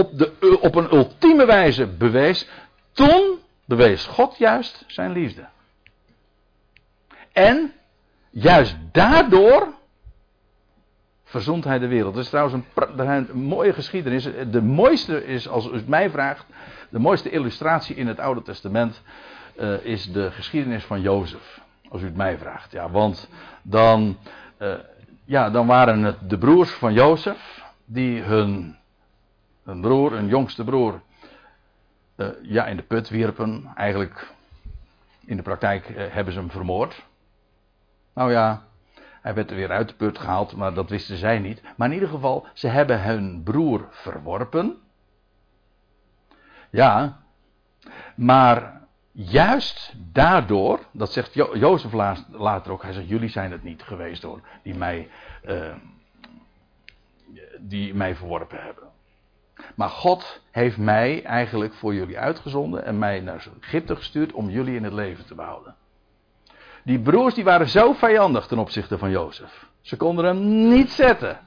op, 0.01 0.17
de, 0.17 0.59
op 0.61 0.75
een 0.75 0.93
ultieme 0.93 1.45
wijze 1.45 1.87
bewees, 1.87 2.47
toen 2.91 3.39
bewees 3.65 4.05
God 4.05 4.37
juist 4.37 4.83
zijn 4.87 5.11
liefde. 5.11 5.47
En 7.31 7.73
juist 8.29 8.75
daardoor 8.91 9.73
verzond 11.23 11.63
hij 11.63 11.79
de 11.79 11.87
wereld. 11.87 12.13
Dat 12.13 12.23
is 12.23 12.29
trouwens 12.29 12.63
een, 12.75 13.09
een, 13.09 13.37
mooie 13.37 13.73
geschiedenis. 13.73 14.23
De 14.51 14.61
mooiste 14.61 15.25
is, 15.25 15.47
als 15.47 15.67
u 15.67 15.73
het 15.73 15.87
mij 15.87 16.09
vraagt, 16.09 16.45
de 16.89 16.99
mooiste 16.99 17.29
illustratie 17.29 17.95
in 17.95 18.07
het 18.07 18.19
Oude 18.19 18.41
Testament 18.41 19.01
uh, 19.59 19.85
is 19.85 20.11
de 20.11 20.31
geschiedenis 20.31 20.83
van 20.83 21.01
Jozef. 21.01 21.59
Als 21.89 22.01
u 22.01 22.05
het 22.05 22.15
mij 22.15 22.37
vraagt. 22.37 22.71
Ja, 22.71 22.89
want 22.89 23.29
dan, 23.61 24.17
ja, 25.25 25.49
dan 25.49 25.67
waren 25.67 26.03
het 26.03 26.29
de 26.29 26.37
broers 26.37 26.71
van 26.71 26.93
Jozef 26.93 27.61
die 27.85 28.21
hun, 28.21 28.77
hun 29.71 29.81
broer, 29.81 30.11
hun 30.11 30.27
jongste 30.27 30.63
broer, 30.63 31.01
uh, 32.15 32.27
ja, 32.41 32.65
in 32.65 32.75
de 32.75 32.83
put 32.83 33.09
wierpen. 33.09 33.71
Eigenlijk 33.75 34.33
in 35.25 35.37
de 35.37 35.43
praktijk 35.43 35.93
hebben 35.95 36.33
ze 36.33 36.39
hem 36.39 36.51
vermoord. 36.51 37.05
Nou 38.13 38.31
ja, 38.31 38.63
hij 39.21 39.33
werd 39.33 39.49
er 39.49 39.55
weer 39.55 39.71
uit 39.71 39.87
de 39.87 39.95
put 39.95 40.19
gehaald, 40.19 40.55
maar 40.55 40.73
dat 40.73 40.89
wisten 40.89 41.17
zij 41.17 41.39
niet. 41.39 41.61
Maar 41.77 41.87
in 41.87 41.93
ieder 41.93 42.09
geval, 42.09 42.47
ze 42.53 42.67
hebben 42.67 43.03
hun 43.03 43.43
broer 43.43 43.87
verworpen. 43.89 44.77
Ja, 46.69 47.19
maar 48.15 48.81
juist 49.11 49.93
daardoor, 49.97 50.79
dat 50.91 51.11
zegt 51.11 51.33
jo 51.33 51.57
Jozef 51.57 51.93
later 52.31 52.71
ook, 52.71 52.83
hij 52.83 52.93
zegt: 52.93 53.07
Jullie 53.07 53.29
zijn 53.29 53.51
het 53.51 53.63
niet 53.63 53.83
geweest 53.83 54.23
hoor, 54.23 54.41
die 54.63 54.75
mij, 54.75 55.09
uh, 55.45 55.75
die 57.59 57.93
mij 57.93 58.15
verworpen 58.15 58.63
hebben. 58.63 58.90
Maar 59.75 59.89
God 59.89 60.41
heeft 60.51 60.77
mij 60.77 61.23
eigenlijk 61.23 61.73
voor 61.73 61.93
jullie 61.93 62.19
uitgezonden 62.19 62.85
en 62.85 62.99
mij 62.99 63.19
naar 63.19 63.47
Egypte 63.61 63.95
gestuurd 63.95 64.31
om 64.31 64.49
jullie 64.49 64.75
in 64.75 64.83
het 64.83 64.93
leven 64.93 65.25
te 65.25 65.35
behouden. 65.35 65.75
Die 66.83 66.99
broers 66.99 67.33
die 67.33 67.43
waren 67.43 67.69
zo 67.69 67.93
vijandig 67.93 68.47
ten 68.47 68.57
opzichte 68.57 68.97
van 68.97 69.09
Jozef. 69.09 69.65
Ze 69.81 69.97
konden 69.97 70.25
hem 70.25 70.67
niet 70.69 70.91
zetten. 70.91 71.39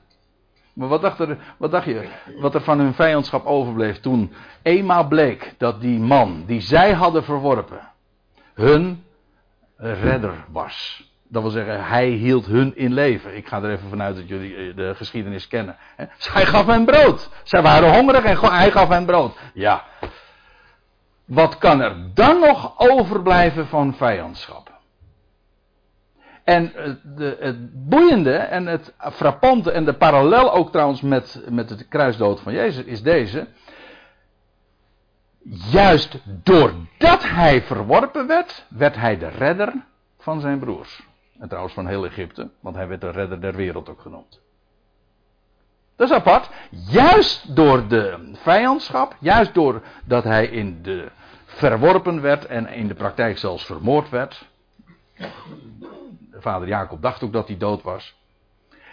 Maar 0.72 0.88
wat 0.88 1.02
dacht, 1.02 1.20
er, 1.20 1.38
wat 1.58 1.70
dacht 1.70 1.86
je? 1.86 2.08
Wat 2.40 2.54
er 2.54 2.62
van 2.62 2.78
hun 2.78 2.94
vijandschap 2.94 3.46
overbleef 3.46 4.00
toen 4.00 4.32
eenmaal 4.62 5.08
bleek 5.08 5.54
dat 5.58 5.80
die 5.80 5.98
man 5.98 6.44
die 6.46 6.60
zij 6.60 6.92
hadden 6.92 7.24
verworpen, 7.24 7.90
hun 8.54 9.04
redder 9.76 10.44
was. 10.48 11.08
Dat 11.28 11.42
wil 11.42 11.50
zeggen, 11.50 11.84
hij 11.84 12.08
hield 12.08 12.46
hun 12.46 12.76
in 12.76 12.92
leven. 12.92 13.36
Ik 13.36 13.48
ga 13.48 13.62
er 13.62 13.70
even 13.70 13.88
vanuit 13.88 14.16
dat 14.16 14.28
jullie 14.28 14.56
eh, 14.56 14.76
de 14.76 14.94
geschiedenis 14.94 15.48
kennen. 15.48 15.76
Hij 16.18 16.46
gaf 16.46 16.66
hen 16.66 16.84
brood. 16.84 17.30
Zij 17.42 17.62
waren 17.62 17.94
hongerig 17.94 18.42
en 18.42 18.52
hij 18.52 18.70
gaf 18.70 18.88
hen 18.88 19.04
brood. 19.04 19.38
Ja. 19.54 19.84
Wat 21.24 21.58
kan 21.58 21.80
er 21.80 21.96
dan 22.14 22.40
nog 22.40 22.74
overblijven 22.78 23.66
van 23.66 23.94
vijandschap? 23.94 24.72
En 26.44 26.72
de, 27.16 27.36
het 27.40 27.88
boeiende 27.88 28.34
en 28.34 28.66
het 28.66 28.94
frappante 29.12 29.70
en 29.70 29.84
de 29.84 29.92
parallel 29.92 30.52
ook 30.52 30.70
trouwens 30.70 31.00
met, 31.00 31.42
met 31.48 31.68
de 31.68 31.84
kruisdood 31.84 32.40
van 32.40 32.52
Jezus 32.52 32.84
is 32.84 33.02
deze. 33.02 33.46
Juist 35.70 36.18
doordat 36.24 37.28
hij 37.28 37.62
verworpen 37.62 38.26
werd, 38.26 38.66
werd 38.68 38.96
hij 38.96 39.18
de 39.18 39.28
redder 39.28 39.72
van 40.18 40.40
zijn 40.40 40.58
broers. 40.58 41.02
En 41.38 41.48
trouwens 41.48 41.74
van 41.74 41.86
heel 41.86 42.04
Egypte, 42.04 42.50
want 42.60 42.76
hij 42.76 42.88
werd 42.88 43.00
de 43.00 43.10
redder 43.10 43.40
der 43.40 43.54
wereld 43.54 43.88
ook 43.88 44.00
genoemd. 44.00 44.40
Dat 45.96 46.10
is 46.10 46.16
apart. 46.16 46.50
Juist 46.70 47.56
door 47.56 47.88
de 47.88 48.30
vijandschap, 48.32 49.16
juist 49.20 49.54
doordat 49.54 50.24
hij 50.24 50.46
in 50.46 50.82
de 50.82 51.10
verworpen 51.44 52.20
werd 52.20 52.46
en 52.46 52.66
in 52.66 52.88
de 52.88 52.94
praktijk 52.94 53.38
zelfs 53.38 53.64
vermoord 53.64 54.08
werd, 54.08 54.48
vader 56.32 56.68
Jacob 56.68 57.02
dacht 57.02 57.22
ook 57.22 57.32
dat 57.32 57.48
hij 57.48 57.56
dood 57.56 57.82
was. 57.82 58.14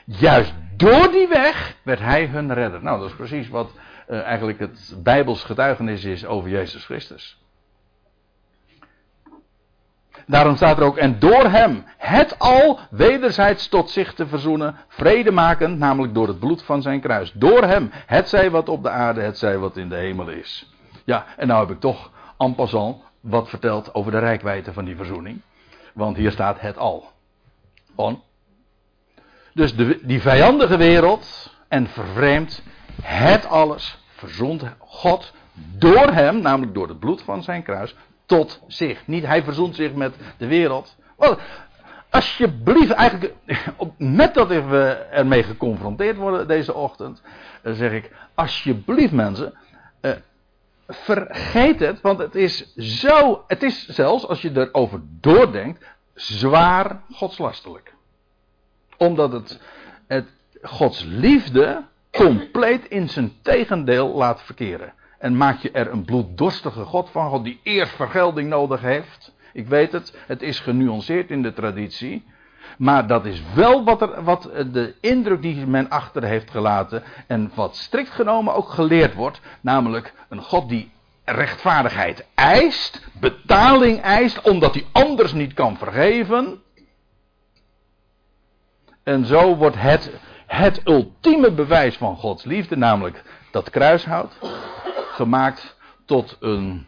Juist 0.06 0.54
door 0.78 1.12
die 1.12 1.28
weg 1.28 1.76
werd 1.84 2.00
hij 2.00 2.26
hun 2.26 2.54
redder. 2.54 2.84
Nou, 2.84 3.00
dat 3.00 3.10
is 3.10 3.16
precies 3.16 3.50
wat 3.50 3.72
uh, 4.10 4.22
eigenlijk 4.22 4.60
het 4.60 4.96
Bijbels 5.04 5.44
getuigenis 5.44 6.04
is 6.04 6.26
over 6.26 6.50
Jezus 6.50 6.86
Christus. 6.86 7.41
Daarom 10.32 10.56
staat 10.56 10.78
er 10.78 10.84
ook, 10.84 10.98
en 10.98 11.20
door 11.20 11.44
hem 11.44 11.84
het 11.98 12.40
al 12.40 12.80
wederzijds 12.90 13.68
tot 13.68 13.90
zich 13.90 14.14
te 14.14 14.28
verzoenen, 14.28 14.76
vrede 14.88 15.32
maken, 15.32 15.78
namelijk 15.78 16.14
door 16.14 16.28
het 16.28 16.40
bloed 16.40 16.64
van 16.64 16.82
zijn 16.82 17.02
kruis. 17.02 17.32
Door 17.36 17.64
hem, 17.64 17.90
het 17.94 18.30
zij 18.30 18.52
wat 18.52 18.70
op 18.70 18.84
de 18.84 18.90
aarde, 18.90 19.22
het 19.22 19.38
zij 19.38 19.58
wat 19.58 19.78
in 19.78 19.90
de 19.90 19.96
hemel 19.96 20.30
is. 20.30 20.74
Ja, 21.04 21.26
en 21.38 21.48
nou 21.48 21.60
heb 21.60 21.76
ik 21.76 21.80
toch 21.80 22.12
en 22.38 22.56
passant 22.56 23.04
wat 23.20 23.50
verteld 23.50 23.94
over 23.94 24.12
de 24.12 24.20
rijkwijde 24.20 24.74
van 24.74 24.86
die 24.86 24.96
verzoening. 24.96 25.42
Want 25.94 26.18
hier 26.18 26.32
staat 26.32 26.60
het 26.60 26.78
al. 26.78 27.12
On. 27.96 28.22
Dus 29.54 29.76
de, 29.76 30.00
die 30.02 30.22
vijandige 30.22 30.78
wereld 30.78 31.56
en 31.68 31.88
vervreemd 31.88 32.64
het 33.02 33.46
alles 33.46 34.04
verzond 34.16 34.64
God 34.78 35.34
door 35.78 36.08
hem, 36.08 36.42
namelijk 36.42 36.74
door 36.74 36.88
het 36.88 37.00
bloed 37.00 37.22
van 37.22 37.44
zijn 37.44 37.64
kruis, 37.64 37.96
tot 38.32 38.62
zich. 38.68 39.08
Niet 39.08 39.26
hij 39.26 39.44
verzond 39.44 39.76
zich 39.76 39.94
met 39.94 40.16
de 40.38 40.48
wereld. 40.48 40.96
Well, 41.18 41.38
alsjeblieft, 42.10 42.92
eigenlijk, 42.92 43.34
met 43.98 44.34
dat 44.34 44.48
we 44.48 45.08
ermee 45.12 45.44
geconfronteerd 45.44 46.18
worden 46.18 46.48
deze 46.48 46.74
ochtend, 46.74 47.22
zeg 47.64 47.92
ik, 47.92 48.12
alsjeblieft 48.36 49.12
mensen, 49.12 49.54
uh, 50.02 50.12
vergeet 50.88 51.80
het, 51.80 52.02
want 52.02 52.20
het 52.20 52.36
is 52.36 52.76
zo, 52.76 53.44
het 53.48 53.64
is 53.64 53.88
zelfs 53.88 54.28
als 54.28 54.42
je 54.42 54.52
erover 54.54 55.02
doordenkt, 55.20 55.86
zwaar 56.14 57.02
godslastelijk. 57.12 57.94
Omdat 58.98 59.32
het, 59.32 59.60
het 60.08 60.28
Gods 60.62 61.04
liefde 61.08 61.84
compleet 62.12 62.86
in 62.86 63.10
zijn 63.10 63.34
tegendeel 63.42 64.14
laat 64.14 64.42
verkeren. 64.42 64.94
En 65.22 65.38
maak 65.38 65.60
je 65.60 65.72
er 65.72 65.92
een 65.92 66.06
bloeddorstige 66.06 66.84
God 66.84 67.10
van, 67.10 67.30
God 67.30 67.44
die 67.44 67.60
eerst 67.64 67.96
vergelding 67.96 68.50
nodig 68.50 68.82
heeft. 68.82 69.34
Ik 69.54 69.68
weet 69.68 69.92
het, 69.92 70.18
het 70.28 70.42
is 70.42 70.60
genuanceerd 70.60 71.30
in 71.30 71.42
de 71.42 71.54
traditie. 71.54 72.26
Maar 72.78 73.08
dat 73.08 73.26
is 73.26 73.42
wel 73.54 73.84
wat, 73.84 74.02
er, 74.02 74.24
wat 74.24 74.50
de 74.72 74.96
indruk 75.02 75.42
die 75.42 75.68
men 75.68 75.90
achter 75.90 76.24
heeft 76.24 76.52
gelaten. 76.52 77.04
En 77.28 77.52
wat 77.56 77.76
strikt 77.76 78.10
genomen 78.10 78.56
ook 78.56 78.70
geleerd 78.70 79.14
wordt. 79.14 79.42
Namelijk 79.62 80.14
een 80.30 80.42
God 80.42 80.70
die 80.70 80.92
rechtvaardigheid 81.26 82.26
eist. 82.36 83.08
Betaling 83.20 84.02
eist 84.02 84.42
omdat 84.42 84.74
hij 84.74 84.86
anders 84.92 85.34
niet 85.34 85.54
kan 85.54 85.78
vergeven. 85.78 86.62
En 89.04 89.26
zo 89.26 89.56
wordt 89.56 89.82
het, 89.82 90.12
het 90.48 90.82
ultieme 90.86 91.52
bewijs 91.52 91.98
van 91.98 92.16
Gods 92.16 92.44
liefde. 92.44 92.76
Namelijk 92.76 93.24
dat 93.52 93.70
kruishout. 93.70 94.38
Gemaakt 95.22 95.78
tot 96.06 96.38
een, 96.40 96.86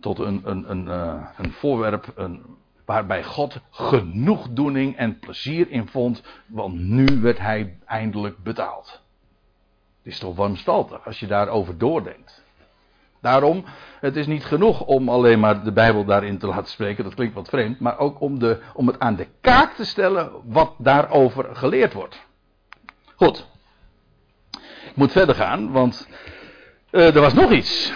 tot 0.00 0.18
een, 0.18 0.40
een, 0.44 0.70
een, 0.70 0.84
uh, 0.86 1.26
een 1.36 1.52
voorwerp. 1.52 2.12
Een, 2.14 2.42
waarbij 2.84 3.24
God 3.24 3.60
genoegdoening 3.70 4.96
en 4.96 5.18
plezier 5.18 5.70
in 5.70 5.88
vond, 5.88 6.22
want 6.46 6.74
nu 6.74 7.20
werd 7.20 7.38
hij 7.38 7.78
eindelijk 7.86 8.42
betaald. 8.42 9.02
Het 10.02 10.12
is 10.12 10.18
toch 10.18 10.36
wanstaltig 10.36 11.06
als 11.06 11.20
je 11.20 11.26
daarover 11.26 11.78
doordenkt. 11.78 12.44
Daarom, 13.20 13.64
het 14.00 14.16
is 14.16 14.26
niet 14.26 14.44
genoeg 14.44 14.80
om 14.80 15.08
alleen 15.08 15.40
maar 15.40 15.64
de 15.64 15.72
Bijbel 15.72 16.04
daarin 16.04 16.38
te 16.38 16.46
laten 16.46 16.70
spreken, 16.70 17.04
dat 17.04 17.14
klinkt 17.14 17.34
wat 17.34 17.48
vreemd, 17.48 17.80
maar 17.80 17.98
ook 17.98 18.20
om, 18.20 18.38
de, 18.38 18.60
om 18.74 18.86
het 18.86 18.98
aan 18.98 19.16
de 19.16 19.28
kaak 19.40 19.72
te 19.74 19.84
stellen 19.84 20.32
wat 20.44 20.74
daarover 20.78 21.56
geleerd 21.56 21.92
wordt. 21.92 22.26
Goed. 23.16 23.46
Ik 24.84 24.96
moet 24.96 25.12
verder 25.12 25.34
gaan, 25.34 25.70
want 25.70 26.08
uh, 26.92 27.14
er 27.14 27.20
was 27.20 27.34
nog 27.34 27.52
iets. 27.52 27.92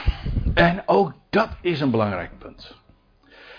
En 0.55 0.83
ook 0.87 1.13
dat 1.31 1.49
is 1.61 1.81
een 1.81 1.91
belangrijk 1.91 2.39
punt. 2.39 2.77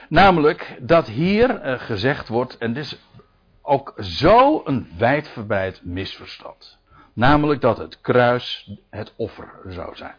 Namelijk 0.09 0.77
dat 0.81 1.07
hier 1.07 1.65
uh, 1.65 1.79
gezegd 1.79 2.27
wordt, 2.27 2.57
en 2.57 2.73
dit 2.73 2.83
is 2.83 2.99
ook 3.61 3.93
zo 3.99 4.61
een 4.65 4.87
wijdverbreid 4.97 5.81
misverstand. 5.83 6.79
Namelijk 7.13 7.61
dat 7.61 7.77
het 7.77 8.01
kruis 8.01 8.71
het 8.89 9.13
offer 9.15 9.49
zou 9.65 9.95
zijn. 9.95 10.15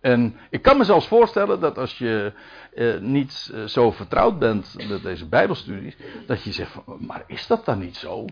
En 0.00 0.36
ik 0.50 0.62
kan 0.62 0.76
me 0.76 0.84
zelfs 0.84 1.08
voorstellen 1.08 1.60
dat 1.60 1.78
als 1.78 1.98
je 1.98 2.32
uh, 2.74 3.00
niet 3.00 3.50
uh, 3.54 3.64
zo 3.64 3.90
vertrouwd 3.90 4.38
bent 4.38 4.88
met 4.88 5.02
deze 5.02 5.28
Bijbelstudies, 5.28 5.96
dat 6.26 6.42
je 6.42 6.52
zegt: 6.52 6.72
van, 6.72 6.84
maar 7.00 7.24
is 7.26 7.46
dat 7.46 7.64
dan 7.64 7.78
niet 7.78 7.96
zo? 7.96 8.24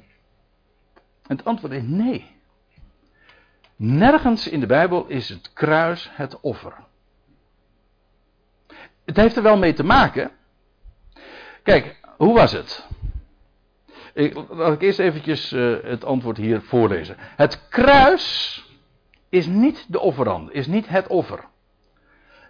En 1.27 1.37
het 1.37 1.45
antwoord 1.45 1.73
is 1.73 1.83
nee. 1.83 2.34
Nergens 3.77 4.49
in 4.49 4.61
de 4.61 4.67
Bijbel 4.67 5.07
is 5.07 5.29
het 5.29 5.53
kruis 5.53 6.11
het 6.13 6.41
offer. 6.41 6.75
Het 9.05 9.17
heeft 9.17 9.37
er 9.37 9.43
wel 9.43 9.57
mee 9.57 9.73
te 9.73 9.85
maken. 9.85 10.31
Kijk, 11.63 12.01
hoe 12.17 12.35
was 12.35 12.53
het? 12.53 12.87
Ik, 14.15 14.35
laat 14.49 14.73
ik 14.73 14.83
eerst 14.83 14.99
eventjes 14.99 15.53
uh, 15.53 15.77
het 15.83 16.05
antwoord 16.05 16.37
hier 16.37 16.63
voorlezen. 16.63 17.17
Het 17.19 17.69
kruis 17.69 18.59
is 19.29 19.47
niet 19.47 19.85
de 19.89 20.01
offerande, 20.01 20.53
is 20.53 20.67
niet 20.67 20.89
het 20.89 21.07
offer. 21.07 21.45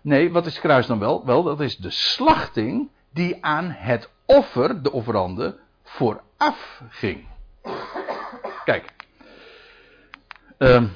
Nee, 0.00 0.32
wat 0.32 0.46
is 0.46 0.60
kruis 0.60 0.86
dan 0.86 0.98
wel? 0.98 1.26
Wel, 1.26 1.42
dat 1.42 1.60
is 1.60 1.76
de 1.76 1.90
slachting 1.90 2.90
die 3.10 3.44
aan 3.44 3.70
het 3.70 4.10
offer, 4.24 4.82
de 4.82 4.92
offerande, 4.92 5.58
vooraf 5.82 6.82
ging. 6.88 7.26
Kijk. 8.64 8.92
Um, 10.58 10.92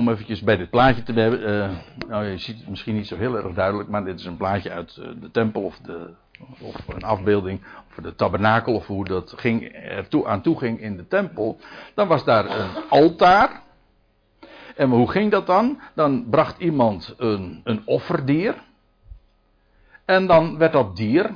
om 0.00 0.08
eventjes 0.08 0.40
bij 0.40 0.56
dit 0.56 0.70
plaatje 0.70 1.02
te 1.02 1.12
hebben. 1.12 1.40
Uh, 1.40 1.70
nou, 2.08 2.24
je 2.24 2.38
ziet 2.38 2.58
het 2.58 2.68
misschien 2.68 2.94
niet 2.94 3.06
zo 3.06 3.16
heel 3.16 3.36
erg 3.36 3.54
duidelijk, 3.54 3.88
maar 3.88 4.04
dit 4.04 4.18
is 4.18 4.24
een 4.24 4.36
plaatje 4.36 4.70
uit 4.70 4.96
uh, 4.96 5.08
de 5.20 5.30
tempel 5.30 5.62
of, 5.62 5.78
de, 5.78 6.14
of 6.60 6.88
een 6.88 7.02
afbeelding 7.02 7.60
of 7.88 8.02
de 8.02 8.14
tabernakel 8.14 8.74
of 8.74 8.86
hoe 8.86 9.04
dat 9.04 9.32
ging, 9.36 9.74
er 9.74 10.26
aan 10.26 10.42
toe 10.42 10.58
ging 10.58 10.80
in 10.80 10.96
de 10.96 11.08
tempel. 11.08 11.60
Dan 11.94 12.08
was 12.08 12.24
daar 12.24 12.44
een 12.44 12.88
altaar. 12.88 13.62
En 14.76 14.90
hoe 14.90 15.10
ging 15.10 15.30
dat 15.30 15.46
dan? 15.46 15.80
Dan 15.94 16.28
bracht 16.30 16.60
iemand 16.60 17.14
een, 17.16 17.60
een 17.64 17.82
offerdier. 17.84 18.54
En 20.04 20.26
dan 20.26 20.58
werd 20.58 20.72
dat 20.72 20.96
dier, 20.96 21.34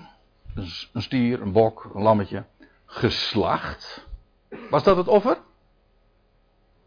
een 0.93 1.03
stier, 1.03 1.43
een 1.43 1.53
bok, 1.53 1.91
een 1.95 2.03
lammetje, 2.03 2.45
geslacht. 2.87 4.07
Was 4.71 4.83
dat 4.83 4.97
het 4.97 5.09
offer? 5.09 5.37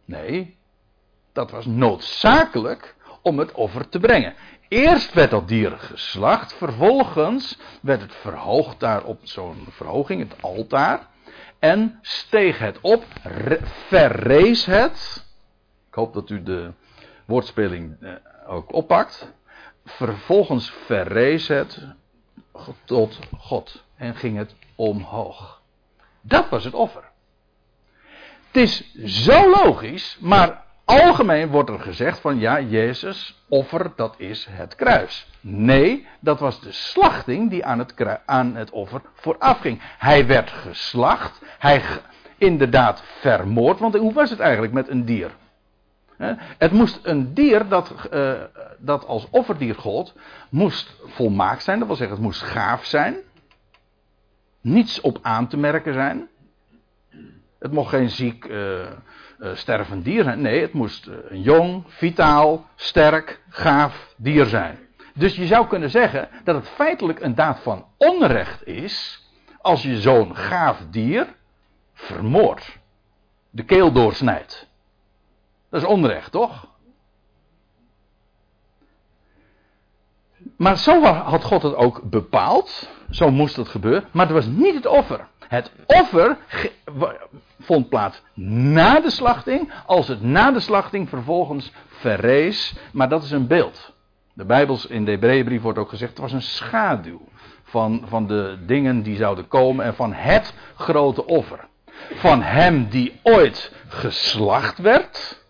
Nee, 0.06 0.58
dat 1.38 1.52
was 1.52 1.66
noodzakelijk 1.66 2.96
om 3.22 3.40
het 3.40 3.52
offer 3.52 3.90
te 3.90 4.00
brengen. 4.00 4.34
Eerst 4.68 5.14
werd 5.14 5.32
dat 5.32 5.48
dier 5.48 5.72
geslacht, 5.72 6.54
vervolgens 6.54 7.60
werd 7.82 8.02
het 8.02 8.16
verhoogd 8.16 8.80
daar 8.80 9.04
op 9.04 9.20
zo'n 9.24 9.68
verhoging, 9.70 10.30
het 10.30 10.42
altaar. 10.42 11.08
En 11.60 12.00
steeg 12.02 12.60
het 12.60 12.78
op, 12.82 13.06
verrees 13.88 14.66
het. 14.66 15.26
Ik 15.88 15.94
hoop 15.94 16.14
dat 16.14 16.30
u 16.30 16.44
de 16.44 16.72
woordspeling 17.26 17.98
eh, 18.02 18.14
ook 18.48 18.74
oppakt. 18.74 19.32
Vervolgens 19.86 20.74
verrees 20.86 21.48
het 21.48 21.88
tot 22.84 23.20
God 23.38 23.84
en 23.96 24.16
ging 24.16 24.38
het 24.38 24.56
omhoog. 24.76 25.62
Dat 26.22 26.50
was 26.50 26.64
het 26.64 26.74
offer. 26.74 27.04
Het 28.52 28.62
is 28.62 28.96
zo 29.24 29.50
logisch, 29.50 30.18
maar 30.20 30.66
algemeen 30.88 31.48
wordt 31.48 31.70
er 31.70 31.80
gezegd 31.80 32.20
van 32.20 32.40
ja, 32.40 32.62
Jezus 32.62 33.44
offer, 33.48 33.92
dat 33.96 34.16
is 34.18 34.48
het 34.50 34.76
kruis. 34.76 35.28
Nee, 35.42 36.08
dat 36.20 36.40
was 36.40 36.62
de 36.62 36.72
slachting 36.72 37.50
die 37.50 37.66
aan 37.66 37.80
het, 37.80 38.20
aan 38.26 38.56
het 38.56 38.70
offer 38.70 39.02
vooraf 39.14 39.60
ging. 39.60 39.82
Hij 39.98 40.28
werd 40.28 40.50
geslacht, 40.50 41.42
hij 41.60 41.82
inderdaad 42.38 43.04
vermoord, 43.20 43.80
want 43.80 43.96
hoe 43.96 44.14
was 44.14 44.30
het 44.30 44.40
eigenlijk 44.40 44.74
met 44.74 44.90
een 44.90 45.06
dier? 45.06 45.32
Het 46.58 46.72
moest 46.72 47.00
een 47.04 47.34
dier 47.34 47.68
dat, 47.68 47.94
uh, 48.14 48.34
dat 48.78 49.06
als 49.06 49.28
offerdier 49.30 49.76
gold, 49.76 50.16
moest 50.50 50.96
volmaakt 51.06 51.64
zijn, 51.64 51.80
dat 51.80 51.88
wil 51.88 51.98
zeggen 51.98 52.16
het 52.16 52.26
moest 52.26 52.42
gaaf 52.42 52.86
zijn, 52.86 53.16
niets 54.62 55.02
op 55.02 55.20
aan 55.22 55.48
te 55.48 55.58
merken 55.58 55.94
zijn. 55.94 56.28
Het 57.60 57.72
mocht 57.72 57.90
geen 57.90 58.10
ziek, 58.10 58.46
uh, 58.46 58.86
uh, 59.40 59.56
stervend 59.56 60.04
dier 60.04 60.24
zijn. 60.24 60.42
Nee, 60.42 60.62
het 60.62 60.74
moest 60.74 61.08
uh, 61.08 61.16
een 61.28 61.42
jong, 61.42 61.84
vitaal, 61.88 62.66
sterk, 62.76 63.42
gaaf 63.50 64.14
dier 64.18 64.46
zijn. 64.46 64.80
Dus 65.14 65.36
je 65.36 65.46
zou 65.46 65.68
kunnen 65.68 65.90
zeggen 65.90 66.30
dat 66.44 66.56
het 66.56 66.70
feitelijk 66.70 67.20
een 67.20 67.36
daad 67.36 67.60
van 67.60 67.86
onrecht 67.98 68.68
is. 68.68 69.26
als 69.62 69.84
je 69.84 70.02
zo'n 70.02 70.36
gaaf 70.36 70.84
dier 70.90 71.28
vermoordt. 71.94 72.78
De 73.50 73.64
keel 73.64 73.92
doorsnijdt. 73.92 74.68
Dat 75.70 75.82
is 75.82 75.88
onrecht, 75.88 76.32
toch? 76.32 76.68
Maar 80.58 80.78
zo 80.78 81.04
had 81.04 81.44
God 81.44 81.64
het 81.64 81.76
ook 81.76 82.02
bepaald. 82.10 82.90
Zo 83.10 83.32
moest 83.32 83.56
het 83.56 83.68
gebeuren. 83.68 84.10
Maar 84.12 84.26
het 84.26 84.36
was 84.36 84.46
niet 84.46 84.76
het 84.76 84.86
offer. 84.86 85.28
Het 85.48 85.72
offer 85.86 86.38
vond 87.60 87.90
plaats 87.90 88.22
na 88.34 89.00
de 89.00 89.10
slachting, 89.10 89.72
als 89.86 90.08
het 90.08 90.22
na 90.22 90.52
de 90.52 90.60
slachting 90.60 91.10
vervolgens 91.10 91.72
verrees. 91.88 92.76
Maar 92.92 93.10
dat 93.10 93.24
is 93.24 93.32
een 93.32 93.48
beeld. 93.48 93.94
De 94.34 94.46
Bijbels 94.46 94.86
in 94.86 95.06
de 95.06 95.12
Hebreeënbrief 95.12 95.62
wordt 95.62 95.80
ook 95.80 95.90
gezegd, 95.90 96.12
het 96.12 96.20
was 96.20 96.32
een 96.32 96.42
schaduw 96.42 97.22
van, 97.64 98.04
van 98.08 98.28
de 98.28 98.58
dingen 98.66 99.02
die 99.04 99.16
zouden 99.16 99.48
komen 99.48 99.86
en 99.86 99.96
van 99.96 100.14
het 100.14 100.54
grote 100.76 101.26
offer. 101.26 101.68
Van 102.14 102.42
hem 102.42 102.88
die 102.90 103.20
ooit 103.24 103.72
geslacht 103.88 104.78
werd. 104.78 105.46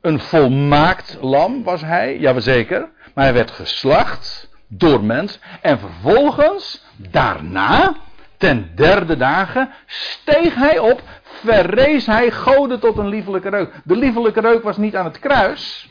Een 0.00 0.20
volmaakt 0.20 1.18
lam 1.20 1.62
was 1.62 1.80
hij, 1.80 2.18
ja 2.18 2.40
zeker. 2.40 2.88
Maar 3.14 3.24
hij 3.24 3.34
werd 3.34 3.50
geslacht 3.50 4.48
door 4.66 5.04
mens. 5.04 5.38
En 5.60 5.78
vervolgens, 5.78 6.84
daarna, 6.96 7.96
ten 8.38 8.70
derde 8.74 9.16
dagen, 9.16 9.70
steeg 9.86 10.54
hij 10.54 10.78
op, 10.78 11.02
verrees 11.22 12.06
hij 12.06 12.30
goden 12.30 12.80
tot 12.80 12.98
een 12.98 13.08
liefelijke 13.08 13.48
reuk. 13.48 13.72
De 13.84 13.96
liefelijke 13.96 14.40
reuk 14.40 14.62
was 14.62 14.76
niet 14.76 14.96
aan 14.96 15.04
het 15.04 15.18
kruis. 15.18 15.88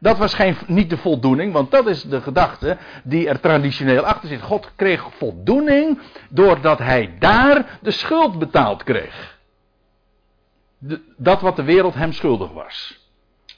Dat 0.00 0.18
was 0.18 0.34
geen, 0.34 0.56
niet 0.66 0.90
de 0.90 0.96
voldoening, 0.96 1.52
want 1.52 1.70
dat 1.70 1.86
is 1.86 2.02
de 2.02 2.20
gedachte 2.20 2.76
die 3.04 3.28
er 3.28 3.40
traditioneel 3.40 4.02
achter 4.02 4.28
zit. 4.28 4.42
God 4.42 4.70
kreeg 4.76 5.08
voldoening 5.16 6.00
doordat 6.30 6.78
hij 6.78 7.14
daar 7.18 7.78
de 7.80 7.90
schuld 7.90 8.38
betaald 8.38 8.82
kreeg. 8.82 9.38
Dat 11.16 11.40
wat 11.40 11.56
de 11.56 11.62
wereld 11.62 11.94
hem 11.94 12.12
schuldig 12.12 12.52
was. 12.52 13.04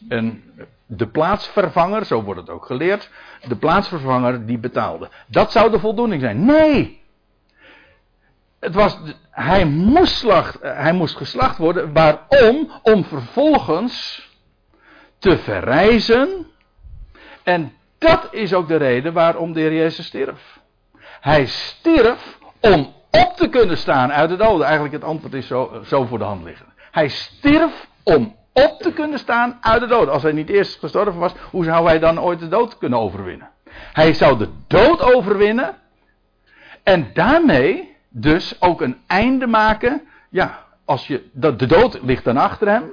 En 0.09 0.43
de 0.87 1.07
plaatsvervanger, 1.07 2.05
zo 2.05 2.23
wordt 2.23 2.41
het 2.41 2.51
ook 2.51 2.67
geleerd, 2.67 3.11
de 3.49 3.57
plaatsvervanger 3.57 4.47
die 4.47 4.59
betaalde. 4.59 5.09
Dat 5.27 5.53
zou 5.53 5.71
de 5.71 5.79
voldoening 5.79 6.21
zijn. 6.21 6.45
Nee! 6.45 6.98
Het 8.61 8.75
was, 8.75 8.99
hij, 9.31 9.65
moest 9.65 10.17
slacht, 10.17 10.59
hij 10.61 10.93
moest 10.93 11.17
geslacht 11.17 11.59
worden. 11.59 11.93
Waarom? 11.93 12.71
Om 12.83 13.05
vervolgens 13.05 14.29
te 15.19 15.39
verrijzen. 15.39 16.47
En 17.43 17.73
dat 17.99 18.29
is 18.31 18.55
ook 18.55 18.69
de 18.69 18.77
reden 18.77 19.13
waarom 19.13 19.53
de 19.53 19.61
Heer 19.61 19.75
Jezus 19.75 20.07
stierf. 20.07 20.61
Hij 21.21 21.47
stierf 21.47 22.39
om 22.61 22.95
op 23.11 23.37
te 23.37 23.49
kunnen 23.49 23.77
staan 23.77 24.13
uit 24.13 24.29
de 24.29 24.37
doden. 24.37 24.67
Eigenlijk 24.67 24.95
het 24.95 25.05
antwoord 25.05 25.35
is 25.35 25.47
zo, 25.47 25.81
zo 25.85 26.05
voor 26.05 26.19
de 26.19 26.25
hand 26.25 26.45
liggen. 26.45 26.67
Hij 26.91 27.09
stierf 27.09 27.89
om 28.03 28.37
op 28.53 28.81
te 28.81 28.93
kunnen 28.93 29.19
staan 29.19 29.59
uit 29.61 29.81
de 29.81 29.87
dood. 29.87 30.09
Als 30.09 30.23
hij 30.23 30.33
niet 30.33 30.49
eerst 30.49 30.79
gestorven 30.79 31.21
was, 31.21 31.33
hoe 31.51 31.65
zou 31.65 31.87
hij 31.87 31.99
dan 31.99 32.21
ooit 32.21 32.39
de 32.39 32.49
dood 32.49 32.79
kunnen 32.79 32.99
overwinnen? 32.99 33.51
Hij 33.93 34.13
zou 34.13 34.39
de 34.39 34.49
dood 34.67 35.01
overwinnen 35.01 35.77
en 36.83 37.11
daarmee 37.15 37.97
dus 38.09 38.61
ook 38.61 38.81
een 38.81 38.97
einde 39.07 39.47
maken. 39.47 40.03
Ja, 40.31 40.59
als 40.85 41.07
je, 41.07 41.23
de 41.33 41.67
dood 41.67 41.99
ligt 42.03 42.25
dan 42.25 42.37
achter 42.37 42.69
hem. 42.69 42.93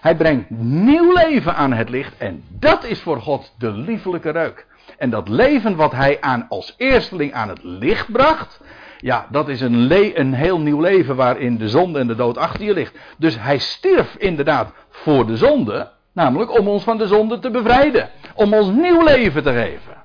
Hij 0.00 0.16
brengt 0.16 0.50
nieuw 0.50 1.12
leven 1.12 1.54
aan 1.54 1.72
het 1.72 1.88
licht 1.88 2.16
en 2.16 2.44
dat 2.48 2.84
is 2.84 3.00
voor 3.00 3.20
God 3.20 3.54
de 3.58 3.70
liefelijke 3.70 4.30
reuk. 4.30 4.66
En 4.98 5.10
dat 5.10 5.28
leven 5.28 5.76
wat 5.76 5.92
hij 5.92 6.20
aan, 6.20 6.46
als 6.48 6.74
eersteling 6.76 7.32
aan 7.32 7.48
het 7.48 7.62
licht 7.62 8.12
bracht, 8.12 8.60
ja, 8.98 9.26
dat 9.30 9.48
is 9.48 9.60
een, 9.60 9.90
een 10.20 10.34
heel 10.34 10.60
nieuw 10.60 10.80
leven 10.80 11.16
waarin 11.16 11.58
de 11.58 11.68
zonde 11.68 11.98
en 11.98 12.06
de 12.06 12.14
dood 12.14 12.38
achter 12.38 12.64
je 12.64 12.72
ligt. 12.72 12.98
Dus 13.18 13.38
hij 13.38 13.58
stierf 13.58 14.16
inderdaad 14.16 14.72
voor 14.90 15.26
de 15.26 15.36
zonde, 15.36 15.90
namelijk 16.12 16.58
om 16.58 16.68
ons 16.68 16.84
van 16.84 16.98
de 16.98 17.06
zonde 17.06 17.38
te 17.38 17.50
bevrijden. 17.50 18.10
Om 18.34 18.54
ons 18.54 18.68
nieuw 18.68 19.04
leven 19.04 19.42
te 19.42 19.52
geven. 19.52 20.03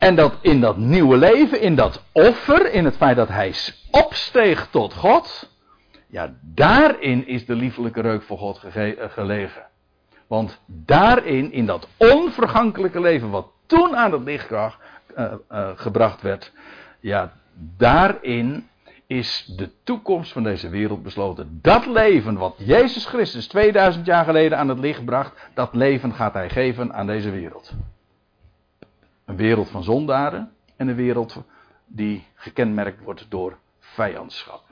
En 0.00 0.14
dat 0.14 0.34
in 0.40 0.60
dat 0.60 0.76
nieuwe 0.76 1.16
leven, 1.16 1.60
in 1.60 1.74
dat 1.74 2.02
offer, 2.12 2.72
in 2.72 2.84
het 2.84 2.96
feit 2.96 3.16
dat 3.16 3.28
hij 3.28 3.54
opsteeg 3.90 4.68
tot 4.70 4.94
God, 4.94 5.50
ja, 6.06 6.34
daarin 6.40 7.26
is 7.26 7.46
de 7.46 7.54
liefelijke 7.54 8.00
reuk 8.00 8.22
voor 8.22 8.38
God 8.38 8.64
eh, 8.64 8.92
gelegen. 8.98 9.62
Want 10.26 10.60
daarin, 10.66 11.52
in 11.52 11.66
dat 11.66 11.88
onvergankelijke 11.96 13.00
leven 13.00 13.30
wat 13.30 13.46
toen 13.66 13.96
aan 13.96 14.12
het 14.12 14.22
licht 14.22 14.50
uh, 14.50 14.62
uh, 15.16 15.68
gebracht 15.74 16.22
werd, 16.22 16.52
ja, 17.00 17.32
daarin 17.76 18.68
is 19.06 19.52
de 19.56 19.70
toekomst 19.84 20.32
van 20.32 20.42
deze 20.42 20.68
wereld 20.68 21.02
besloten. 21.02 21.58
Dat 21.62 21.86
leven 21.86 22.34
wat 22.34 22.54
Jezus 22.56 23.06
Christus 23.06 23.46
2000 23.46 24.06
jaar 24.06 24.24
geleden 24.24 24.58
aan 24.58 24.68
het 24.68 24.78
licht 24.78 25.04
bracht, 25.04 25.48
dat 25.54 25.74
leven 25.74 26.14
gaat 26.14 26.32
hij 26.32 26.50
geven 26.50 26.94
aan 26.94 27.06
deze 27.06 27.30
wereld. 27.30 27.72
Een 29.30 29.36
wereld 29.36 29.70
van 29.70 29.82
zondaren 29.82 30.52
en 30.76 30.88
een 30.88 30.94
wereld 30.94 31.42
die 31.86 32.26
gekenmerkt 32.34 33.02
wordt 33.02 33.26
door 33.28 33.58
vijandschap. 33.78 34.62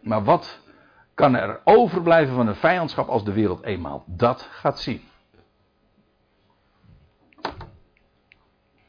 Maar 0.00 0.24
wat 0.24 0.60
kan 1.14 1.34
er 1.34 1.60
overblijven 1.64 2.34
van 2.34 2.46
een 2.46 2.54
vijandschap 2.54 3.08
als 3.08 3.24
de 3.24 3.32
wereld 3.32 3.62
eenmaal 3.62 4.04
dat 4.06 4.48
gaat 4.50 4.80
zien? 4.80 5.02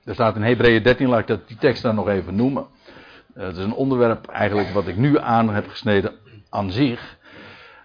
Er 0.03 0.13
staat 0.13 0.35
in 0.35 0.41
Hebreeën 0.41 0.83
13, 0.83 1.07
laat 1.07 1.19
ik 1.19 1.27
dat, 1.27 1.47
die 1.47 1.57
tekst 1.57 1.81
dan 1.81 1.95
nog 1.95 2.07
even 2.07 2.35
noemen. 2.35 2.67
Eh, 3.33 3.43
het 3.43 3.57
is 3.57 3.63
een 3.63 3.73
onderwerp 3.73 4.27
eigenlijk 4.27 4.69
wat 4.69 4.87
ik 4.87 4.97
nu 4.97 5.19
aan 5.19 5.49
heb 5.49 5.67
gesneden 5.67 6.15
aan 6.49 6.71
zich. 6.71 7.17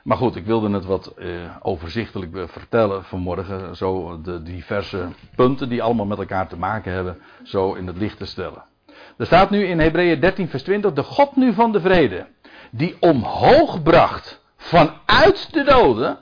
Maar 0.05 0.17
goed, 0.17 0.37
ik 0.37 0.45
wilde 0.45 0.71
het 0.71 0.85
wat 0.85 1.13
uh, 1.17 1.57
overzichtelijk 1.63 2.51
vertellen 2.51 3.05
vanmorgen. 3.05 3.77
Zo 3.77 4.21
de 4.21 4.43
diverse 4.43 5.09
punten 5.37 5.69
die 5.69 5.83
allemaal 5.83 6.07
met 6.07 6.19
elkaar 6.19 6.49
te 6.49 6.57
maken 6.57 6.93
hebben, 6.93 7.19
zo 7.43 7.75
in 7.75 7.87
het 7.87 7.97
licht 7.97 8.19
te 8.19 8.25
stellen. 8.25 8.65
Er 9.17 9.27
staat 9.27 9.51
nu 9.51 9.65
in 9.65 9.79
Hebreeën 9.81 10.21
13, 10.21 10.49
vers 10.49 10.63
20: 10.63 10.93
De 10.93 11.03
God 11.03 11.37
nu 11.37 11.53
van 11.53 11.73
de 11.73 11.81
vrede, 11.81 12.27
die 12.71 12.97
omhoog 13.01 13.83
bracht 13.83 14.43
vanuit 14.57 15.53
de 15.53 15.63
doden. 15.63 16.19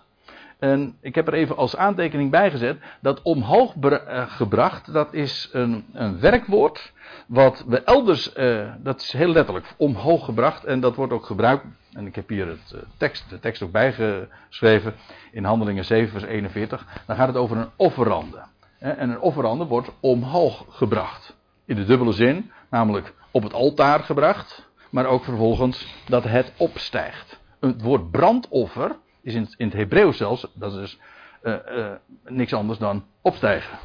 En 0.59 0.97
ik 1.01 1.15
heb 1.15 1.27
er 1.27 1.35
even 1.35 1.57
als 1.57 1.77
aantekening 1.77 2.31
bijgezet 2.31 2.79
dat 3.01 3.23
omhoog 3.23 3.75
eh, 3.75 4.31
gebracht, 4.31 4.93
dat 4.93 5.15
is 5.15 5.49
een, 5.53 5.85
een 5.93 6.21
werkwoord 6.21 6.93
wat 7.27 7.65
we 7.67 7.83
elders, 7.83 8.33
dat 8.79 9.01
is 9.01 9.13
heel 9.13 9.33
letterlijk, 9.33 9.75
omhoog 9.77 10.25
gebracht. 10.25 10.65
En 10.65 10.81
dat 10.81 10.95
wordt 10.97 11.13
ook 11.13 11.27
gebruikt, 11.27 11.65
en 11.93 12.07
ik 12.07 12.15
heb 12.15 12.29
hier 12.29 12.47
het, 12.47 12.73
uh, 12.75 12.81
tekst, 12.97 13.31
de 13.31 13.41
tekst 13.41 13.63
ook 13.63 13.73
bijgeschreven, 13.73 14.95
in 15.33 15.45
Handelingen 15.45 15.85
7 15.85 16.11
vers 16.11 16.25
41. 16.25 16.87
Dan 17.07 17.17
gaat 17.17 17.29
het 17.29 17.37
over 17.37 17.57
een 17.57 17.71
offerande. 17.77 18.43
En 18.79 19.11
een 19.11 19.21
offerande 19.21 19.65
wordt 19.65 19.91
omhoog 20.01 20.65
gebracht. 20.69 21.37
In 21.65 21.77
de 21.77 21.85
dubbele 21.85 22.13
zin, 22.13 22.51
namelijk 22.71 23.15
op 23.31 23.43
het 23.43 23.53
altaar 23.53 24.01
gebracht, 24.01 24.71
maar 24.91 25.07
ook 25.07 25.25
vervolgens 25.25 25.87
dat 26.07 26.25
het 26.25 26.53
opstijgt. 26.57 27.41
Het 27.61 27.83
woord 27.83 28.11
brandoffer 28.11 28.97
is 29.23 29.35
in, 29.35 29.55
in 29.57 29.67
het 29.67 29.77
Hebreeuws 29.77 30.17
zelfs, 30.17 30.47
dat 30.55 30.73
is 30.73 30.79
dus 30.79 30.99
uh, 31.43 31.55
uh, 31.77 31.91
niks 32.25 32.53
anders 32.53 32.79
dan 32.79 33.05
opstijgen. 33.21 33.79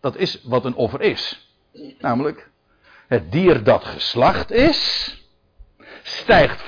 Dat 0.00 0.16
is 0.16 0.42
wat 0.42 0.64
een 0.64 0.74
offer 0.74 1.00
is. 1.00 1.52
Namelijk, 1.98 2.50
het 3.06 3.32
dier 3.32 3.64
dat 3.64 3.84
geslacht 3.84 4.50
is, 4.50 5.12
stijgt 6.02 6.62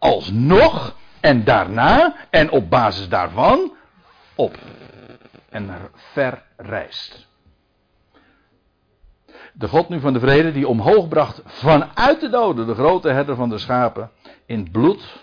alsnog 0.00 0.96
en 1.20 1.44
daarna 1.44 2.16
en 2.30 2.50
op 2.50 2.70
basis 2.70 3.08
daarvan 3.08 3.72
op 4.34 4.58
en 5.48 5.70
verrijst. 5.94 7.28
De 9.52 9.68
God 9.68 9.88
nu 9.88 10.00
van 10.00 10.12
de 10.12 10.20
vrede 10.20 10.52
die 10.52 10.68
omhoog 10.68 11.08
bracht 11.08 11.42
vanuit 11.44 12.20
de 12.20 12.28
doden 12.28 12.66
de 12.66 12.74
grote 12.74 13.08
herder 13.08 13.36
van 13.36 13.48
de 13.48 13.58
schapen 13.58 14.10
in 14.46 14.70
bloed 14.70 15.22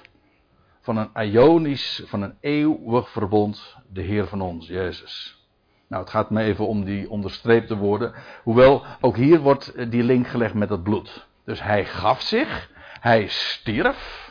van 0.81 0.97
een 0.97 1.31
ionisch, 1.31 2.03
van 2.05 2.21
een 2.21 2.37
eeuwig 2.39 3.09
verbond, 3.09 3.75
de 3.91 4.01
Heer 4.01 4.27
van 4.27 4.41
ons, 4.41 4.67
Jezus. 4.67 5.45
Nou, 5.87 6.01
het 6.03 6.11
gaat 6.11 6.29
me 6.29 6.43
even 6.43 6.67
om 6.67 6.83
die 6.83 7.09
onderstreepte 7.09 7.75
woorden. 7.75 8.13
Hoewel, 8.43 8.83
ook 9.01 9.15
hier 9.15 9.39
wordt 9.39 9.91
die 9.91 10.03
link 10.03 10.27
gelegd 10.27 10.53
met 10.53 10.69
het 10.69 10.83
bloed. 10.83 11.27
Dus 11.45 11.61
hij 11.61 11.85
gaf 11.85 12.21
zich, 12.21 12.69
hij 12.99 13.27
stierf. 13.27 14.26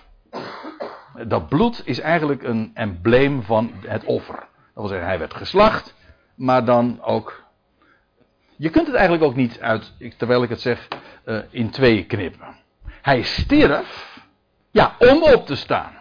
Dat 1.26 1.48
bloed 1.48 1.82
is 1.84 2.00
eigenlijk 2.00 2.42
een 2.42 2.70
embleem 2.74 3.42
van 3.42 3.72
het 3.86 4.04
offer. 4.04 4.34
Dat 4.36 4.48
wil 4.74 4.86
zeggen, 4.86 5.06
hij 5.06 5.18
werd 5.18 5.34
geslacht, 5.34 5.94
maar 6.34 6.64
dan 6.64 7.02
ook. 7.02 7.44
Je 8.56 8.70
kunt 8.70 8.86
het 8.86 8.94
eigenlijk 8.94 9.24
ook 9.24 9.36
niet 9.36 9.60
uit, 9.60 9.92
terwijl 10.16 10.42
ik 10.42 10.48
het 10.48 10.60
zeg, 10.60 10.88
uh, 11.24 11.38
in 11.50 11.70
twee 11.70 12.04
knippen. 12.04 12.56
Hij 13.02 13.22
stierf, 13.22 14.20
ja, 14.70 14.94
om 14.98 15.22
op 15.22 15.46
te 15.46 15.56
staan. 15.56 15.92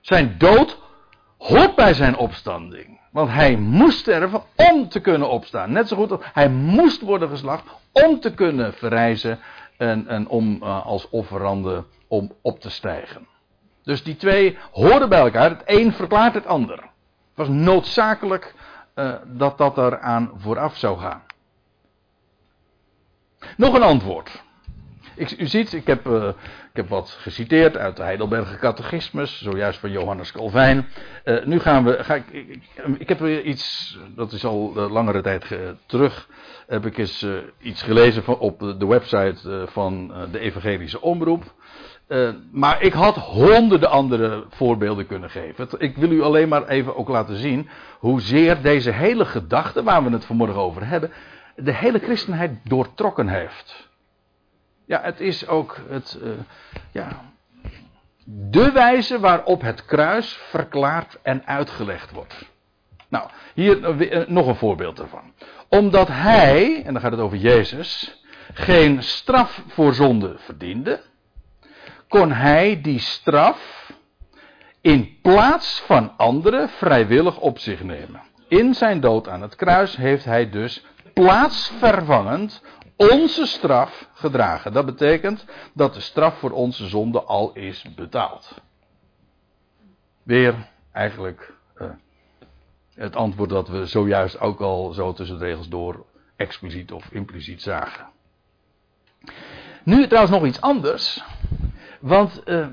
Zijn 0.00 0.34
dood 0.38 0.78
hoort 1.38 1.74
bij 1.74 1.94
zijn 1.94 2.16
opstanding. 2.16 3.00
Want 3.10 3.30
hij 3.30 3.56
moest 3.56 3.98
sterven 3.98 4.42
om 4.56 4.88
te 4.88 5.00
kunnen 5.00 5.30
opstaan. 5.30 5.72
Net 5.72 5.88
zo 5.88 5.96
goed 5.96 6.10
als 6.10 6.20
hij 6.32 6.48
moest 6.48 7.00
worden 7.00 7.28
geslacht 7.28 7.64
om 7.92 8.20
te 8.20 8.34
kunnen 8.34 8.74
verrijzen 8.74 9.38
en, 9.76 10.08
en 10.08 10.28
om 10.28 10.62
uh, 10.62 10.86
als 10.86 11.08
offerande 11.10 11.84
om 12.08 12.32
op 12.42 12.60
te 12.60 12.70
stijgen. 12.70 13.26
Dus 13.86 14.02
die 14.02 14.16
twee 14.16 14.58
horen 14.72 15.08
bij 15.08 15.20
elkaar. 15.20 15.50
Het 15.50 15.62
een 15.64 15.92
verklaart 15.92 16.34
het 16.34 16.46
ander. 16.46 16.78
Het 16.78 17.46
was 17.46 17.48
noodzakelijk 17.48 18.54
uh, 18.94 19.14
dat 19.24 19.58
dat 19.58 19.78
eraan 19.78 20.30
vooraf 20.36 20.76
zou 20.76 20.98
gaan. 20.98 21.22
Nog 23.56 23.74
een 23.74 23.82
antwoord. 23.82 24.44
Ik, 25.14 25.30
u 25.30 25.46
ziet, 25.46 25.72
ik 25.72 25.86
heb, 25.86 26.06
uh, 26.06 26.28
ik 26.70 26.72
heb 26.72 26.88
wat 26.88 27.10
geciteerd 27.10 27.76
uit 27.76 27.96
de 27.96 28.02
Heidelberger 28.02 28.58
Catechismus, 28.58 29.42
zojuist 29.42 29.78
van 29.78 29.90
Johannes 29.90 30.32
Calvijn. 30.32 30.86
Uh, 31.24 31.44
nu 31.44 31.58
gaan 31.58 31.84
we, 31.84 32.04
ga 32.04 32.14
ik, 32.14 32.28
ik, 32.30 32.62
ik, 32.98 33.08
heb 33.08 33.18
weer 33.18 33.42
iets, 33.42 33.98
dat 34.14 34.32
is 34.32 34.44
al 34.44 34.72
langere 34.90 35.20
tijd 35.20 35.58
terug, 35.86 36.28
heb 36.66 36.86
ik 36.86 36.98
eens 36.98 37.26
iets 37.60 37.82
gelezen 37.82 38.22
van, 38.22 38.38
op 38.38 38.58
de 38.78 38.86
website 38.86 39.66
van 39.70 40.12
de 40.30 40.38
Evangelische 40.38 41.00
Omroep. 41.00 41.54
Maar 42.50 42.82
ik 42.82 42.92
had 42.92 43.16
honderden 43.16 43.90
andere 43.90 44.44
voorbeelden 44.48 45.06
kunnen 45.06 45.30
geven. 45.30 45.68
Ik 45.78 45.96
wil 45.96 46.10
u 46.10 46.22
alleen 46.22 46.48
maar 46.48 46.68
even 46.68 46.96
ook 46.96 47.08
laten 47.08 47.36
zien 47.36 47.68
hoezeer 47.98 48.62
deze 48.62 48.90
hele 48.90 49.24
gedachte, 49.24 49.82
waar 49.82 50.04
we 50.04 50.10
het 50.10 50.24
vanmorgen 50.24 50.60
over 50.60 50.86
hebben, 50.88 51.12
de 51.56 51.72
hele 51.72 51.98
christenheid 51.98 52.50
doortrokken 52.64 53.28
heeft. 53.28 53.88
Ja, 54.84 55.00
het 55.02 55.20
is 55.20 55.48
ook 55.48 55.80
het, 55.88 56.18
uh, 56.22 56.30
ja, 56.90 57.08
de 58.24 58.72
wijze 58.72 59.20
waarop 59.20 59.60
het 59.60 59.84
kruis 59.84 60.32
verklaard 60.32 61.18
en 61.22 61.46
uitgelegd 61.46 62.10
wordt. 62.10 62.44
Nou, 63.08 63.28
hier 63.54 64.00
uh, 64.00 64.26
nog 64.26 64.46
een 64.46 64.56
voorbeeld 64.56 65.00
ervan. 65.00 65.32
Omdat 65.68 66.08
hij, 66.08 66.82
en 66.84 66.92
dan 66.92 67.02
gaat 67.02 67.10
het 67.10 67.20
over 67.20 67.38
Jezus, 67.38 68.22
geen 68.52 69.02
straf 69.02 69.62
voor 69.66 69.94
zonde 69.94 70.36
verdiende, 70.38 71.00
kon 72.08 72.32
hij 72.32 72.80
die 72.80 72.98
straf 72.98 73.92
in 74.80 75.20
plaats 75.22 75.80
van 75.80 76.16
anderen 76.16 76.68
vrijwillig 76.68 77.38
op 77.38 77.58
zich 77.58 77.82
nemen. 77.82 78.22
In 78.48 78.74
zijn 78.74 79.00
dood 79.00 79.28
aan 79.28 79.42
het 79.42 79.56
kruis 79.56 79.96
heeft 79.96 80.24
hij 80.24 80.50
dus 80.50 80.84
plaatsvervangend 81.14 82.62
onze 82.96 83.46
straf 83.46 84.08
gedragen. 84.12 84.72
Dat 84.72 84.86
betekent 84.86 85.44
dat 85.72 85.94
de 85.94 86.00
straf 86.00 86.38
voor 86.38 86.50
onze 86.50 86.88
zonde 86.88 87.22
al 87.22 87.52
is 87.52 87.84
betaald. 87.94 88.54
Weer 90.22 90.54
eigenlijk 90.92 91.52
uh, 91.76 91.88
het 92.94 93.16
antwoord 93.16 93.50
dat 93.50 93.68
we 93.68 93.86
zojuist 93.86 94.40
ook 94.40 94.60
al 94.60 94.92
zo 94.92 95.12
tussen 95.12 95.38
de 95.38 95.44
regels 95.44 95.68
door 95.68 96.06
expliciet 96.36 96.92
of 96.92 97.08
impliciet 97.10 97.62
zagen. 97.62 98.06
Nu 99.84 100.06
trouwens 100.06 100.34
nog 100.34 100.46
iets 100.46 100.60
anders. 100.60 101.24
Want 102.06 102.42
uh, 102.44 102.66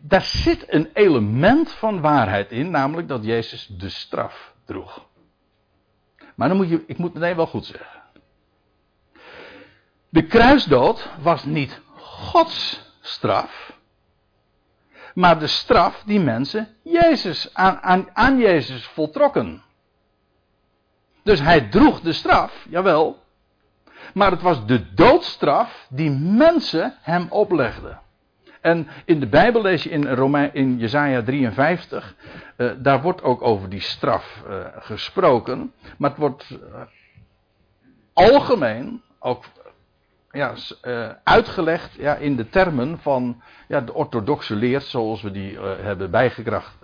daar 0.00 0.22
zit 0.22 0.72
een 0.72 0.90
element 0.92 1.72
van 1.72 2.00
waarheid 2.00 2.50
in, 2.52 2.70
namelijk 2.70 3.08
dat 3.08 3.24
Jezus 3.24 3.66
de 3.66 3.88
straf 3.88 4.54
droeg. 4.64 5.06
Maar 6.34 6.48
dan 6.48 6.56
moet 6.56 6.68
je, 6.68 6.84
ik 6.86 6.98
moet 6.98 7.14
meteen 7.14 7.36
wel 7.36 7.46
goed 7.46 7.66
zeggen. 7.66 8.02
De 10.08 10.26
kruisdood 10.26 11.08
was 11.20 11.44
niet 11.44 11.80
Gods 11.96 12.82
straf, 13.00 13.78
maar 15.14 15.38
de 15.38 15.46
straf 15.46 16.02
die 16.06 16.20
mensen 16.20 16.76
Jezus, 16.82 17.54
aan, 17.54 17.80
aan, 17.82 18.08
aan 18.12 18.38
Jezus 18.38 18.86
voltrokken. 18.86 19.62
Dus 21.22 21.40
hij 21.40 21.68
droeg 21.68 22.00
de 22.00 22.12
straf, 22.12 22.66
jawel, 22.68 23.22
maar 24.14 24.30
het 24.30 24.42
was 24.42 24.66
de 24.66 24.94
doodstraf 24.94 25.86
die 25.90 26.10
mensen 26.10 26.98
hem 27.00 27.26
oplegden. 27.30 28.02
En 28.64 28.88
in 29.04 29.20
de 29.20 29.26
Bijbel 29.26 29.62
lees 29.62 29.82
je 29.82 29.90
in, 29.90 30.14
Romein, 30.14 30.54
in 30.54 30.78
Jezaja 30.78 31.22
53, 31.22 32.14
uh, 32.56 32.70
eh, 32.70 32.76
daar 32.82 33.02
wordt 33.02 33.22
ook 33.22 33.42
over 33.42 33.68
die 33.68 33.80
straf 33.80 34.42
uh, 34.48 34.66
gesproken. 34.78 35.72
Maar 35.98 36.10
het 36.10 36.18
wordt 36.18 36.50
uh, 36.50 36.80
algemeen 38.12 39.02
ook 39.18 39.44
ja, 40.30 40.54
uitgelegd 41.24 41.94
ja, 41.94 42.16
in 42.16 42.36
de 42.36 42.48
termen 42.48 42.98
van 42.98 43.42
ja, 43.68 43.80
de 43.80 43.94
orthodoxe 43.94 44.54
leer 44.54 44.80
zoals 44.80 45.22
we 45.22 45.30
die 45.30 45.58
hebben 45.60 46.10
bijgebracht, 46.10 46.76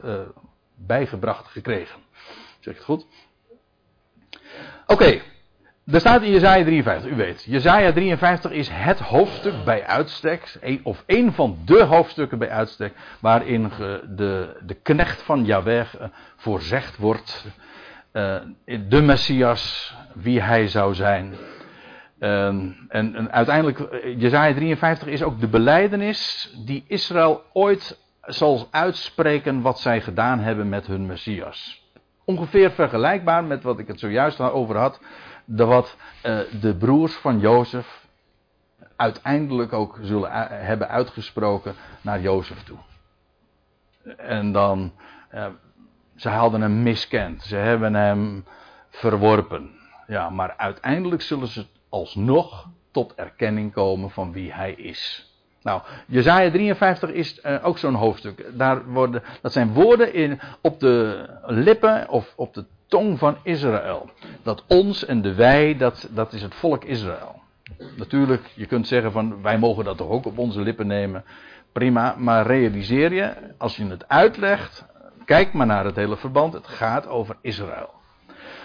bijgebracht 0.75 1.47
gekregen. 1.47 2.01
Zeg 2.59 2.73
ik 2.73 2.79
het 2.79 2.85
goed? 2.85 3.07
Oké, 4.87 5.21
er 5.93 6.01
staat 6.01 6.23
in 6.23 6.31
Jezaja 6.31 6.65
53, 6.65 7.11
u 7.11 7.15
weet. 7.15 7.45
Jezaja 7.45 7.93
53 7.93 8.51
is 8.51 8.69
het 8.73 8.99
hoofdstuk 8.99 9.65
bij 9.65 9.87
uitstek, 9.87 10.59
of 10.83 11.03
een 11.07 11.33
van 11.33 11.59
de 11.65 11.83
hoofdstukken 11.83 12.39
bij 12.39 12.51
uitstek, 12.51 12.93
waarin 13.21 13.71
de, 14.17 14.57
de 14.67 14.75
knecht 14.75 15.23
van 15.23 15.45
Yahweh 15.45 15.95
eh, 15.95 16.09
voorzegd 16.37 16.97
wordt. 16.97 17.47
Uh, 18.13 18.37
de 18.89 19.01
Messias, 19.01 19.95
wie 20.15 20.43
hij 20.43 20.69
zou 20.69 20.95
zijn. 20.95 21.35
Uh, 22.19 22.47
en, 22.47 22.89
en, 22.89 23.33
uiteindelijk, 23.33 23.81
eh, 23.81 24.21
Jezaja 24.21 24.55
53 24.55 25.09
is 25.09 25.23
ook 25.23 25.41
de 25.41 25.49
beleidenis 25.49 26.53
die 26.65 26.85
Israël 26.87 27.43
ooit 27.53 27.99
zal 28.21 28.69
uitspreken 28.71 29.61
wat 29.61 29.81
zij 29.81 30.01
gedaan 30.01 30.39
hebben 30.39 30.69
met 30.69 30.87
hun 30.87 31.07
Messias. 31.07 31.89
Ongeveer 32.25 32.71
vergelijkbaar 32.71 33.45
met 33.45 33.63
wat 33.63 33.79
ik 33.79 33.87
het 33.87 34.01
zojuist 34.01 34.41
over 34.41 34.77
had 34.77 35.01
de 35.53 35.65
wat 35.65 35.97
uh, 36.27 36.41
de 36.61 36.77
broers 36.77 37.15
van 37.15 37.39
Jozef 37.39 38.07
uiteindelijk 38.97 39.73
ook 39.73 39.99
zullen 40.03 40.31
hebben 40.67 40.89
uitgesproken 40.89 41.75
naar 42.01 42.21
Jozef 42.21 42.63
toe. 42.63 42.79
En 44.17 44.53
dan, 44.53 44.93
uh, 45.35 45.47
ze 46.17 46.29
hadden 46.29 46.61
hem 46.61 46.83
miskend, 46.83 47.43
ze 47.43 47.57
hebben 47.57 47.95
hem 47.95 48.45
verworpen. 48.89 49.71
Ja, 50.07 50.31
maar 50.31 50.57
uiteindelijk 50.57 51.23
zullen 51.23 51.49
ze 51.49 51.67
alsnog 51.89 52.69
tot 52.91 53.15
erkenning 53.15 53.73
komen 53.73 54.11
van 54.11 54.33
wie 54.33 54.53
hij 54.53 54.73
is. 54.73 55.33
Nou, 55.63 55.83
Jezaja 56.07 56.51
53 56.51 57.11
is 57.11 57.41
uh, 57.45 57.57
ook 57.63 57.79
zo'n 57.79 57.95
hoofdstuk. 57.95 58.45
Daar 58.53 58.85
worden, 58.87 59.23
dat 59.43 59.53
zijn 59.53 59.73
woorden 59.73 60.15
in, 60.15 60.41
op 60.61 60.81
de 60.81 61.27
lippen 61.47 62.09
of 62.09 62.33
op 62.37 62.55
de 62.55 62.65
tong 62.87 63.19
van 63.19 63.37
Israël. 63.43 64.11
Dat 64.43 64.65
ons 64.67 65.05
en 65.05 65.23
de 65.23 65.35
wij, 65.35 65.77
dat, 65.77 66.09
dat 66.11 66.33
is 66.33 66.43
het 66.43 66.55
volk 66.55 66.85
Israël. 66.85 67.41
Natuurlijk, 67.97 68.51
je 68.55 68.67
kunt 68.67 68.87
zeggen 68.87 69.13
van 69.13 69.43
wij 69.43 69.59
mogen 69.59 69.85
dat 69.85 69.97
toch 69.97 70.09
ook 70.09 70.27
op 70.27 70.39
onze 70.39 70.61
lippen 70.61 70.87
nemen. 70.87 71.25
Prima, 71.73 72.15
maar 72.19 72.47
realiseer 72.47 73.13
je, 73.13 73.33
als 73.59 73.77
je 73.77 73.87
het 73.87 74.09
uitlegt, 74.09 74.85
kijk 75.25 75.53
maar 75.53 75.67
naar 75.67 75.85
het 75.85 75.97
hele 75.97 76.17
verband, 76.17 76.53
het 76.53 76.67
gaat 76.67 77.09
over 77.09 77.37
Israël. 77.41 77.91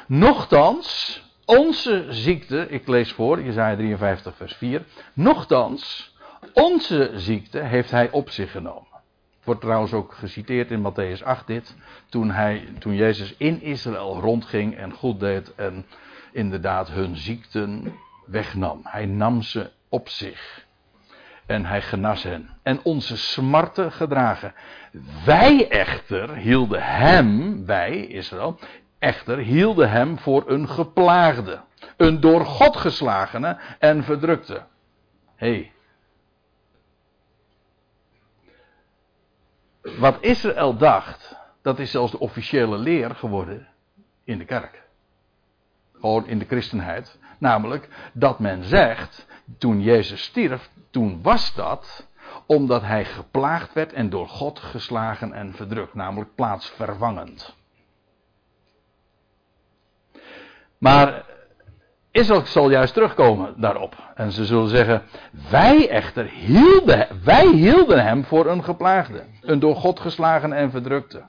Nochtans, 0.07 1.21
onze 1.45 2.05
ziekte, 2.09 2.67
ik 2.69 2.87
lees 2.87 3.11
voor, 3.11 3.41
Jezaja 3.41 3.75
53 3.75 4.35
vers 4.35 4.53
4. 4.53 4.83
Nochtans, 5.13 6.14
onze 6.53 7.11
ziekte 7.15 7.59
heeft 7.59 7.91
hij 7.91 8.11
op 8.11 8.29
zich 8.29 8.51
genomen. 8.51 8.95
Wordt 9.43 9.61
trouwens 9.61 9.93
ook 9.93 10.13
geciteerd 10.13 10.71
in 10.71 10.91
Matthäus 10.91 11.23
8 11.23 11.47
dit. 11.47 11.75
Toen, 12.09 12.31
hij, 12.31 12.67
toen 12.79 12.95
Jezus 12.95 13.35
in 13.37 13.61
Israël 13.61 14.19
rondging 14.19 14.77
en 14.77 14.93
goed 14.93 15.19
deed 15.19 15.55
en 15.55 15.85
inderdaad 16.31 16.89
hun 16.89 17.15
ziekten 17.15 17.93
wegnam. 18.25 18.79
Hij 18.83 19.05
nam 19.05 19.41
ze 19.41 19.71
op 19.89 20.09
zich. 20.09 20.65
En 21.45 21.65
hij 21.65 21.81
genas 21.81 22.23
hen. 22.23 22.49
En 22.63 22.79
onze 22.83 23.17
smarten 23.17 23.91
gedragen. 23.91 24.53
Wij 25.25 25.69
echter 25.69 26.35
hielden 26.35 26.83
hem, 26.83 27.65
wij 27.65 27.97
Israël, 28.05 28.59
echter 28.99 29.37
hielden 29.37 29.89
hem 29.89 30.19
voor 30.19 30.43
een 30.47 30.69
geplaagde. 30.69 31.59
Een 31.97 32.19
door 32.19 32.45
God 32.45 32.77
geslagene 32.77 33.57
en 33.79 34.03
verdrukte. 34.03 34.63
Hé, 35.35 35.47
hey, 35.47 35.71
Wat 39.85 40.17
Israël 40.19 40.77
dacht, 40.77 41.35
dat 41.61 41.79
is 41.79 41.91
zelfs 41.91 42.11
de 42.11 42.19
officiële 42.19 42.77
leer 42.77 43.15
geworden 43.15 43.67
in 44.23 44.37
de 44.37 44.45
kerk. 44.45 44.83
Gewoon 45.93 46.27
in 46.27 46.39
de 46.39 46.45
christenheid. 46.45 47.19
Namelijk 47.37 48.09
dat 48.13 48.39
men 48.39 48.63
zegt, 48.63 49.27
toen 49.57 49.81
Jezus 49.81 50.23
stierf, 50.23 50.69
toen 50.89 51.21
was 51.21 51.53
dat 51.53 52.07
omdat 52.45 52.81
hij 52.81 53.05
geplaagd 53.05 53.73
werd 53.73 53.93
en 53.93 54.09
door 54.09 54.27
God 54.27 54.59
geslagen 54.59 55.33
en 55.33 55.53
verdrukt. 55.53 55.93
Namelijk 55.93 56.35
plaatsvervangend. 56.35 57.55
Maar 60.77 61.25
Israël 62.15 62.45
zal 62.45 62.69
juist 62.69 62.93
terugkomen 62.93 63.53
daarop. 63.57 63.95
En 64.13 64.31
ze 64.31 64.45
zullen 64.45 64.69
zeggen: 64.69 65.03
Wij 65.49 65.89
echter 65.89 66.25
hielden, 66.25 67.07
wij 67.23 67.47
hielden 67.47 68.03
hem 68.03 68.23
voor 68.25 68.45
een 68.45 68.63
geplaagde. 68.63 69.23
Een 69.41 69.59
door 69.59 69.75
God 69.75 69.99
geslagen 69.99 70.53
en 70.53 70.71
verdrukte. 70.71 71.23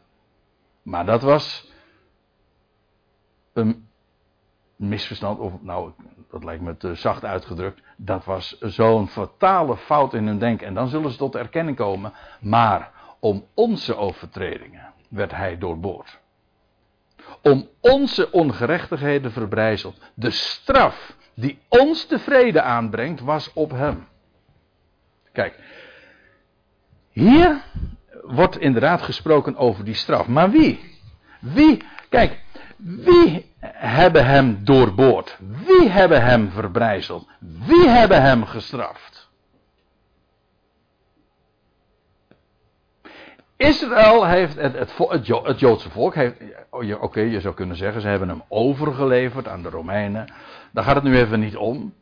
Maar 0.82 1.06
dat 1.06 1.22
was 1.22 1.72
een 3.52 3.88
misverstand, 4.76 5.38
of 5.38 5.52
nou, 5.60 5.92
dat 6.30 6.44
lijkt 6.44 6.62
me 6.62 6.76
te 6.76 6.94
zacht 6.94 7.24
uitgedrukt. 7.24 7.82
Dat 7.96 8.24
was 8.24 8.58
zo'n 8.60 9.08
fatale 9.08 9.76
fout 9.76 10.14
in 10.14 10.26
hun 10.26 10.38
denken. 10.38 10.66
En 10.66 10.74
dan 10.74 10.88
zullen 10.88 11.10
ze 11.10 11.16
tot 11.16 11.34
erkenning 11.34 11.76
komen. 11.76 12.12
Maar 12.40 12.90
om 13.20 13.44
onze 13.54 13.96
overtredingen 13.96 14.92
werd 15.08 15.32
hij 15.32 15.58
doorboord 15.58 16.18
om 17.46 17.68
onze 17.80 18.32
ongerechtigheden 18.32 19.32
verbrijzeld. 19.32 20.00
De 20.14 20.30
straf 20.30 21.16
die 21.34 21.58
ons 21.68 22.04
tevreden 22.04 22.64
aanbrengt, 22.64 23.20
was 23.20 23.52
op 23.52 23.70
hem. 23.70 24.08
Kijk, 25.32 25.54
hier 27.10 27.62
wordt 28.22 28.58
inderdaad 28.58 29.02
gesproken 29.02 29.56
over 29.56 29.84
die 29.84 29.94
straf. 29.94 30.26
Maar 30.26 30.50
wie? 30.50 30.98
Wie? 31.40 31.82
Kijk, 32.08 32.40
wie 32.76 33.54
hebben 33.66 34.26
hem 34.26 34.64
doorboord? 34.64 35.38
Wie 35.66 35.88
hebben 35.88 36.22
hem 36.22 36.50
verbrijzeld? 36.50 37.28
Wie 37.38 37.88
hebben 37.88 38.22
hem 38.22 38.44
gestraft? 38.44 39.25
Israël 43.56 44.26
heeft, 44.26 44.56
het, 44.56 44.74
het, 44.78 44.92
het, 45.44 45.58
Joodse 45.58 45.90
volk 45.90 46.14
heeft, 46.14 46.34
oh, 46.70 47.02
oké, 47.02 47.20
je 47.20 47.40
zou 47.40 47.54
kunnen 47.54 47.76
zeggen, 47.76 48.00
ze 48.00 48.08
hebben 48.08 48.28
hem 48.28 48.42
overgeleverd 48.48 49.48
aan 49.48 49.62
de 49.62 49.68
Romeinen. 49.68 50.32
Daar 50.72 50.84
gaat 50.84 50.94
het 50.94 51.04
nu 51.04 51.16
even 51.16 51.40
niet 51.40 51.56
om. 51.56 51.94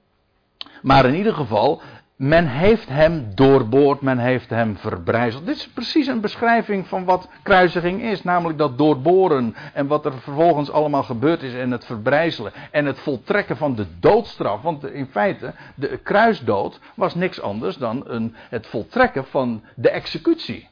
Maar 0.83 1.05
in 1.05 1.15
ieder 1.15 1.35
geval, 1.35 1.83
men 2.17 2.47
heeft 2.47 2.89
hem 2.89 3.35
doorboord, 3.35 4.01
men 4.01 4.19
heeft 4.19 4.51
hem 4.51 4.77
verbrijzeld. 4.77 5.47
Dit 5.47 5.57
is 5.57 5.69
precies 5.69 6.07
een 6.07 6.21
beschrijving 6.21 6.87
van 6.87 7.05
wat 7.05 7.29
kruisiging 7.43 8.03
is, 8.03 8.23
namelijk 8.23 8.59
dat 8.59 8.79
doorboren 8.79 9.55
en 9.73 9.87
wat 9.87 10.05
er 10.05 10.13
vervolgens 10.13 10.71
allemaal 10.71 11.03
gebeurd 11.03 11.43
is 11.43 11.55
en 11.55 11.71
het 11.71 11.85
verbrijzelen 11.85 12.53
en 12.71 12.87
het 12.87 12.99
voltrekken 12.99 13.57
van 13.57 13.75
de 13.75 13.87
doodstraf. 14.01 14.63
Want 14.63 14.85
in 14.85 15.07
feite, 15.07 15.55
de 15.75 15.97
kruisdood 16.03 16.81
was 16.95 17.15
niks 17.15 17.41
anders 17.41 17.77
dan 17.77 18.03
een, 18.07 18.35
het 18.49 18.67
voltrekken 18.67 19.25
van 19.25 19.63
de 19.75 19.91
executie. 19.91 20.69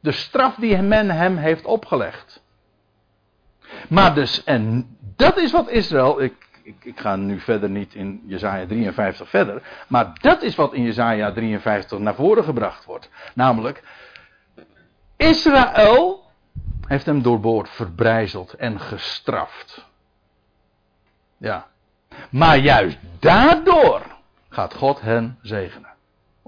De 0.00 0.12
straf 0.12 0.54
die 0.54 0.82
men 0.82 1.10
hem 1.10 1.36
heeft 1.36 1.64
opgelegd. 1.64 2.42
Maar 3.88 4.14
dus, 4.14 4.44
en 4.44 4.96
dat 5.16 5.36
is 5.36 5.52
wat 5.52 5.68
Israël, 5.68 6.22
ik, 6.22 6.48
ik, 6.62 6.84
ik 6.84 7.00
ga 7.00 7.16
nu 7.16 7.40
verder 7.40 7.70
niet 7.70 7.94
in 7.94 8.22
Jezaja 8.26 8.66
53 8.66 9.28
verder, 9.28 9.62
maar 9.86 10.12
dat 10.20 10.42
is 10.42 10.54
wat 10.54 10.72
in 10.72 10.82
Jezaja 10.82 11.32
53 11.32 11.98
naar 11.98 12.14
voren 12.14 12.44
gebracht 12.44 12.84
wordt. 12.84 13.10
Namelijk, 13.34 13.82
Israël 15.16 16.26
heeft 16.86 17.06
hem 17.06 17.22
doorboord, 17.22 17.68
verbrijzeld 17.68 18.52
en 18.52 18.80
gestraft. 18.80 19.86
Ja. 21.36 21.66
Maar 22.30 22.58
juist 22.58 22.98
daardoor 23.18 24.02
gaat 24.48 24.74
God 24.74 25.00
hen 25.00 25.38
zegenen. 25.42 25.90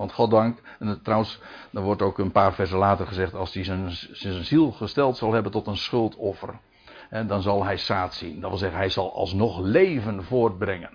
Want 0.01 0.12
God 0.12 0.30
dankt, 0.30 0.62
en 0.78 1.01
trouwens, 1.03 1.40
dan 1.70 1.82
wordt 1.82 2.03
ook 2.03 2.18
een 2.18 2.32
paar 2.32 2.53
versen 2.53 2.78
later 2.78 3.07
gezegd, 3.07 3.34
als 3.34 3.55
hij 3.55 3.64
zijn, 3.64 3.90
zijn 4.12 4.44
ziel 4.44 4.70
gesteld 4.70 5.16
zal 5.16 5.32
hebben 5.32 5.53
tot 5.53 5.66
een 5.66 5.76
schuldoffer, 5.76 6.59
dan 7.26 7.42
zal 7.42 7.64
hij 7.64 7.76
zaad 7.76 8.14
zien. 8.14 8.40
Dat 8.40 8.51
wil 8.51 8.59
zeggen, 8.59 8.78
hij 8.78 8.88
zal 8.88 9.14
alsnog 9.14 9.59
leven 9.59 10.24
voortbrengen. 10.24 10.90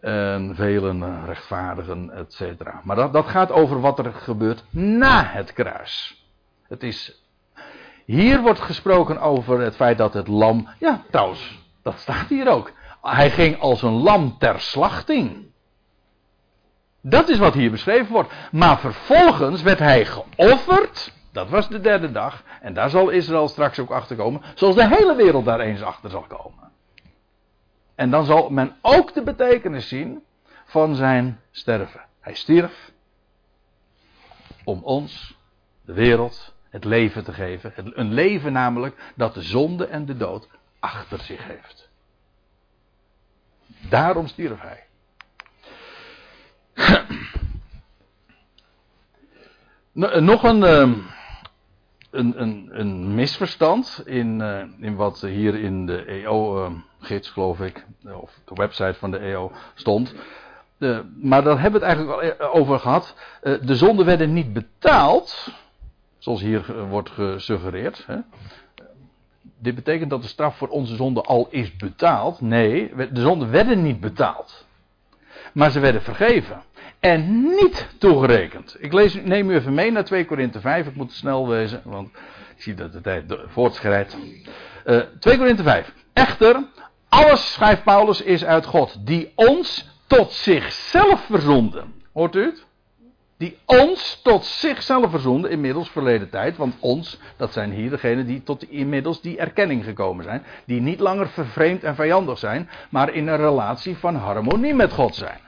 En 0.00 0.54
velen 0.54 1.24
rechtvaardigen, 1.24 2.10
et 2.10 2.32
cetera. 2.32 2.80
Maar 2.84 2.96
dat, 2.96 3.12
dat 3.12 3.26
gaat 3.26 3.52
over 3.52 3.80
wat 3.80 3.98
er 3.98 4.12
gebeurt 4.12 4.64
na 4.70 5.24
het 5.24 5.52
kruis. 5.52 6.24
Het 6.62 6.82
is, 6.82 7.24
hier 8.04 8.40
wordt 8.40 8.60
gesproken 8.60 9.20
over 9.20 9.60
het 9.60 9.76
feit 9.76 9.98
dat 9.98 10.14
het 10.14 10.28
lam, 10.28 10.68
ja 10.78 11.02
trouwens, 11.10 11.64
dat 11.82 11.98
staat 11.98 12.28
hier 12.28 12.48
ook. 12.48 12.72
Hij 13.02 13.30
ging 13.30 13.60
als 13.60 13.82
een 13.82 14.02
lam 14.02 14.38
ter 14.38 14.60
slachting. 14.60 15.52
Dat 17.06 17.28
is 17.28 17.38
wat 17.38 17.54
hier 17.54 17.70
beschreven 17.70 18.12
wordt. 18.12 18.32
Maar 18.52 18.78
vervolgens 18.78 19.62
werd 19.62 19.78
hij 19.78 20.06
geofferd. 20.06 21.12
Dat 21.32 21.48
was 21.48 21.68
de 21.68 21.80
derde 21.80 22.12
dag. 22.12 22.42
En 22.60 22.74
daar 22.74 22.90
zal 22.90 23.08
Israël 23.08 23.48
straks 23.48 23.78
ook 23.78 23.90
achter 23.90 24.16
komen. 24.16 24.42
Zoals 24.54 24.74
de 24.74 24.88
hele 24.88 25.14
wereld 25.14 25.44
daar 25.44 25.60
eens 25.60 25.82
achter 25.82 26.10
zal 26.10 26.22
komen. 26.22 26.70
En 27.94 28.10
dan 28.10 28.24
zal 28.24 28.50
men 28.50 28.76
ook 28.80 29.14
de 29.14 29.22
betekenis 29.22 29.88
zien 29.88 30.22
van 30.64 30.94
zijn 30.94 31.40
sterven. 31.50 32.04
Hij 32.20 32.34
stierf 32.34 32.92
om 34.64 34.80
ons, 34.82 35.38
de 35.84 35.92
wereld, 35.92 36.54
het 36.70 36.84
leven 36.84 37.24
te 37.24 37.32
geven. 37.32 37.72
Een 37.74 38.12
leven 38.12 38.52
namelijk 38.52 39.12
dat 39.14 39.34
de 39.34 39.42
zonde 39.42 39.86
en 39.86 40.06
de 40.06 40.16
dood 40.16 40.48
achter 40.80 41.20
zich 41.20 41.44
heeft. 41.46 41.88
Daarom 43.88 44.26
stierf 44.26 44.60
hij. 44.60 44.83
Nog 50.20 50.42
een, 50.42 50.64
ehm, 50.64 50.92
een, 52.10 52.42
een, 52.42 52.68
een 52.72 53.14
misverstand 53.14 54.02
in, 54.04 54.40
eh, 54.40 54.62
in 54.78 54.94
wat 54.94 55.20
hier 55.20 55.54
in 55.54 55.86
de 55.86 56.04
EO-gids, 56.04 57.30
geloof 57.30 57.60
ik, 57.60 57.86
of 58.20 58.40
de 58.44 58.54
website 58.54 58.94
van 58.94 59.10
de 59.10 59.18
EO 59.18 59.52
stond. 59.74 60.14
maar 61.20 61.42
daar 61.42 61.60
hebben 61.60 61.80
we 61.80 61.86
het 61.86 61.96
eigenlijk 61.96 62.40
al 62.40 62.52
over 62.52 62.78
gehad. 62.78 63.14
Eh, 63.42 63.54
de 63.62 63.76
zonden 63.76 64.06
werden 64.06 64.32
niet 64.32 64.52
betaald, 64.52 65.52
zoals 66.18 66.40
hier 66.40 66.86
wordt 66.88 67.10
gesuggereerd. 67.10 68.04
Hè. 68.06 68.16
Dit 69.58 69.74
betekent 69.74 70.10
dat 70.10 70.22
de 70.22 70.28
straf 70.28 70.56
voor 70.56 70.68
onze 70.68 70.96
zonde 70.96 71.22
al 71.22 71.46
is 71.50 71.76
betaald. 71.76 72.40
Nee, 72.40 72.94
de 73.12 73.20
zonden 73.20 73.50
werden 73.50 73.82
niet 73.82 74.00
betaald. 74.00 74.66
Maar 75.54 75.70
ze 75.70 75.80
werden 75.80 76.02
vergeven. 76.02 76.62
En 77.00 77.40
niet 77.42 77.88
toegerekend. 77.98 78.76
Ik 78.78 78.92
lees, 78.92 79.14
neem 79.14 79.50
u 79.50 79.54
even 79.54 79.74
mee 79.74 79.90
naar 79.90 80.04
2 80.04 80.24
Korinthe 80.24 80.60
5. 80.60 80.86
Ik 80.86 80.94
moet 80.94 81.12
snel 81.12 81.48
wezen, 81.48 81.80
want 81.84 82.08
ik 82.56 82.62
zie 82.62 82.74
dat 82.74 82.92
de 82.92 83.00
tijd 83.00 83.36
voortschrijdt. 83.46 84.16
Uh, 84.86 85.00
2 85.18 85.38
Korinthe 85.38 85.62
5. 85.62 85.92
Echter, 86.12 86.64
alles, 87.08 87.52
schrijft 87.52 87.84
Paulus, 87.84 88.22
is 88.22 88.44
uit 88.44 88.66
God. 88.66 89.06
Die 89.06 89.32
ons 89.34 89.88
tot 90.06 90.32
zichzelf 90.32 91.24
verzonden. 91.30 91.94
Hoort 92.12 92.34
u 92.34 92.44
het? 92.44 92.66
Die 93.44 93.58
ons 93.64 94.20
tot 94.22 94.44
zichzelf 94.44 95.10
verzonden, 95.10 95.50
inmiddels 95.50 95.88
verleden 95.90 96.30
tijd. 96.30 96.56
Want 96.56 96.74
ons, 96.80 97.20
dat 97.36 97.52
zijn 97.52 97.72
hier 97.72 97.90
degenen 97.90 98.26
die 98.26 98.42
tot 98.42 98.70
inmiddels 98.70 99.20
die 99.20 99.38
erkenning 99.38 99.84
gekomen 99.84 100.24
zijn. 100.24 100.42
Die 100.66 100.80
niet 100.80 101.00
langer 101.00 101.28
vervreemd 101.28 101.84
en 101.84 101.94
vijandig 101.94 102.38
zijn, 102.38 102.68
maar 102.88 103.14
in 103.14 103.26
een 103.26 103.36
relatie 103.36 103.96
van 103.96 104.14
harmonie 104.14 104.74
met 104.74 104.92
God 104.92 105.14
zijn. 105.14 105.38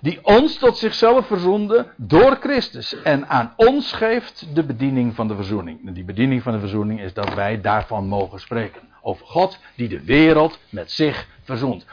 Die 0.00 0.18
ons 0.22 0.56
tot 0.56 0.76
zichzelf 0.76 1.26
verzoende 1.26 1.92
door 1.96 2.36
Christus. 2.40 3.02
En 3.02 3.28
aan 3.28 3.52
ons 3.56 3.92
geeft 3.92 4.54
de 4.54 4.64
bediening 4.64 5.14
van 5.14 5.28
de 5.28 5.34
verzoening. 5.34 5.86
En 5.86 5.92
die 5.92 6.04
bediening 6.04 6.42
van 6.42 6.52
de 6.52 6.60
verzoening 6.60 7.00
is 7.00 7.12
dat 7.12 7.34
wij 7.34 7.60
daarvan 7.60 8.06
mogen 8.06 8.40
spreken. 8.40 8.82
Over 9.02 9.26
God 9.26 9.58
die 9.76 9.88
de 9.88 10.04
wereld 10.04 10.58
met 10.68 10.90
zich 10.92 11.26
verzoent 11.42 11.86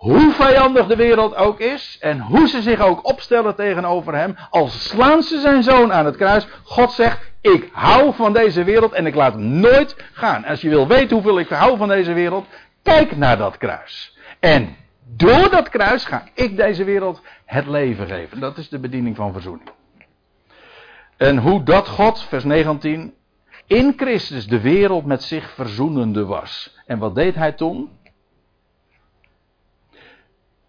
hoe 0.00 0.32
vijandig 0.32 0.86
de 0.86 0.96
wereld 0.96 1.36
ook 1.36 1.58
is 1.58 1.96
en 2.00 2.20
hoe 2.20 2.48
ze 2.48 2.62
zich 2.62 2.80
ook 2.80 3.08
opstellen 3.08 3.54
tegenover 3.54 4.14
hem, 4.14 4.36
als 4.50 4.88
slaan 4.88 5.22
ze 5.22 5.40
zijn 5.40 5.62
zoon 5.62 5.92
aan 5.92 6.04
het 6.04 6.16
kruis, 6.16 6.46
God 6.62 6.92
zegt, 6.92 7.32
ik 7.40 7.68
hou 7.72 8.14
van 8.14 8.32
deze 8.32 8.64
wereld 8.64 8.92
en 8.92 9.06
ik 9.06 9.14
laat 9.14 9.32
hem 9.32 9.42
nooit 9.42 9.96
gaan. 10.12 10.44
Als 10.44 10.60
je 10.60 10.68
wil 10.68 10.86
weten 10.86 11.16
hoeveel 11.16 11.38
ik 11.38 11.48
hou 11.48 11.76
van 11.76 11.88
deze 11.88 12.12
wereld, 12.12 12.46
kijk 12.82 13.16
naar 13.16 13.38
dat 13.38 13.56
kruis. 13.56 14.16
En 14.38 14.76
door 15.16 15.50
dat 15.50 15.68
kruis 15.68 16.04
ga 16.04 16.24
ik 16.34 16.56
deze 16.56 16.84
wereld 16.84 17.22
het 17.44 17.66
leven 17.66 18.06
geven. 18.06 18.40
Dat 18.40 18.58
is 18.58 18.68
de 18.68 18.78
bediening 18.78 19.16
van 19.16 19.32
verzoening. 19.32 19.70
En 21.16 21.38
hoe 21.38 21.62
dat 21.62 21.88
God, 21.88 22.22
vers 22.22 22.44
19, 22.44 23.14
in 23.66 23.92
Christus 23.96 24.46
de 24.46 24.60
wereld 24.60 25.04
met 25.04 25.22
zich 25.22 25.50
verzoenende 25.50 26.24
was. 26.24 26.76
En 26.86 26.98
wat 26.98 27.14
deed 27.14 27.34
hij 27.34 27.52
toen? 27.52 27.98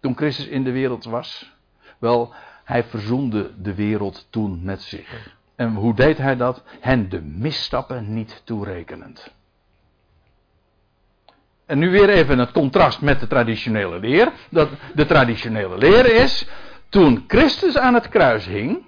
Toen 0.02 0.16
Christus 0.16 0.46
in 0.46 0.64
de 0.64 0.72
wereld 0.72 1.04
was? 1.04 1.52
Wel, 1.98 2.34
hij 2.64 2.84
verzoende 2.84 3.50
de 3.58 3.74
wereld 3.74 4.26
toen 4.30 4.60
met 4.62 4.82
zich. 4.82 5.36
En 5.56 5.74
hoe 5.74 5.94
deed 5.94 6.18
hij 6.18 6.36
dat? 6.36 6.62
Hen 6.80 7.08
de 7.08 7.20
misstappen 7.20 8.14
niet 8.14 8.42
toerekenend. 8.44 9.32
En 11.66 11.78
nu 11.78 11.90
weer 11.90 12.08
even 12.08 12.38
het 12.38 12.52
contrast 12.52 13.00
met 13.00 13.20
de 13.20 13.26
traditionele 13.26 13.98
leer. 13.98 14.32
Dat 14.50 14.68
de 14.94 15.06
traditionele 15.06 15.78
leer 15.78 16.14
is, 16.14 16.46
toen 16.88 17.24
Christus 17.26 17.78
aan 17.78 17.94
het 17.94 18.08
kruis 18.08 18.46
hing, 18.46 18.82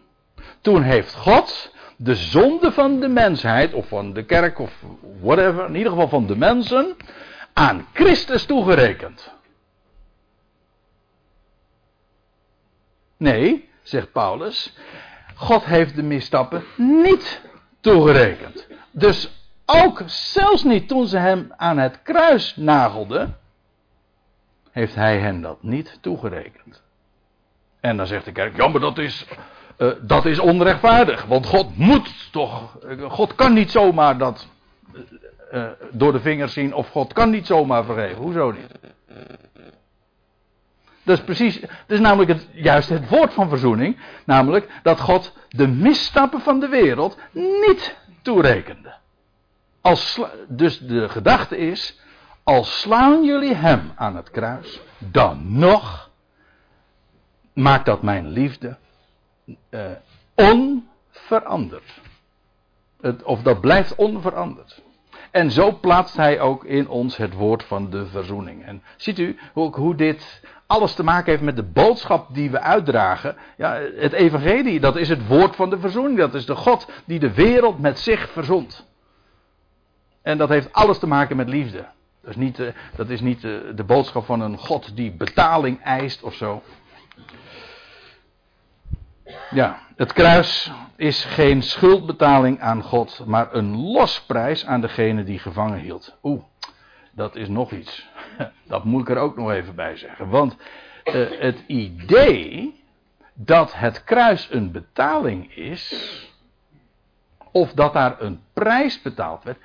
toen 0.61 0.83
heeft 0.83 1.15
God 1.15 1.73
de 1.97 2.15
zonde 2.15 2.73
van 2.73 3.01
de 3.01 3.09
mensheid, 3.09 3.73
of 3.73 3.89
van 3.89 4.13
de 4.13 4.25
kerk, 4.25 4.59
of 4.59 4.73
whatever, 5.21 5.67
in 5.67 5.77
ieder 5.77 5.93
geval 5.93 6.09
van 6.09 6.27
de 6.27 6.37
mensen, 6.37 6.97
aan 7.53 7.87
Christus 7.93 8.45
toegerekend. 8.45 9.33
Nee, 13.17 13.69
zegt 13.83 14.13
Paulus, 14.13 14.77
God 15.35 15.65
heeft 15.65 15.97
de 15.97 16.03
misstappen 16.03 16.65
niet 16.77 17.43
toegerekend. 17.81 18.67
Dus 18.91 19.47
ook 19.67 20.03
zelfs 20.07 20.65
niet 20.65 20.89
toen 20.89 21.07
ze 21.07 21.19
hem 21.19 21.53
aan 21.57 21.79
het 21.79 22.03
kruis 22.03 22.57
nagelden, 22.57 23.37
heeft 24.71 24.95
hij 24.95 25.19
hen 25.19 25.41
dat 25.41 25.63
niet 25.63 25.99
toegerekend. 26.01 26.83
En 27.81 27.97
dan 27.97 28.07
zegt 28.07 28.25
de 28.25 28.33
kerk, 28.33 28.57
ja 28.57 28.69
maar 28.69 28.81
dat 28.81 28.99
is, 28.99 29.27
uh, 29.79 29.93
dat 30.01 30.27
is 30.27 30.39
onrechtvaardig. 30.39 31.25
Want 31.25 31.47
God 31.47 31.77
moet 31.77 32.33
toch, 32.33 32.79
God 33.09 33.35
kan 33.35 33.53
niet 33.53 33.71
zomaar 33.71 34.19
dat 34.19 34.49
uh, 35.53 35.67
door 35.91 36.13
de 36.13 36.21
vingers 36.21 36.53
zien 36.53 36.75
of 36.75 36.89
God 36.89 37.13
kan 37.13 37.31
niet 37.31 37.47
zomaar 37.47 37.85
vergeven. 37.85 38.23
Hoezo 38.23 38.51
niet? 38.51 38.79
Dat 41.05 41.19
is 41.19 41.25
precies, 41.25 41.61
dat 41.61 41.71
is 41.87 42.01
namelijk 42.01 42.31
het, 42.31 42.49
juist 42.53 42.89
het 42.89 43.09
woord 43.09 43.33
van 43.33 43.49
verzoening. 43.49 43.97
Namelijk 44.25 44.69
dat 44.83 45.01
God 45.01 45.33
de 45.49 45.69
misstappen 45.69 46.41
van 46.41 46.61
de 46.61 46.69
wereld 46.69 47.19
niet 47.33 47.97
toerekende. 48.23 48.95
Als, 49.81 50.21
dus 50.49 50.79
de 50.79 51.09
gedachte 51.09 51.57
is, 51.57 52.01
als 52.43 52.81
slaan 52.81 53.25
jullie 53.25 53.55
hem 53.55 53.93
aan 53.97 54.17
het 54.17 54.31
kruis, 54.31 54.81
dan 54.99 55.59
nog 55.59 56.11
maakt 57.53 57.87
dat 57.87 58.03
mijn 58.03 58.29
liefde 58.29 58.77
uh, 59.71 59.81
onveranderd. 60.35 62.01
Het, 63.01 63.23
of 63.23 63.43
dat 63.43 63.61
blijft 63.61 63.95
onveranderd. 63.95 64.83
En 65.31 65.51
zo 65.51 65.79
plaatst 65.81 66.17
hij 66.17 66.41
ook 66.41 66.65
in 66.65 66.89
ons 66.89 67.17
het 67.17 67.35
woord 67.35 67.65
van 67.65 67.91
de 67.91 68.07
verzoening. 68.07 68.65
En 68.65 68.83
ziet 68.97 69.19
u 69.19 69.39
hoe 69.53 69.95
dit 69.95 70.43
alles 70.67 70.95
te 70.95 71.03
maken 71.03 71.31
heeft 71.31 71.43
met 71.43 71.57
de 71.57 71.63
boodschap 71.63 72.35
die 72.35 72.51
we 72.51 72.61
uitdragen. 72.61 73.37
Ja, 73.57 73.81
het 73.97 74.13
evangelie, 74.13 74.81
dat 74.81 74.97
is 74.97 75.09
het 75.09 75.27
woord 75.27 75.57
van 75.57 75.71
de 75.71 75.79
verzoening. 75.79 76.19
Dat 76.19 76.35
is 76.35 76.47
de 76.47 76.55
God 76.55 76.91
die 77.05 77.19
de 77.19 77.35
wereld 77.35 77.79
met 77.79 77.99
zich 77.99 78.31
verzond. 78.31 78.87
En 80.23 80.39
dat 80.39 80.49
heeft 80.49 80.73
alles 80.73 80.99
te 80.99 81.07
maken 81.07 81.37
met 81.37 81.49
liefde. 81.49 81.87
Dat 82.21 82.31
is 82.31 82.37
niet, 82.37 82.61
eh, 82.61 82.67
dat 82.97 83.11
is 83.11 83.21
niet 83.21 83.45
eh, 83.45 83.51
de 83.75 83.85
boodschap 83.85 84.25
van 84.25 84.41
een 84.41 84.59
God 84.59 84.97
die 84.97 85.13
betaling 85.13 85.83
eist 85.83 86.23
of 86.23 86.35
zo. 86.35 86.63
Ja, 89.51 89.79
Het 89.97 90.13
kruis 90.13 90.71
is 90.97 91.25
geen 91.25 91.63
schuldbetaling 91.63 92.61
aan 92.61 92.83
God, 92.83 93.23
maar 93.27 93.55
een 93.55 93.77
losprijs 93.77 94.67
aan 94.67 94.81
degene 94.81 95.25
die 95.25 95.39
gevangen 95.39 95.79
hield. 95.79 96.17
Oeh, 96.23 96.43
dat 97.15 97.37
is 97.37 97.49
nog 97.49 97.71
iets. 97.71 98.09
Dat 98.67 98.85
moet 98.85 99.01
ik 99.01 99.09
er 99.09 99.23
ook 99.23 99.37
nog 99.37 99.51
even 99.51 99.75
bij 99.75 99.97
zeggen. 99.97 100.29
Want 100.29 100.57
uh, 101.05 101.41
het 101.41 101.65
idee 101.67 102.83
dat 103.35 103.73
het 103.75 104.05
kruis 104.05 104.49
een 104.51 104.71
betaling 104.71 105.57
is, 105.57 105.93
of 107.53 107.73
dat 107.73 107.93
daar 107.93 108.21
een 108.21 108.41
prijs 108.53 109.03
betaald 109.03 109.43
werd, 109.43 109.59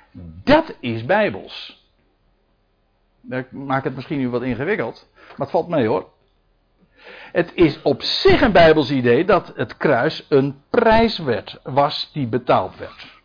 dat 0.44 0.76
is 0.80 1.04
bijbels. 1.04 1.78
Ik 3.30 3.52
maak 3.52 3.84
het 3.84 3.94
misschien 3.94 4.18
nu 4.18 4.28
wat 4.28 4.42
ingewikkeld, 4.42 5.08
maar 5.14 5.34
het 5.36 5.50
valt 5.50 5.68
mee 5.68 5.86
hoor. 5.86 6.08
Het 7.32 7.52
is 7.54 7.82
op 7.82 8.02
zich 8.02 8.40
een 8.40 8.52
bijbels 8.52 8.90
idee 8.90 9.24
dat 9.24 9.52
het 9.56 9.76
kruis 9.76 10.26
een 10.28 10.62
prijs 10.70 11.18
werd, 11.18 11.60
was 11.62 12.10
die 12.12 12.26
betaald 12.26 12.76
werd. 12.76 13.20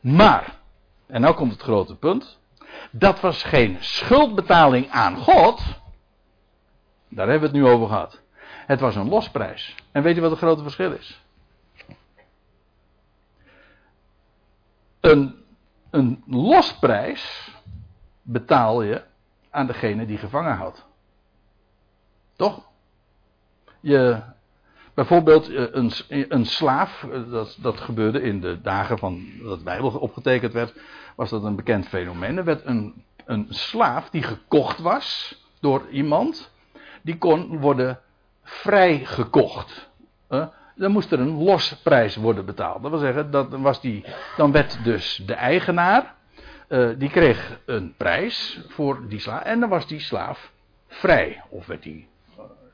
Maar, 0.00 0.58
en 1.06 1.20
nou 1.20 1.34
komt 1.34 1.52
het 1.52 1.62
grote 1.62 1.96
punt, 1.96 2.38
dat 2.90 3.20
was 3.20 3.42
geen 3.42 3.76
schuldbetaling 3.80 4.90
aan 4.90 5.16
God. 5.16 5.62
Daar 7.08 7.28
hebben 7.28 7.50
we 7.50 7.56
het 7.56 7.64
nu 7.64 7.72
over 7.72 7.88
gehad. 7.88 8.20
Het 8.66 8.80
was 8.80 8.96
een 8.96 9.08
losprijs. 9.08 9.74
En 9.92 10.02
weet 10.02 10.14
je 10.14 10.20
wat 10.20 10.30
het 10.30 10.38
grote 10.38 10.62
verschil 10.62 10.92
is? 10.92 11.22
Een, 15.00 15.44
een 15.90 16.22
losprijs 16.26 17.52
betaal 18.22 18.82
je 18.82 19.02
aan 19.50 19.66
degene 19.66 20.06
die 20.06 20.18
gevangen 20.18 20.56
houdt. 20.56 20.86
Toch? 22.36 22.62
Je, 23.80 24.22
bijvoorbeeld 24.94 25.48
eh, 25.48 25.64
een, 25.70 25.92
een 26.08 26.46
slaaf, 26.46 27.04
eh, 27.04 27.30
dat, 27.30 27.58
dat 27.60 27.80
gebeurde 27.80 28.22
in 28.22 28.40
de 28.40 28.60
dagen 28.60 28.98
van 28.98 29.26
dat 29.42 29.58
de 29.58 29.64
Bijbel 29.64 29.90
opgetekend 29.90 30.52
werd, 30.52 30.74
was 31.18 31.30
dat 31.30 31.44
een 31.44 31.56
bekend 31.56 31.88
fenomeen. 31.88 32.36
Er 32.36 32.44
werd 32.44 32.66
een, 32.66 33.04
een 33.24 33.46
slaaf 33.48 34.10
die 34.10 34.22
gekocht 34.22 34.78
was 34.78 35.38
door 35.60 35.88
iemand, 35.90 36.52
die 37.02 37.18
kon 37.18 37.58
worden 37.58 38.00
vrijgekocht. 38.42 39.90
Uh, 40.30 40.46
dan 40.74 40.92
moest 40.92 41.12
er 41.12 41.20
een 41.20 41.42
losprijs 41.42 42.16
worden 42.16 42.44
betaald. 42.44 42.82
Dat 42.82 42.90
wil 42.90 43.00
zeggen, 43.00 43.30
dat 43.30 43.48
was 43.50 43.80
die, 43.80 44.04
dan 44.36 44.52
werd 44.52 44.84
dus 44.84 45.22
de 45.26 45.34
eigenaar, 45.34 46.14
uh, 46.68 46.88
die 46.98 47.10
kreeg 47.10 47.60
een 47.66 47.94
prijs 47.96 48.60
voor 48.68 49.08
die 49.08 49.18
slaaf. 49.20 49.42
En 49.42 49.60
dan 49.60 49.68
was 49.68 49.86
die 49.86 50.00
slaaf 50.00 50.52
vrij. 50.86 51.42
Of 51.48 51.66
werd 51.66 51.84
hij 51.84 52.08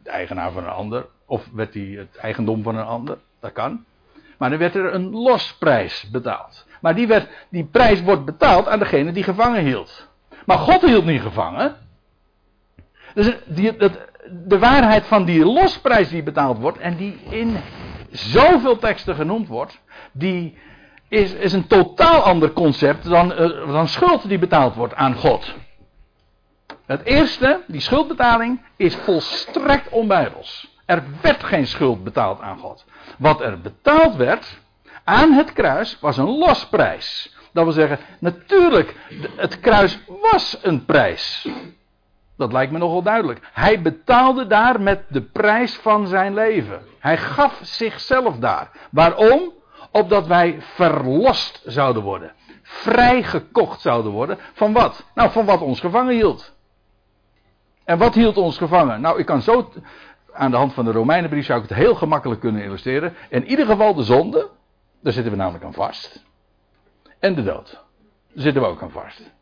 de 0.03 0.11
eigenaar 0.11 0.53
van 0.53 0.65
een 0.65 0.71
ander. 0.71 1.07
Of 1.27 1.49
werd 1.53 1.75
hij 1.75 1.83
het 1.83 2.17
eigendom 2.17 2.63
van 2.63 2.77
een 2.77 2.85
ander. 2.85 3.19
Dat 3.41 3.53
kan. 3.53 3.85
Maar 4.39 4.51
dan 4.51 4.59
werd 4.59 4.75
er 4.75 4.95
een 4.95 5.11
losprijs 5.11 6.11
betaald. 6.11 6.67
Maar 6.85 6.95
die, 6.95 7.07
werd, 7.07 7.29
die 7.51 7.65
prijs 7.65 8.03
wordt 8.03 8.25
betaald 8.25 8.69
aan 8.69 8.79
degene 8.79 9.13
die 9.13 9.23
gevangen 9.23 9.65
hield. 9.65 10.09
Maar 10.47 10.59
God 10.59 10.81
hield 10.83 11.05
niet 11.05 11.21
gevangen. 11.21 11.77
Dus 13.15 13.33
die, 13.47 13.77
dat, 13.77 13.99
de 14.31 14.59
waarheid 14.59 15.07
van 15.07 15.25
die 15.25 15.45
losprijs 15.45 16.09
die 16.09 16.23
betaald 16.23 16.59
wordt. 16.59 16.79
En 16.79 16.97
die 16.97 17.21
in 17.29 17.57
zoveel 18.11 18.79
teksten 18.79 19.15
genoemd 19.15 19.49
wordt. 19.49 19.81
Die 20.13 20.59
is, 21.09 21.33
is 21.33 21.53
een 21.53 21.67
totaal 21.67 22.23
ander 22.23 22.53
concept 22.53 23.09
dan, 23.09 23.33
uh, 23.33 23.73
dan 23.73 23.89
schuld 23.89 24.29
die 24.29 24.39
betaald 24.39 24.75
wordt 24.75 24.95
aan 24.95 25.15
God. 25.15 25.55
Het 26.87 27.05
eerste, 27.05 27.63
die 27.67 27.81
schuldbetaling, 27.81 28.63
is 28.77 28.97
volstrekt 28.97 29.89
onbijbels. 29.89 30.79
Er 30.87 31.03
werd 31.21 31.45
geen 31.45 31.67
schuld 31.67 32.05
betaald 32.05 32.41
aan 32.41 32.59
God. 32.59 32.85
Wat 33.19 33.41
er 33.41 33.61
betaald 33.61 34.17
werd 34.17 34.63
aan 35.05 35.33
het 35.33 35.53
kruis 35.53 35.99
was 36.01 36.17
een 36.17 36.39
losprijs. 36.39 37.37
Dat 37.53 37.65
wil 37.65 37.73
zeggen, 37.73 37.99
natuurlijk, 38.19 38.95
het 39.37 39.61
kruis 39.61 39.99
was 40.21 40.59
een 40.63 40.85
prijs. 40.85 41.49
Dat 42.37 42.53
lijkt 42.53 42.73
me 42.73 42.79
nogal 42.79 43.03
duidelijk. 43.03 43.41
Hij 43.53 43.83
betaalde 43.83 44.47
daar 44.47 44.81
met 44.81 45.03
de 45.09 45.23
prijs 45.23 45.75
van 45.75 46.07
zijn 46.07 46.35
leven. 46.35 46.83
Hij 46.99 47.17
gaf 47.17 47.59
zichzelf 47.63 48.37
daar. 48.37 48.71
Waarom? 48.91 49.53
Opdat 49.91 50.27
wij 50.27 50.57
verlost 50.61 51.63
zouden 51.65 52.03
worden. 52.03 52.33
Vrijgekocht 52.63 53.81
zouden 53.81 54.13
worden. 54.13 54.39
Van 54.53 54.73
wat? 54.73 55.05
Nou, 55.15 55.31
van 55.31 55.45
wat 55.45 55.61
ons 55.61 55.81
gevangen 55.81 56.15
hield. 56.15 56.53
En 57.85 57.99
wat 57.99 58.15
hield 58.15 58.37
ons 58.37 58.59
gevangen? 58.59 59.01
Nou, 59.01 59.19
ik 59.19 59.27
kan 59.27 59.43
zo 59.43 59.73
aan 60.33 60.51
de 60.51 60.57
hand 60.57 60.75
van 60.75 60.85
de 60.85 60.93
Romeinenbrief 60.93 61.45
zou 61.45 61.63
ik 61.63 61.69
het 61.69 61.79
heel 61.79 61.95
gemakkelijk 61.95 62.41
kunnen 62.41 62.63
illustreren. 62.63 63.15
In 63.29 63.47
ieder 63.47 63.67
geval 63.67 63.95
de 63.95 64.03
zonde, 64.03 64.49
daar 65.05 65.13
zitten 65.13 65.33
we 65.33 65.39
namelijk 65.39 65.65
aan 65.65 65.73
vast. 65.73 66.25
En 67.19 67.35
de 67.35 67.43
dood, 67.43 67.73
daar 68.33 68.43
zitten 68.45 68.63
we 68.63 68.69
ook 68.69 68.83
aan 68.83 68.91
vast. 68.91 69.33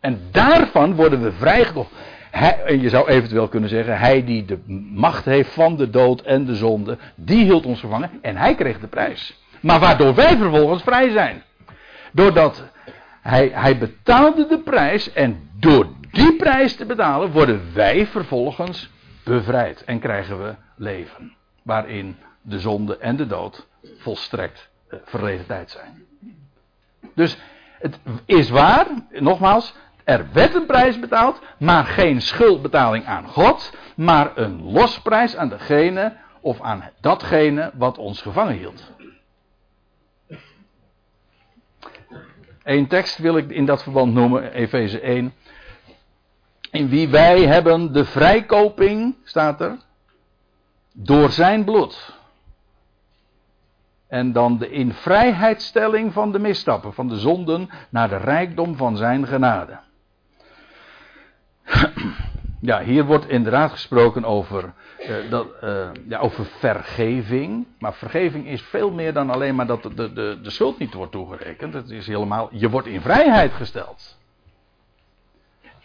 En 0.00 0.20
daarvan 0.30 0.94
worden 0.94 1.22
we 1.22 1.32
vrijgekocht. 1.32 1.90
en 2.30 2.80
je 2.80 2.88
zou 2.88 3.08
eventueel 3.08 3.48
kunnen 3.48 3.68
zeggen, 3.68 3.98
hij 3.98 4.24
die 4.24 4.44
de 4.44 4.58
macht 4.92 5.24
heeft 5.24 5.52
van 5.52 5.76
de 5.76 5.90
dood 5.90 6.20
en 6.20 6.44
de 6.44 6.54
zonde, 6.54 6.98
die 7.14 7.44
hield 7.44 7.66
ons 7.66 7.80
gevangen 7.80 8.10
en 8.22 8.36
hij 8.36 8.54
kreeg 8.54 8.80
de 8.80 8.86
prijs. 8.86 9.42
Maar 9.60 9.80
waardoor 9.80 10.14
wij 10.14 10.36
vervolgens 10.36 10.82
vrij 10.82 11.10
zijn. 11.10 11.42
Doordat 12.12 12.64
hij, 13.20 13.50
hij 13.52 13.78
betaalde 13.78 14.46
de 14.46 14.58
prijs 14.58 15.12
en 15.12 15.50
door 15.58 15.88
die 16.10 16.36
prijs 16.36 16.76
te 16.76 16.86
betalen 16.86 17.30
worden 17.30 17.62
wij 17.74 18.06
vervolgens 18.06 18.90
bevrijd 19.24 19.84
en 19.84 19.98
krijgen 19.98 20.42
we 20.42 20.54
leven. 20.76 21.34
Waarin 21.62 22.16
de 22.42 22.58
zonde 22.58 22.98
en 22.98 23.16
de 23.16 23.26
dood 23.26 23.66
volstrekt 23.96 24.68
uh, 24.90 24.98
verleden 25.04 25.46
tijd 25.46 25.70
zijn. 25.70 26.06
Dus 27.14 27.38
het 27.78 27.98
is 28.24 28.50
waar, 28.50 28.86
nogmaals, 29.10 29.74
er 30.04 30.26
werd 30.32 30.54
een 30.54 30.66
prijs 30.66 30.98
betaald, 30.98 31.40
maar 31.58 31.84
geen 31.84 32.20
schuldbetaling 32.20 33.06
aan 33.06 33.28
God, 33.28 33.72
maar 33.96 34.36
een 34.36 34.62
losprijs 34.72 35.36
aan 35.36 35.48
degene 35.48 36.16
of 36.40 36.60
aan 36.60 36.90
datgene 37.00 37.70
wat 37.74 37.98
ons 37.98 38.22
gevangen 38.22 38.56
hield. 38.56 38.92
Eén 42.62 42.86
tekst 42.86 43.18
wil 43.18 43.36
ik 43.36 43.50
in 43.50 43.64
dat 43.64 43.82
verband 43.82 44.14
noemen, 44.14 44.52
Efeze 44.52 45.00
1. 45.00 45.34
In 46.70 46.88
wie 46.88 47.08
wij 47.08 47.40
hebben 47.40 47.92
de 47.92 48.04
vrijkoping, 48.04 49.16
staat 49.24 49.60
er, 49.60 49.76
door 50.92 51.30
zijn 51.30 51.64
bloed. 51.64 52.17
En 54.08 54.32
dan 54.32 54.58
de 54.58 54.70
in 54.70 54.92
vrijheidstelling 54.92 56.12
van 56.12 56.32
de 56.32 56.38
misstappen, 56.38 56.94
van 56.94 57.08
de 57.08 57.18
zonden, 57.18 57.68
naar 57.90 58.08
de 58.08 58.16
rijkdom 58.16 58.76
van 58.76 58.96
zijn 58.96 59.26
genade. 59.26 59.78
Ja, 62.60 62.82
hier 62.82 63.04
wordt 63.04 63.28
inderdaad 63.28 63.70
gesproken 63.70 64.24
over, 64.24 64.72
uh, 65.00 65.30
dat, 65.30 65.46
uh, 65.64 65.88
ja, 66.08 66.18
over 66.18 66.44
vergeving. 66.44 67.66
Maar 67.78 67.94
vergeving 67.94 68.46
is 68.46 68.62
veel 68.62 68.90
meer 68.90 69.12
dan 69.12 69.30
alleen 69.30 69.54
maar 69.54 69.66
dat 69.66 69.82
de, 69.82 70.12
de, 70.12 70.38
de 70.42 70.50
schuld 70.50 70.78
niet 70.78 70.94
wordt 70.94 71.12
toegerekend. 71.12 71.74
Het 71.74 71.90
is 71.90 72.06
helemaal, 72.06 72.48
je 72.52 72.70
wordt 72.70 72.86
in 72.86 73.00
vrijheid 73.00 73.52
gesteld. 73.52 74.18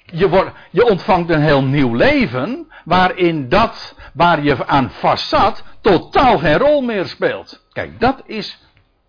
Je, 0.06 0.30
wordt, 0.30 0.52
je 0.70 0.86
ontvangt 0.86 1.30
een 1.30 1.42
heel 1.42 1.64
nieuw 1.64 1.94
leven, 1.96 2.68
waarin 2.86 3.50
dat 3.50 3.96
waar 4.14 4.44
je 4.44 4.68
aan 4.68 4.90
vast 4.90 5.28
zat, 5.28 5.64
totaal 5.82 6.38
geen 6.38 6.58
rol 6.58 6.82
meer 6.82 7.06
speelt. 7.06 7.66
Kijk, 7.72 8.00
dat 8.00 8.24
is 8.26 8.62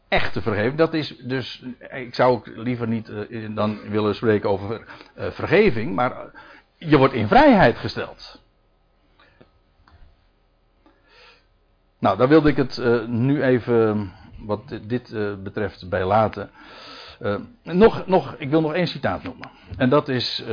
echte 0.08 0.42
vergeving. 0.42 0.74
Dat 0.74 0.94
is 0.94 1.16
dus, 1.16 1.64
ik 1.90 2.14
zou 2.14 2.32
ook 2.32 2.46
liever 2.46 2.88
niet 2.88 3.08
uh, 3.08 3.48
dan 3.54 3.80
willen 3.88 4.14
spreken 4.14 4.50
over 4.50 4.84
vergeving, 5.16 5.94
maar 5.94 6.14
je 6.76 6.98
wordt 6.98 7.14
in 7.14 7.28
vrijheid 7.28 7.78
gesteld. 7.78 8.42
Nou, 11.98 12.16
daar 12.16 12.28
wilde 12.28 12.48
ik 12.48 12.56
het 12.56 12.76
uh, 12.76 13.04
nu 13.06 13.42
even, 13.42 14.12
wat 14.38 14.78
dit 14.82 15.14
betreft, 15.42 15.88
bij 15.88 16.04
laten. 16.04 16.50
Nog, 17.62 18.06
nog, 18.06 18.34
ik 18.38 18.50
wil 18.50 18.60
nog 18.60 18.74
één 18.74 18.86
citaat 18.86 19.22
noemen. 19.22 19.50
En 19.76 19.88
dat 19.88 20.08
is 20.08 20.44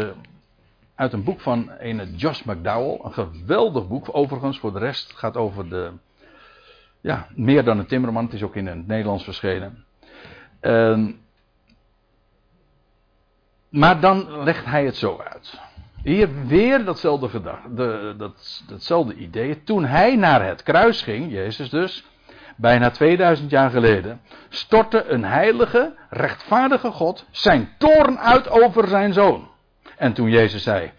uit 0.96 1.14
een 1.14 1.24
boek 1.24 1.40
van 1.40 1.72
een 1.80 2.16
Josh 2.16 2.42
McDowell. 2.42 3.00
Een 3.04 3.14
geweldig 3.14 3.88
boek, 3.88 4.08
overigens. 4.12 4.60
Voor 4.60 4.74
de 4.74 4.80
rest 4.80 5.14
gaat 5.16 5.38
over 5.38 5.70
de. 5.70 5.92
Ja, 7.02 7.28
meer 7.36 7.64
dan 7.64 7.80
een 7.80 7.86
timmerman. 7.86 8.24
Het 8.24 8.34
is 8.34 8.44
ook 8.44 8.56
in 8.56 8.68
het 8.68 8.88
Nederlands 8.88 9.24
verschenen. 9.24 9.86
maar 13.70 14.00
dan 14.00 14.44
legt 14.44 14.66
hij 14.66 14.86
het 14.86 14.96
zo 14.96 15.24
uit. 15.32 15.60
Hier 16.04 16.46
weer 16.46 16.86
datzelfde 16.86 17.30
gedachte, 17.30 17.74
de, 17.74 18.14
dat, 18.18 18.64
datzelfde 18.68 19.16
idee. 19.16 19.64
Toen 19.64 19.86
hij 19.86 20.16
naar 20.16 20.46
het 20.46 20.64
kruis 20.64 21.02
ging, 21.02 21.32
Jezus 21.32 21.70
dus, 21.70 22.06
bijna 22.56 22.90
2000 22.90 23.50
jaar 23.50 23.70
geleden, 23.70 24.22
stortte 24.50 25.06
een 25.06 25.24
heilige, 25.24 25.94
rechtvaardige 26.10 26.92
God 26.92 27.26
zijn 27.32 27.70
toorn 27.78 28.20
uit 28.20 28.50
over 28.50 28.88
zijn 28.88 29.14
zoon. 29.14 29.50
En 30.02 30.14
toen 30.14 30.30
Jezus 30.30 30.64
zei: 30.64 30.92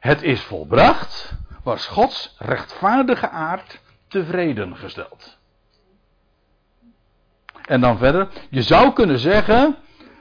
Het 0.00 0.22
is 0.22 0.40
volbracht, 0.40 1.34
was 1.62 1.86
Gods 1.86 2.34
rechtvaardige 2.38 3.28
aard 3.28 3.80
tevreden 4.08 4.76
gesteld. 4.76 5.38
En 7.64 7.80
dan 7.80 7.98
verder. 7.98 8.28
Je 8.50 8.62
zou 8.62 8.92
kunnen 8.92 9.18
zeggen, 9.18 9.76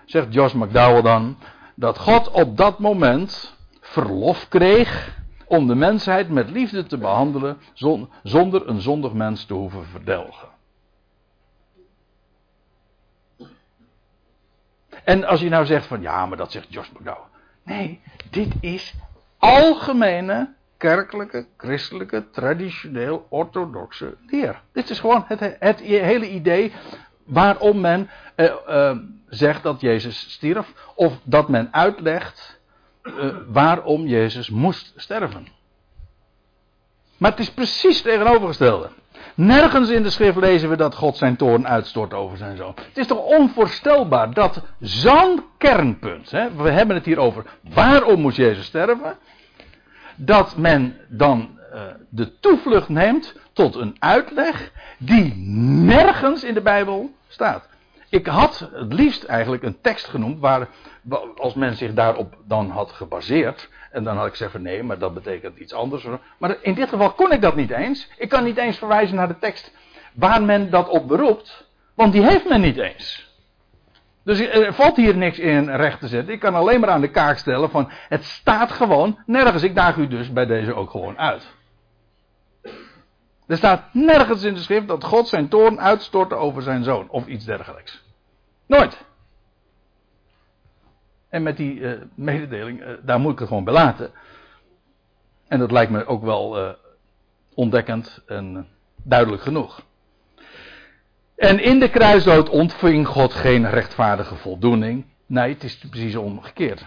zegt 0.05 0.33
Josh 0.33 0.53
McDowell 0.53 1.01
dan, 1.01 1.37
dat 1.75 1.97
God 1.97 2.31
op 2.31 2.57
dat 2.57 2.79
moment 2.79 3.55
verlof 3.79 4.47
kreeg 4.47 5.17
om 5.45 5.67
de 5.67 5.75
mensheid 5.75 6.29
met 6.29 6.49
liefde 6.49 6.83
te 6.83 6.97
behandelen 6.97 7.61
zonder 8.23 8.67
een 8.67 8.81
zondig 8.81 9.13
mens 9.13 9.45
te 9.45 9.53
hoeven 9.53 9.85
verdelgen. 9.85 10.49
En 15.03 15.23
als 15.23 15.39
je 15.39 15.49
nou 15.49 15.65
zegt 15.65 15.85
van 15.85 16.01
ja, 16.01 16.25
maar 16.25 16.37
dat 16.37 16.51
zegt 16.51 16.73
Josh 16.73 16.89
McDowell. 16.89 17.30
Nee, 17.63 18.01
dit 18.29 18.53
is 18.59 18.93
algemene 19.37 20.53
kerkelijke, 20.77 21.45
christelijke, 21.57 22.29
traditioneel 22.31 23.25
orthodoxe 23.29 24.17
leer. 24.27 24.61
Dit 24.73 24.89
is 24.89 24.99
gewoon 24.99 25.23
het, 25.27 25.55
het 25.59 25.79
hele 25.79 26.29
idee 26.29 26.73
waarom 27.23 27.79
men 27.81 28.09
uh, 28.35 28.53
uh, 28.67 28.97
zegt 29.27 29.63
dat 29.63 29.81
Jezus 29.81 30.31
stierf, 30.31 30.73
of 30.95 31.19
dat 31.23 31.49
men 31.49 31.73
uitlegt 31.73 32.59
uh, 33.03 33.35
waarom 33.47 34.07
Jezus 34.07 34.49
moest 34.49 34.93
sterven. 34.95 35.47
Maar 37.21 37.31
het 37.31 37.39
is 37.39 37.51
precies 37.51 38.01
tegenovergestelde. 38.01 38.89
Nergens 39.35 39.89
in 39.89 40.03
de 40.03 40.09
schrift 40.09 40.37
lezen 40.37 40.69
we 40.69 40.75
dat 40.75 40.95
God 40.95 41.17
zijn 41.17 41.35
toorn 41.35 41.67
uitstort 41.67 42.13
over 42.13 42.37
zijn 42.37 42.57
zoon. 42.57 42.73
Het 42.75 42.97
is 42.97 43.07
toch 43.07 43.25
onvoorstelbaar 43.25 44.33
dat 44.33 44.61
zo'n 44.79 45.43
kernpunt, 45.57 46.31
hè, 46.31 46.51
we 46.51 46.69
hebben 46.69 46.95
het 46.95 47.05
hier 47.05 47.19
over 47.19 47.45
waarom 47.73 48.21
moest 48.21 48.37
Jezus 48.37 48.65
sterven, 48.65 49.17
dat 50.15 50.57
men 50.57 50.97
dan 51.07 51.59
uh, 51.73 51.81
de 52.09 52.39
toevlucht 52.39 52.89
neemt 52.89 53.35
tot 53.53 53.75
een 53.75 53.95
uitleg 53.99 54.71
die 54.97 55.35
nergens 55.85 56.43
in 56.43 56.53
de 56.53 56.61
Bijbel 56.61 57.11
staat. 57.27 57.67
Ik 58.09 58.27
had 58.27 58.69
het 58.73 58.93
liefst 58.93 59.23
eigenlijk 59.23 59.63
een 59.63 59.81
tekst 59.81 60.05
genoemd 60.05 60.39
waar, 60.39 60.67
als 61.35 61.53
men 61.53 61.75
zich 61.75 61.93
daarop 61.93 62.35
dan 62.47 62.69
had 62.69 62.91
gebaseerd, 62.91 63.69
en 63.91 64.03
dan 64.03 64.17
had 64.17 64.27
ik 64.27 64.35
zeggen 64.35 64.61
nee, 64.61 64.83
maar 64.83 64.99
dat 64.99 65.13
betekent 65.13 65.57
iets 65.57 65.73
anders. 65.73 66.07
Maar 66.37 66.57
in 66.61 66.73
dit 66.73 66.89
geval 66.89 67.11
kon 67.11 67.31
ik 67.31 67.41
dat 67.41 67.55
niet 67.55 67.71
eens. 67.71 68.09
Ik 68.17 68.29
kan 68.29 68.43
niet 68.43 68.57
eens 68.57 68.77
verwijzen 68.77 69.15
naar 69.15 69.27
de 69.27 69.39
tekst 69.39 69.73
waar 70.13 70.43
men 70.43 70.69
dat 70.69 70.89
op 70.89 71.07
beroept, 71.07 71.67
want 71.95 72.13
die 72.13 72.23
heeft 72.23 72.49
men 72.49 72.61
niet 72.61 72.77
eens. 72.77 73.29
Dus 74.23 74.39
er 74.39 74.73
valt 74.73 74.95
hier 74.95 75.15
niks 75.15 75.39
in 75.39 75.69
recht 75.69 75.99
te 75.99 76.07
zetten. 76.07 76.33
Ik 76.33 76.39
kan 76.39 76.55
alleen 76.55 76.79
maar 76.79 76.89
aan 76.89 77.01
de 77.01 77.11
kaak 77.11 77.37
stellen 77.37 77.69
van 77.69 77.91
het 78.09 78.23
staat 78.23 78.71
gewoon 78.71 79.19
nergens. 79.25 79.63
Ik 79.63 79.75
daag 79.75 79.95
u 79.95 80.07
dus 80.07 80.33
bij 80.33 80.45
deze 80.45 80.73
ook 80.73 80.89
gewoon 80.89 81.17
uit. 81.17 81.53
Er 83.47 83.57
staat 83.57 83.93
nergens 83.93 84.43
in 84.43 84.53
de 84.53 84.59
schrift 84.59 84.87
dat 84.87 85.03
God 85.03 85.27
zijn 85.27 85.47
toorn 85.47 85.79
uitstortte 85.79 86.35
over 86.35 86.61
zijn 86.61 86.83
zoon 86.83 87.09
of 87.09 87.25
iets 87.27 87.45
dergelijks. 87.45 88.03
Nooit. 88.67 89.05
En 91.31 91.43
met 91.43 91.57
die 91.57 91.79
uh, 91.79 91.91
mededeling, 92.15 92.81
uh, 92.81 92.87
daar 93.01 93.19
moet 93.19 93.31
ik 93.31 93.39
het 93.39 93.47
gewoon 93.47 93.63
bij 93.63 93.73
laten. 93.73 94.11
En 95.47 95.59
dat 95.59 95.71
lijkt 95.71 95.91
me 95.91 96.05
ook 96.05 96.23
wel 96.23 96.59
uh, 96.59 96.69
ontdekkend 97.53 98.21
en 98.27 98.67
duidelijk 99.03 99.41
genoeg. 99.41 99.81
En 101.35 101.59
in 101.59 101.79
de 101.79 101.89
kruisdood 101.89 102.49
ontving 102.49 103.07
God 103.07 103.33
geen 103.33 103.69
rechtvaardige 103.69 104.35
voldoening. 104.35 105.05
Nee, 105.25 105.53
het 105.53 105.63
is 105.63 105.77
precies 105.77 106.15
omgekeerd. 106.15 106.85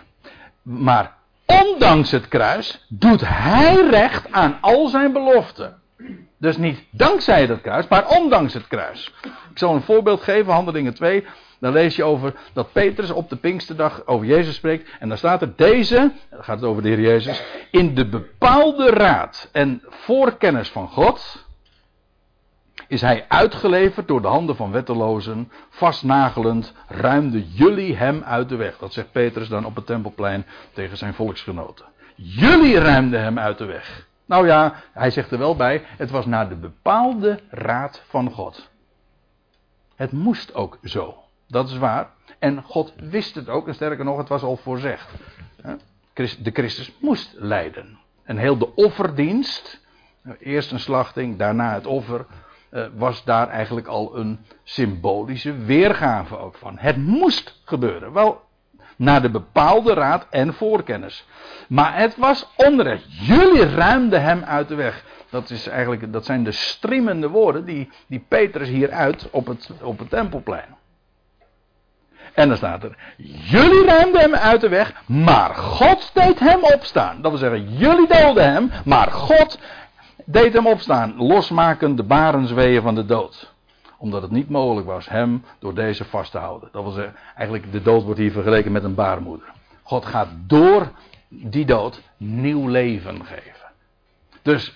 Maar 0.62 1.16
ondanks 1.46 2.10
het 2.10 2.28
kruis 2.28 2.84
doet 2.88 3.20
hij 3.24 3.88
recht 3.90 4.32
aan 4.32 4.58
al 4.60 4.88
zijn 4.88 5.12
beloften. 5.12 5.82
Dus 6.38 6.56
niet 6.56 6.84
dankzij 6.90 7.46
het 7.46 7.60
kruis, 7.60 7.88
maar 7.88 8.08
ondanks 8.08 8.54
het 8.54 8.66
kruis. 8.66 9.14
Ik 9.22 9.58
zal 9.58 9.74
een 9.74 9.82
voorbeeld 9.82 10.22
geven, 10.22 10.52
Handelingen 10.52 10.94
2. 10.94 11.26
Dan 11.60 11.72
lees 11.72 11.96
je 11.96 12.04
over 12.04 12.34
dat 12.52 12.72
Petrus 12.72 13.10
op 13.10 13.28
de 13.28 13.36
Pinksterdag 13.36 14.06
over 14.06 14.26
Jezus 14.26 14.54
spreekt. 14.54 14.90
En 14.98 15.08
dan 15.08 15.18
staat 15.18 15.42
er 15.42 15.52
deze, 15.56 16.12
dan 16.30 16.44
gaat 16.44 16.60
het 16.60 16.68
over 16.68 16.82
de 16.82 16.88
Heer 16.88 17.00
Jezus, 17.00 17.42
in 17.70 17.94
de 17.94 18.08
bepaalde 18.08 18.90
raad 18.90 19.48
en 19.52 19.82
voorkennis 19.88 20.68
van 20.68 20.88
God 20.88 21.44
is 22.88 23.00
hij 23.00 23.24
uitgeleverd 23.28 24.08
door 24.08 24.22
de 24.22 24.28
handen 24.28 24.56
van 24.56 24.70
wettelozen, 24.70 25.50
vastnagelend, 25.70 26.72
ruimde 26.88 27.48
jullie 27.48 27.96
hem 27.96 28.22
uit 28.22 28.48
de 28.48 28.56
weg. 28.56 28.78
Dat 28.78 28.92
zegt 28.92 29.12
Petrus 29.12 29.48
dan 29.48 29.64
op 29.64 29.74
het 29.74 29.86
tempelplein 29.86 30.46
tegen 30.72 30.96
zijn 30.96 31.14
volksgenoten. 31.14 31.86
Jullie 32.14 32.78
ruimden 32.78 33.20
hem 33.20 33.38
uit 33.38 33.58
de 33.58 33.64
weg. 33.64 34.06
Nou 34.26 34.46
ja, 34.46 34.74
hij 34.92 35.10
zegt 35.10 35.30
er 35.30 35.38
wel 35.38 35.56
bij, 35.56 35.82
het 35.96 36.10
was 36.10 36.26
naar 36.26 36.48
de 36.48 36.56
bepaalde 36.56 37.40
raad 37.48 38.02
van 38.08 38.30
God. 38.30 38.70
Het 39.96 40.12
moest 40.12 40.54
ook 40.54 40.78
zo. 40.82 41.23
Dat 41.54 41.68
is 41.68 41.78
waar. 41.78 42.10
En 42.38 42.62
God 42.62 42.92
wist 42.96 43.34
het 43.34 43.48
ook, 43.48 43.68
en 43.68 43.74
sterker 43.74 44.04
nog, 44.04 44.18
het 44.18 44.28
was 44.28 44.42
al 44.42 44.56
voorzegd. 44.56 45.08
De 46.14 46.50
Christus 46.52 46.92
moest 47.00 47.34
lijden. 47.36 47.98
En 48.24 48.36
heel 48.36 48.58
de 48.58 48.74
offerdienst, 48.74 49.80
eerst 50.38 50.72
een 50.72 50.80
slachting, 50.80 51.38
daarna 51.38 51.74
het 51.74 51.86
offer, 51.86 52.26
eh, 52.70 52.84
was 52.96 53.24
daar 53.24 53.48
eigenlijk 53.48 53.86
al 53.86 54.16
een 54.16 54.38
symbolische 54.62 55.56
weergave 55.56 56.38
ook 56.38 56.56
van. 56.56 56.78
Het 56.78 56.96
moest 56.96 57.60
gebeuren. 57.64 58.12
Wel, 58.12 58.40
naar 58.96 59.22
de 59.22 59.30
bepaalde 59.30 59.94
raad 59.94 60.26
en 60.30 60.54
voorkennis. 60.54 61.26
Maar 61.68 61.96
het 61.96 62.16
was 62.16 62.52
onrecht. 62.56 63.26
Jullie 63.26 63.74
ruimden 63.74 64.22
hem 64.22 64.42
uit 64.42 64.68
de 64.68 64.74
weg. 64.74 65.04
Dat, 65.30 65.50
is 65.50 65.66
eigenlijk, 65.66 66.12
dat 66.12 66.24
zijn 66.24 66.44
de 66.44 66.52
striemende 66.52 67.28
woorden 67.28 67.64
die, 67.64 67.90
die 68.06 68.24
Petrus 68.28 68.68
hier 68.68 68.90
uit 68.90 69.30
op 69.30 69.46
het, 69.46 69.70
op 69.82 69.98
het 69.98 70.10
tempelplein. 70.10 70.82
En 72.34 72.48
dan 72.48 72.56
staat 72.56 72.82
er: 72.82 72.96
Jullie 73.44 73.84
ruimden 73.84 74.20
hem 74.20 74.34
uit 74.34 74.60
de 74.60 74.68
weg, 74.68 75.02
maar 75.06 75.54
God 75.54 76.10
deed 76.14 76.38
hem 76.38 76.62
opstaan. 76.62 77.22
Dat 77.22 77.30
wil 77.30 77.40
zeggen, 77.40 77.76
jullie 77.76 78.08
doden 78.08 78.52
hem, 78.52 78.70
maar 78.84 79.10
God 79.10 79.58
deed 80.24 80.52
hem 80.52 80.66
opstaan, 80.66 81.16
losmaken 81.16 81.96
de 81.96 82.02
barensweeën 82.02 82.82
van 82.82 82.94
de 82.94 83.04
dood. 83.04 83.52
Omdat 83.98 84.22
het 84.22 84.30
niet 84.30 84.48
mogelijk 84.48 84.86
was 84.86 85.08
hem 85.08 85.44
door 85.58 85.74
deze 85.74 86.04
vast 86.04 86.30
te 86.30 86.38
houden. 86.38 86.68
Dat 86.72 86.82
wil 86.82 86.92
zeggen, 86.92 87.16
eigenlijk 87.36 87.72
de 87.72 87.82
dood 87.82 88.02
wordt 88.02 88.20
hier 88.20 88.32
vergeleken 88.32 88.72
met 88.72 88.84
een 88.84 88.94
baarmoeder. 88.94 89.52
God 89.82 90.06
gaat 90.06 90.28
door 90.46 90.92
die 91.28 91.64
dood 91.64 92.00
nieuw 92.16 92.68
leven 92.68 93.24
geven. 93.24 93.52
Dus 94.42 94.74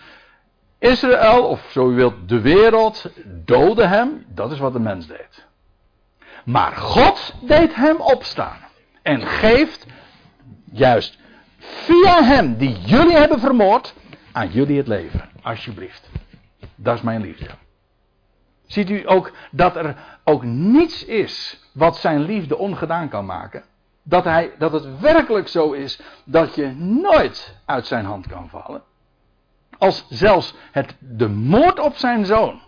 Israël, 0.78 1.44
of 1.44 1.68
zo 1.70 1.90
u 1.90 1.94
wilt, 1.94 2.14
de 2.26 2.40
wereld, 2.40 3.11
doodde 3.44 3.86
hem. 3.86 4.24
Dat 4.28 4.52
is 4.52 4.59
wat 4.59 4.72
de 4.72 4.80
mens 4.80 5.06
deed. 5.06 5.46
Maar 6.45 6.72
God 6.72 7.34
deed 7.41 7.74
hem 7.74 7.97
opstaan. 7.97 8.59
En 9.03 9.26
geeft, 9.26 9.86
juist 10.72 11.18
via 11.59 12.22
hem 12.22 12.57
die 12.57 12.78
jullie 12.78 13.16
hebben 13.16 13.41
vermoord, 13.41 13.95
aan 14.32 14.51
jullie 14.51 14.76
het 14.76 14.86
leven. 14.86 15.28
Alsjeblieft. 15.43 16.11
Dat 16.74 16.95
is 16.95 17.03
mijn 17.03 17.20
liefde. 17.20 17.47
Ziet 18.66 18.91
u 18.91 19.03
ook 19.09 19.32
dat 19.51 19.76
er 19.76 19.97
ook 20.24 20.43
niets 20.45 21.05
is 21.05 21.61
wat 21.72 21.97
zijn 21.97 22.20
liefde 22.20 22.59
ongedaan 22.59 23.09
kan 23.09 23.26
maken? 23.26 23.64
Dat, 24.03 24.24
hij, 24.24 24.53
dat 24.59 24.72
het 24.72 25.01
werkelijk 25.01 25.49
zo 25.49 25.72
is 25.72 26.01
dat 26.24 26.55
je 26.55 26.66
nooit 26.76 27.57
uit 27.64 27.86
zijn 27.86 28.05
hand 28.05 28.26
kan 28.26 28.49
vallen. 28.49 28.82
Als 29.78 30.07
zelfs 30.09 30.55
het, 30.70 30.97
de 30.99 31.28
moord 31.28 31.80
op 31.80 31.97
zijn 31.97 32.26
zoon 32.26 32.61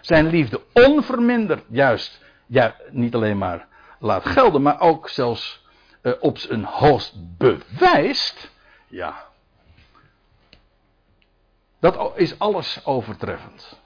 zijn 0.00 0.26
liefde 0.26 0.60
onverminderd 0.72 1.64
juist 1.68 2.20
ja, 2.48 2.74
niet 2.90 3.14
alleen 3.14 3.38
maar 3.38 3.66
laat 3.98 4.26
gelden, 4.26 4.62
maar 4.62 4.80
ook 4.80 5.08
zelfs 5.08 5.66
uh, 6.02 6.12
op 6.20 6.38
zijn 6.38 6.64
hoogst 6.64 7.14
bewijst. 7.36 8.50
Ja, 8.86 9.26
dat 11.80 12.12
is 12.14 12.38
alles 12.38 12.86
overtreffend. 12.86 13.80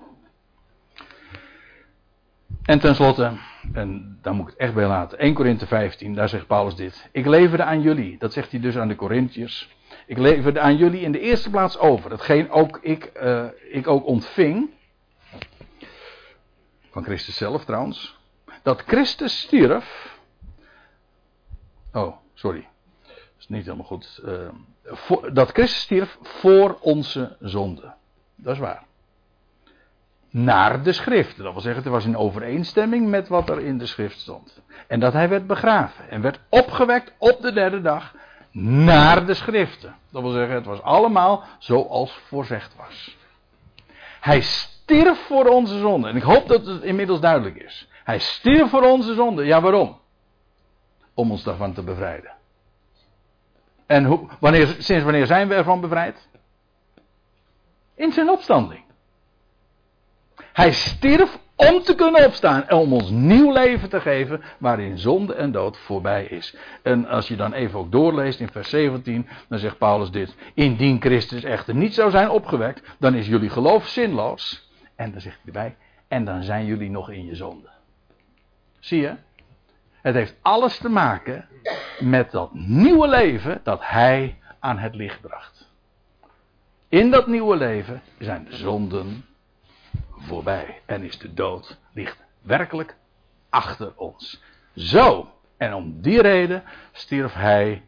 En 2.63 2.81
tenslotte, 2.81 3.33
en 3.73 4.19
daar 4.23 4.35
moet 4.35 4.45
ik 4.45 4.53
het 4.53 4.61
echt 4.61 4.75
bij 4.75 4.87
laten, 4.87 5.19
1 5.19 5.35
Korinthe 5.35 5.67
15, 5.67 6.15
daar 6.15 6.29
zegt 6.29 6.47
Paulus 6.47 6.75
dit. 6.75 7.09
Ik 7.13 7.27
leverde 7.27 7.65
aan 7.65 7.81
jullie, 7.81 8.19
dat 8.19 8.33
zegt 8.33 8.51
hij 8.51 8.61
dus 8.61 8.77
aan 8.77 8.89
de 8.89 8.97
Corinthiërs. 8.97 9.69
Ik 10.07 10.19
leverde 10.19 10.61
aan 10.61 10.77
jullie 10.77 11.01
in 11.01 11.13
de 11.13 11.21
eerste 11.21 11.51
plaats 11.51 11.79
over, 11.79 12.11
hetgeen 12.11 12.51
ook 12.51 12.79
ik, 12.83 13.13
uh, 13.23 13.45
ik 13.71 13.87
ook 13.87 14.07
ontving, 14.07 14.71
van 16.91 17.05
Christus 17.05 17.37
zelf 17.37 17.65
trouwens, 17.65 18.19
dat 18.63 18.83
Christus 18.87 19.41
stierf. 19.41 20.19
Oh, 21.93 22.17
sorry. 22.35 22.69
Dat 23.07 23.17
is 23.39 23.49
niet 23.49 23.65
helemaal 23.65 23.87
goed. 23.87 24.23
Uh, 24.25 24.49
dat 25.33 25.51
Christus 25.51 25.81
stierf 25.81 26.19
voor 26.23 26.77
onze 26.81 27.37
zonde. 27.41 27.95
Dat 28.37 28.55
is 28.55 28.61
waar. 28.61 28.83
Naar 30.31 30.83
de 30.83 30.93
schrift. 30.93 31.37
Dat 31.37 31.53
wil 31.53 31.63
zeggen, 31.63 31.83
het 31.83 31.93
was 31.93 32.05
in 32.05 32.17
overeenstemming 32.17 33.09
met 33.09 33.29
wat 33.29 33.49
er 33.49 33.61
in 33.61 33.79
de 33.79 33.87
schrift 33.87 34.21
stond. 34.21 34.61
En 34.87 35.01
dat 35.01 35.13
hij 35.13 35.29
werd 35.29 35.47
begraven. 35.47 36.11
En 36.11 36.21
werd 36.21 36.41
opgewekt 36.49 37.13
op 37.19 37.43
de 37.43 37.53
derde 37.53 37.81
dag. 37.81 38.15
Naar 38.51 39.27
de 39.27 39.35
schriften. 39.35 39.95
Dat 40.11 40.23
wil 40.23 40.31
zeggen, 40.31 40.55
het 40.55 40.65
was 40.65 40.83
allemaal 40.83 41.45
zoals 41.59 42.21
voorzegd 42.27 42.77
was. 42.77 43.17
Hij 44.21 44.41
stierf 44.41 45.19
voor 45.27 45.47
onze 45.47 45.79
zonde. 45.79 46.09
En 46.09 46.17
ik 46.17 46.23
hoop 46.23 46.49
dat 46.49 46.67
het 46.67 46.83
inmiddels 46.83 47.21
duidelijk 47.21 47.57
is. 47.57 47.89
Hij 48.05 48.19
stierf 48.19 48.71
voor 48.71 48.83
onze 48.83 49.15
zonde. 49.15 49.45
Ja, 49.45 49.61
waarom? 49.61 49.99
Om 51.15 51.31
ons 51.31 51.43
daarvan 51.43 51.73
te 51.73 51.83
bevrijden. 51.83 52.33
En 53.87 54.05
hoe, 54.05 54.29
wanneer, 54.41 54.77
sinds 54.79 55.05
wanneer 55.05 55.27
zijn 55.27 55.49
we 55.49 55.55
ervan 55.55 55.81
bevrijd? 55.81 56.29
In 57.95 58.13
zijn 58.13 58.31
opstanding. 58.31 58.85
Hij 60.53 60.73
stierf 60.73 61.39
om 61.57 61.83
te 61.83 61.95
kunnen 61.95 62.27
opstaan 62.27 62.69
en 62.69 62.77
om 62.77 62.93
ons 62.93 63.11
nieuw 63.11 63.53
leven 63.53 63.89
te 63.89 64.01
geven 64.01 64.43
waarin 64.59 64.99
zonde 64.99 65.35
en 65.35 65.53
dood 65.53 65.79
voorbij 65.79 66.25
is. 66.25 66.57
En 66.83 67.07
als 67.07 67.29
je 67.29 67.37
dan 67.37 67.53
even 67.53 67.79
ook 67.79 67.93
doorleest 67.93 68.41
in 68.41 68.51
vers 68.51 68.69
17, 68.69 69.29
dan 69.49 69.59
zegt 69.59 69.79
Paulus 69.79 70.11
dit. 70.11 70.37
Indien 70.55 71.01
Christus 71.01 71.45
echter 71.45 71.75
niet 71.75 71.95
zou 71.95 72.11
zijn 72.11 72.31
opgewekt, 72.31 72.97
dan 72.99 73.15
is 73.15 73.27
jullie 73.27 73.51
geloof 73.51 73.89
zinloos. 73.89 74.71
En 74.97 75.13
dan 75.13 75.21
zegt 75.21 75.37
hij 75.37 75.47
erbij, 75.47 75.77
en 76.09 76.25
dan 76.25 76.43
zijn 76.43 76.67
jullie 76.67 76.91
nog 76.91 77.11
in 77.11 77.25
je 77.25 77.35
zonde. 77.35 77.72
Zie 78.83 79.01
je? 79.01 79.15
Het 80.01 80.15
heeft 80.15 80.35
alles 80.43 80.79
te 80.79 80.89
maken 80.89 81.49
met 82.01 82.31
dat 82.31 82.55
nieuwe 82.55 83.09
leven 83.09 83.61
dat 83.63 83.81
hij 83.83 84.39
aan 84.59 84.79
het 84.79 84.95
licht 84.95 85.21
bracht. 85.21 85.71
In 86.89 87.11
dat 87.11 87.27
nieuwe 87.27 87.57
leven 87.57 88.03
zijn 88.19 88.45
de 88.45 88.57
zonden 88.57 89.27
voorbij 90.19 90.81
en 90.87 91.03
is 91.03 91.19
de 91.19 91.35
dood 91.35 91.79
ligt 91.93 92.17
werkelijk 92.41 92.97
achter 93.49 93.93
ons. 93.97 94.43
Zo, 94.75 95.31
en 95.57 95.75
om 95.75 96.01
die 96.01 96.21
reden 96.21 96.63
stierf 96.93 97.33
hij 97.33 97.83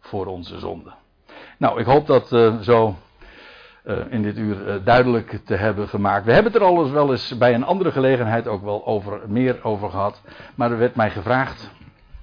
voor 0.00 0.26
onze 0.26 0.58
zonde. 0.58 0.92
Nou, 1.58 1.80
ik 1.80 1.86
hoop 1.86 2.06
dat 2.06 2.32
uh, 2.32 2.60
zo 2.60 2.96
uh, 3.84 3.98
in 4.08 4.22
dit 4.22 4.38
uur 4.38 4.66
uh, 4.66 4.74
duidelijk 4.84 5.40
te 5.44 5.54
hebben 5.54 5.88
gemaakt. 5.88 6.24
We 6.24 6.32
hebben 6.32 6.52
het 6.52 6.62
er 6.62 6.68
al 6.68 6.82
eens 6.82 6.90
wel 6.90 7.10
eens 7.10 7.38
bij 7.38 7.54
een 7.54 7.64
andere 7.64 7.92
gelegenheid 7.92 8.46
ook 8.46 8.62
wel 8.62 8.86
over, 8.86 9.20
meer 9.26 9.64
over 9.64 9.90
gehad. 9.90 10.22
Maar 10.54 10.70
er 10.70 10.78
werd 10.78 10.94
mij 10.94 11.10
gevraagd, 11.10 11.70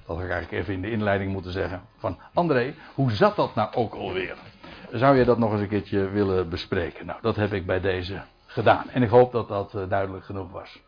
dat 0.06 0.16
had 0.16 0.26
ik 0.26 0.32
eigenlijk 0.32 0.62
even 0.62 0.74
in 0.74 0.82
de 0.82 0.92
inleiding 0.92 1.32
moeten 1.32 1.52
zeggen, 1.52 1.82
van 1.98 2.18
André, 2.34 2.74
hoe 2.94 3.12
zat 3.12 3.36
dat 3.36 3.56
nou 3.56 3.74
ook 3.74 3.94
alweer? 3.94 4.36
Zou 4.92 5.18
je 5.18 5.26
dat 5.26 5.38
nog 5.38 5.52
eens 5.52 5.62
een 5.62 5.68
keertje 5.68 6.10
willen 6.10 6.50
bespreken? 6.50 7.06
Nou, 7.06 7.20
dat 7.22 7.36
heb 7.36 7.54
ik 7.54 7.66
bij 7.66 7.80
deze 7.80 8.22
gedaan. 8.46 8.90
En 8.90 9.04
ik 9.04 9.10
hoop 9.10 9.32
dat 9.32 9.48
dat 9.48 9.76
duidelijk 9.90 10.26
genoeg 10.26 10.52
was. 10.52 10.82